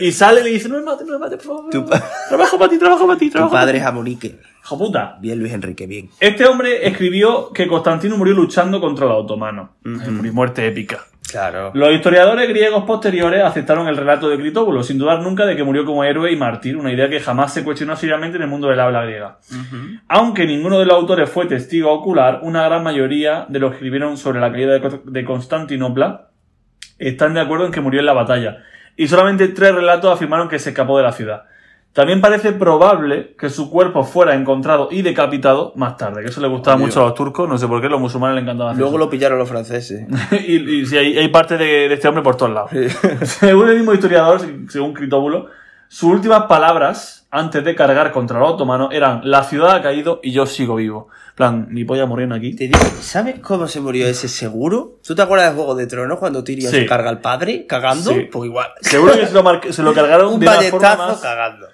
y 0.00 0.10
sale 0.12 0.40
y 0.40 0.44
le 0.44 0.50
dice, 0.50 0.68
no 0.68 0.76
me 0.76 0.82
mate, 0.84 1.04
no 1.04 1.12
me 1.12 1.18
mate, 1.18 1.36
por 1.36 1.46
favor. 1.46 1.70
Tu 1.70 1.84
pa- 1.84 2.02
Trabajo 2.28 2.58
para 2.58 2.70
ti, 2.70 2.78
trabajo 2.78 3.06
para 3.06 3.18
ti, 3.18 3.26
Tu 3.26 3.32
trabajo 3.32 3.52
padre 3.52 3.72
para 3.78 3.84
es 3.84 3.86
Amonique. 3.86 4.28
ti. 4.30 4.36
Hijo 4.64 4.78
puta. 4.78 5.18
Bien, 5.20 5.38
Luis 5.38 5.52
Enrique, 5.52 5.86
bien. 5.86 6.08
Este 6.20 6.46
hombre 6.46 6.86
escribió 6.86 7.52
que 7.52 7.66
Constantino 7.66 8.16
murió 8.16 8.32
luchando 8.32 8.80
contra 8.80 9.06
los 9.06 9.24
otomanos. 9.24 9.70
Una 9.84 10.32
muerte 10.32 10.66
épica. 10.66 11.04
Claro. 11.32 11.72
Los 11.74 11.92
historiadores 11.92 12.48
griegos 12.48 12.84
posteriores 12.84 13.42
aceptaron 13.42 13.88
el 13.88 13.96
relato 13.96 14.28
de 14.28 14.36
Critóbulo, 14.36 14.82
sin 14.82 14.98
dudar 14.98 15.20
nunca 15.20 15.46
de 15.46 15.56
que 15.56 15.64
murió 15.64 15.84
como 15.84 16.04
héroe 16.04 16.30
y 16.30 16.36
mártir, 16.36 16.76
una 16.76 16.92
idea 16.92 17.08
que 17.08 17.20
jamás 17.20 17.52
se 17.54 17.64
cuestionó 17.64 17.96
seriamente 17.96 18.36
en 18.36 18.42
el 18.42 18.48
mundo 18.48 18.68
del 18.68 18.78
habla 18.78 19.02
griega. 19.02 19.38
Aunque 20.08 20.46
ninguno 20.46 20.78
de 20.78 20.84
los 20.84 20.94
autores 20.94 21.30
fue 21.30 21.46
testigo 21.46 21.90
ocular, 21.90 22.40
una 22.42 22.64
gran 22.64 22.82
mayoría 22.82 23.46
de 23.48 23.58
los 23.58 23.70
que 23.70 23.76
escribieron 23.76 24.16
sobre 24.16 24.40
la 24.40 24.52
caída 24.52 24.78
de 24.78 25.24
Constantinopla 25.24 26.28
están 26.98 27.34
de 27.34 27.40
acuerdo 27.40 27.66
en 27.66 27.72
que 27.72 27.80
murió 27.80 28.00
en 28.00 28.06
la 28.06 28.12
batalla. 28.12 28.58
Y 28.96 29.08
solamente 29.08 29.48
tres 29.48 29.74
relatos 29.74 30.12
afirmaron 30.12 30.48
que 30.48 30.58
se 30.58 30.70
escapó 30.70 30.98
de 30.98 31.04
la 31.04 31.12
ciudad. 31.12 31.44
También 31.92 32.22
parece 32.22 32.52
probable 32.52 33.34
que 33.38 33.50
su 33.50 33.70
cuerpo 33.70 34.02
fuera 34.04 34.34
encontrado 34.34 34.88
y 34.90 35.02
decapitado 35.02 35.74
más 35.76 35.98
tarde, 35.98 36.22
que 36.22 36.28
eso 36.30 36.40
le 36.40 36.48
gustaba 36.48 36.78
mucho 36.78 37.02
a 37.02 37.04
los 37.08 37.14
turcos, 37.14 37.46
no 37.46 37.58
sé 37.58 37.68
por 37.68 37.82
qué, 37.82 37.88
los 37.90 38.00
musulmanes 38.00 38.36
le 38.36 38.40
encantaba 38.42 38.70
hacer 38.70 38.80
Luego 38.80 38.96
eso. 38.96 39.04
lo 39.04 39.10
pillaron 39.10 39.38
los 39.38 39.48
franceses. 39.48 40.06
y, 40.46 40.56
y 40.80 40.86
sí, 40.86 40.96
hay, 40.96 41.18
hay 41.18 41.28
parte 41.28 41.58
de, 41.58 41.88
de 41.88 41.94
este 41.94 42.08
hombre 42.08 42.22
por 42.22 42.36
todos 42.36 42.52
lados. 42.52 42.70
según 43.24 43.68
el 43.68 43.76
mismo 43.76 43.92
historiador, 43.92 44.40
según 44.70 44.94
Critóbulo, 44.94 45.48
sus 45.92 46.10
últimas 46.10 46.44
palabras 46.44 47.26
antes 47.30 47.62
de 47.64 47.74
cargar 47.74 48.12
contra 48.12 48.38
los 48.38 48.52
otomanos 48.52 48.88
eran 48.92 49.20
la 49.24 49.42
ciudad 49.44 49.74
ha 49.76 49.82
caído 49.82 50.20
y 50.22 50.32
yo 50.32 50.46
sigo 50.46 50.76
vivo. 50.76 51.08
En 51.30 51.34
plan, 51.36 51.66
mi 51.70 51.84
polla 51.84 52.06
muriendo 52.06 52.34
aquí. 52.34 52.54
Te 52.56 52.64
digo, 52.64 52.78
¿sabes 53.00 53.40
cómo 53.40 53.68
se 53.68 53.80
murió 53.80 54.06
ese 54.06 54.26
seguro? 54.28 54.98
¿Tú 55.06 55.14
te 55.14 55.20
acuerdas 55.20 55.50
de 55.50 55.56
Juego 55.56 55.74
de 55.74 55.86
Tronos 55.86 56.18
cuando 56.18 56.42
Tyrion 56.42 56.70
Sí. 56.70 56.80
se 56.80 56.86
carga 56.86 57.10
al 57.10 57.20
padre 57.20 57.66
cagando? 57.66 58.10
Sí. 58.10 58.28
Pues 58.32 58.46
igual. 58.48 58.68
Seguro 58.80 59.12
que 59.14 59.26
se 59.26 59.34
lo, 59.34 59.42
mar- 59.42 59.60
se 59.70 59.82
lo 59.82 59.92
cargaron 59.92 60.32
Un 60.34 60.40
de 60.40 60.46
una 60.46 60.56
forma, 60.62 60.78
balletazo 60.88 61.08
más, 61.12 61.20
cagando. 61.20 61.66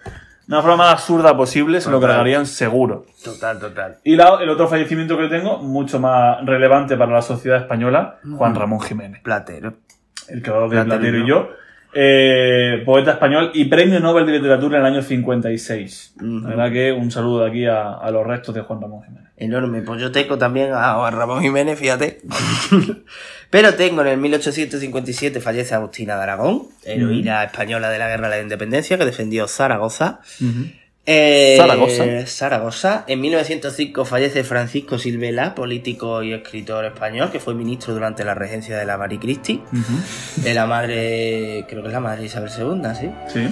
una 0.48 0.62
forma 0.62 0.76
más 0.78 0.92
absurda 0.94 1.36
posible, 1.36 1.80
se 1.80 1.88
lo 1.90 1.96
Total. 1.98 2.10
cargarían 2.10 2.46
seguro. 2.46 3.06
Total, 3.22 3.58
total. 3.60 3.98
Y 4.02 4.16
la- 4.16 4.38
el 4.40 4.48
otro 4.50 4.66
fallecimiento 4.66 5.16
que 5.16 5.28
tengo, 5.28 5.58
mucho 5.58 6.00
más 6.00 6.44
relevante 6.44 6.96
para 6.96 7.12
la 7.12 7.22
sociedad 7.22 7.58
española, 7.60 8.18
Juan 8.36 8.54
Ramón 8.56 8.80
Jiménez. 8.80 9.22
Platero. 9.22 9.74
el 10.28 10.42
creador 10.42 10.70
de 10.70 10.76
Platero 10.76 10.98
Platero 11.00 11.18
y 11.24 11.28
yo, 11.28 11.48
eh, 12.00 12.82
poeta 12.84 13.12
español 13.12 13.50
y 13.54 13.64
premio 13.64 13.98
Nobel 13.98 14.24
de 14.24 14.32
Literatura 14.32 14.78
en 14.78 14.86
el 14.86 14.92
año 14.92 15.02
56. 15.02 16.14
Ujú. 16.16 16.26
La 16.40 16.48
verdad 16.50 16.72
que 16.72 16.92
un 16.92 17.10
saludo 17.10 17.40
de 17.42 17.50
aquí 17.50 17.66
a, 17.66 17.94
a 17.94 18.10
los 18.12 18.24
restos 18.24 18.54
de 18.54 18.60
Juan 18.60 18.80
Ramón 18.80 19.02
Jiménez. 19.02 19.28
Enorme. 19.36 19.82
Pues 19.82 20.00
yo 20.00 20.12
tengo 20.12 20.38
también 20.38 20.72
a 20.72 21.04
a 21.04 21.10
Ramón 21.10 21.42
Jiménez, 21.42 21.76
fíjate. 21.76 22.20
Pero 23.50 23.74
tengo 23.74 24.02
en 24.02 24.08
el 24.08 24.18
1857 24.18 25.40
fallece 25.40 25.74
Agustina 25.74 26.16
de 26.16 26.22
Aragón, 26.22 26.68
heroína 26.84 27.42
española 27.42 27.90
de 27.90 27.98
la 27.98 28.08
Guerra 28.08 28.28
de 28.28 28.36
la 28.36 28.42
Independencia, 28.42 28.96
que 28.96 29.04
defendió 29.04 29.48
Zaragoza. 29.48 30.20
Eh, 31.10 31.54
Zaragoza. 31.56 32.04
Zaragoza. 32.26 33.04
En 33.06 33.22
1905 33.22 34.04
fallece 34.04 34.44
Francisco 34.44 34.98
Silvela, 34.98 35.54
político 35.54 36.22
y 36.22 36.34
escritor 36.34 36.84
español, 36.84 37.30
que 37.30 37.40
fue 37.40 37.54
ministro 37.54 37.94
durante 37.94 38.24
la 38.26 38.34
regencia 38.34 38.76
de 38.76 38.84
la 38.84 38.98
Marie 38.98 39.18
Christie, 39.18 39.60
de 40.36 40.52
la 40.52 40.66
madre, 40.66 41.64
creo 41.66 41.80
que 41.80 41.88
es 41.88 41.94
la 41.94 42.00
madre 42.00 42.20
de 42.20 42.26
Isabel 42.26 42.50
II, 42.56 42.82
¿sí? 42.94 43.10
Sí. 43.32 43.48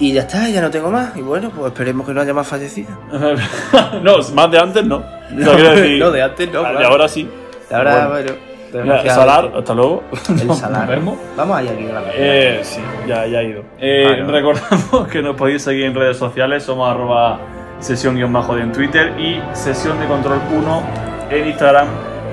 Y 0.00 0.12
ya 0.12 0.20
está, 0.20 0.50
ya 0.50 0.60
no 0.60 0.70
tengo 0.70 0.90
más. 0.90 1.16
Y 1.16 1.22
bueno, 1.22 1.50
pues 1.50 1.72
esperemos 1.72 2.06
que 2.06 2.12
no 2.12 2.20
haya 2.20 2.34
más 2.34 2.46
fallecidos. 2.46 2.92
no, 4.02 4.18
más 4.34 4.50
de 4.50 4.58
antes 4.58 4.84
no. 4.84 4.96
O 5.28 5.42
sea, 5.42 5.54
quiero 5.56 5.70
decir, 5.76 5.98
No, 5.98 6.10
de 6.10 6.22
antes 6.22 6.52
no, 6.52 6.62
De 6.62 6.70
claro. 6.72 6.88
ahora 6.88 7.08
sí. 7.08 7.26
Ahora, 7.70 8.08
Bueno. 8.08 8.24
bueno. 8.32 8.47
Mira, 8.72 8.94
desgraciadamente. 8.96 9.10
Salar, 9.10 9.58
hasta 9.58 9.74
luego. 9.74 10.02
El 10.28 10.54
salar. 10.54 11.00
Vamos 11.36 11.56
ahí 11.56 11.68
aquí 11.68 11.88
a 11.88 11.92
la 11.92 12.02
Eh, 12.14 12.60
sí, 12.62 12.80
ya, 13.06 13.26
ya 13.26 13.38
ha 13.38 13.42
ido. 13.42 13.62
Eh, 13.78 14.04
Vale, 14.06 14.22
vale. 14.22 14.32
Recordamos 14.32 15.08
que 15.08 15.22
nos 15.22 15.36
podéis 15.36 15.62
seguir 15.62 15.84
en 15.86 15.94
redes 15.94 16.16
sociales, 16.16 16.62
somos 16.62 16.90
arroba 16.90 17.38
sesión 17.80 18.16
guion 18.16 18.32
bajo 18.32 18.54
de 18.56 18.62
en 18.62 18.72
Twitter 18.72 19.14
y 19.18 19.40
sesión 19.52 19.98
de 20.00 20.06
control 20.06 20.40
1 20.50 20.82
en 21.30 21.48
Instagram. 21.48 21.86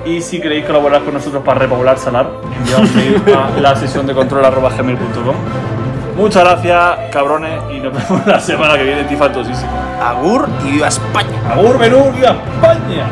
Y 0.06 0.22
si 0.22 0.40
queréis 0.40 0.66
colaborar 0.66 1.02
con 1.04 1.16
nosotros 1.16 1.44
para 1.44 1.60
repoblar 1.62 1.98
Salar, 1.98 2.28
enviad 2.58 2.80
un 2.80 2.96
mail 2.96 3.22
a 3.36 3.60
la 3.62 3.76
sesión 3.76 4.06
de 4.06 4.14
control 4.14 4.46
arroba 4.46 4.70
gmail.com. 4.70 5.36
Muchas 6.16 6.44
gracias, 6.46 7.12
cabrones, 7.12 7.60
y 7.74 7.80
nos 7.80 7.92
vemos 7.92 8.26
la 8.28 8.40
semana 8.40 8.78
que 8.78 8.84
viene, 8.84 9.04
tifantosísimo. 9.04 9.72
Agur 10.02 10.48
y 10.66 10.72
viva 10.72 10.88
España. 10.88 11.52
¡Agur, 11.52 11.78
menú, 11.80 12.12
viva 12.14 12.30
España! 12.30 13.06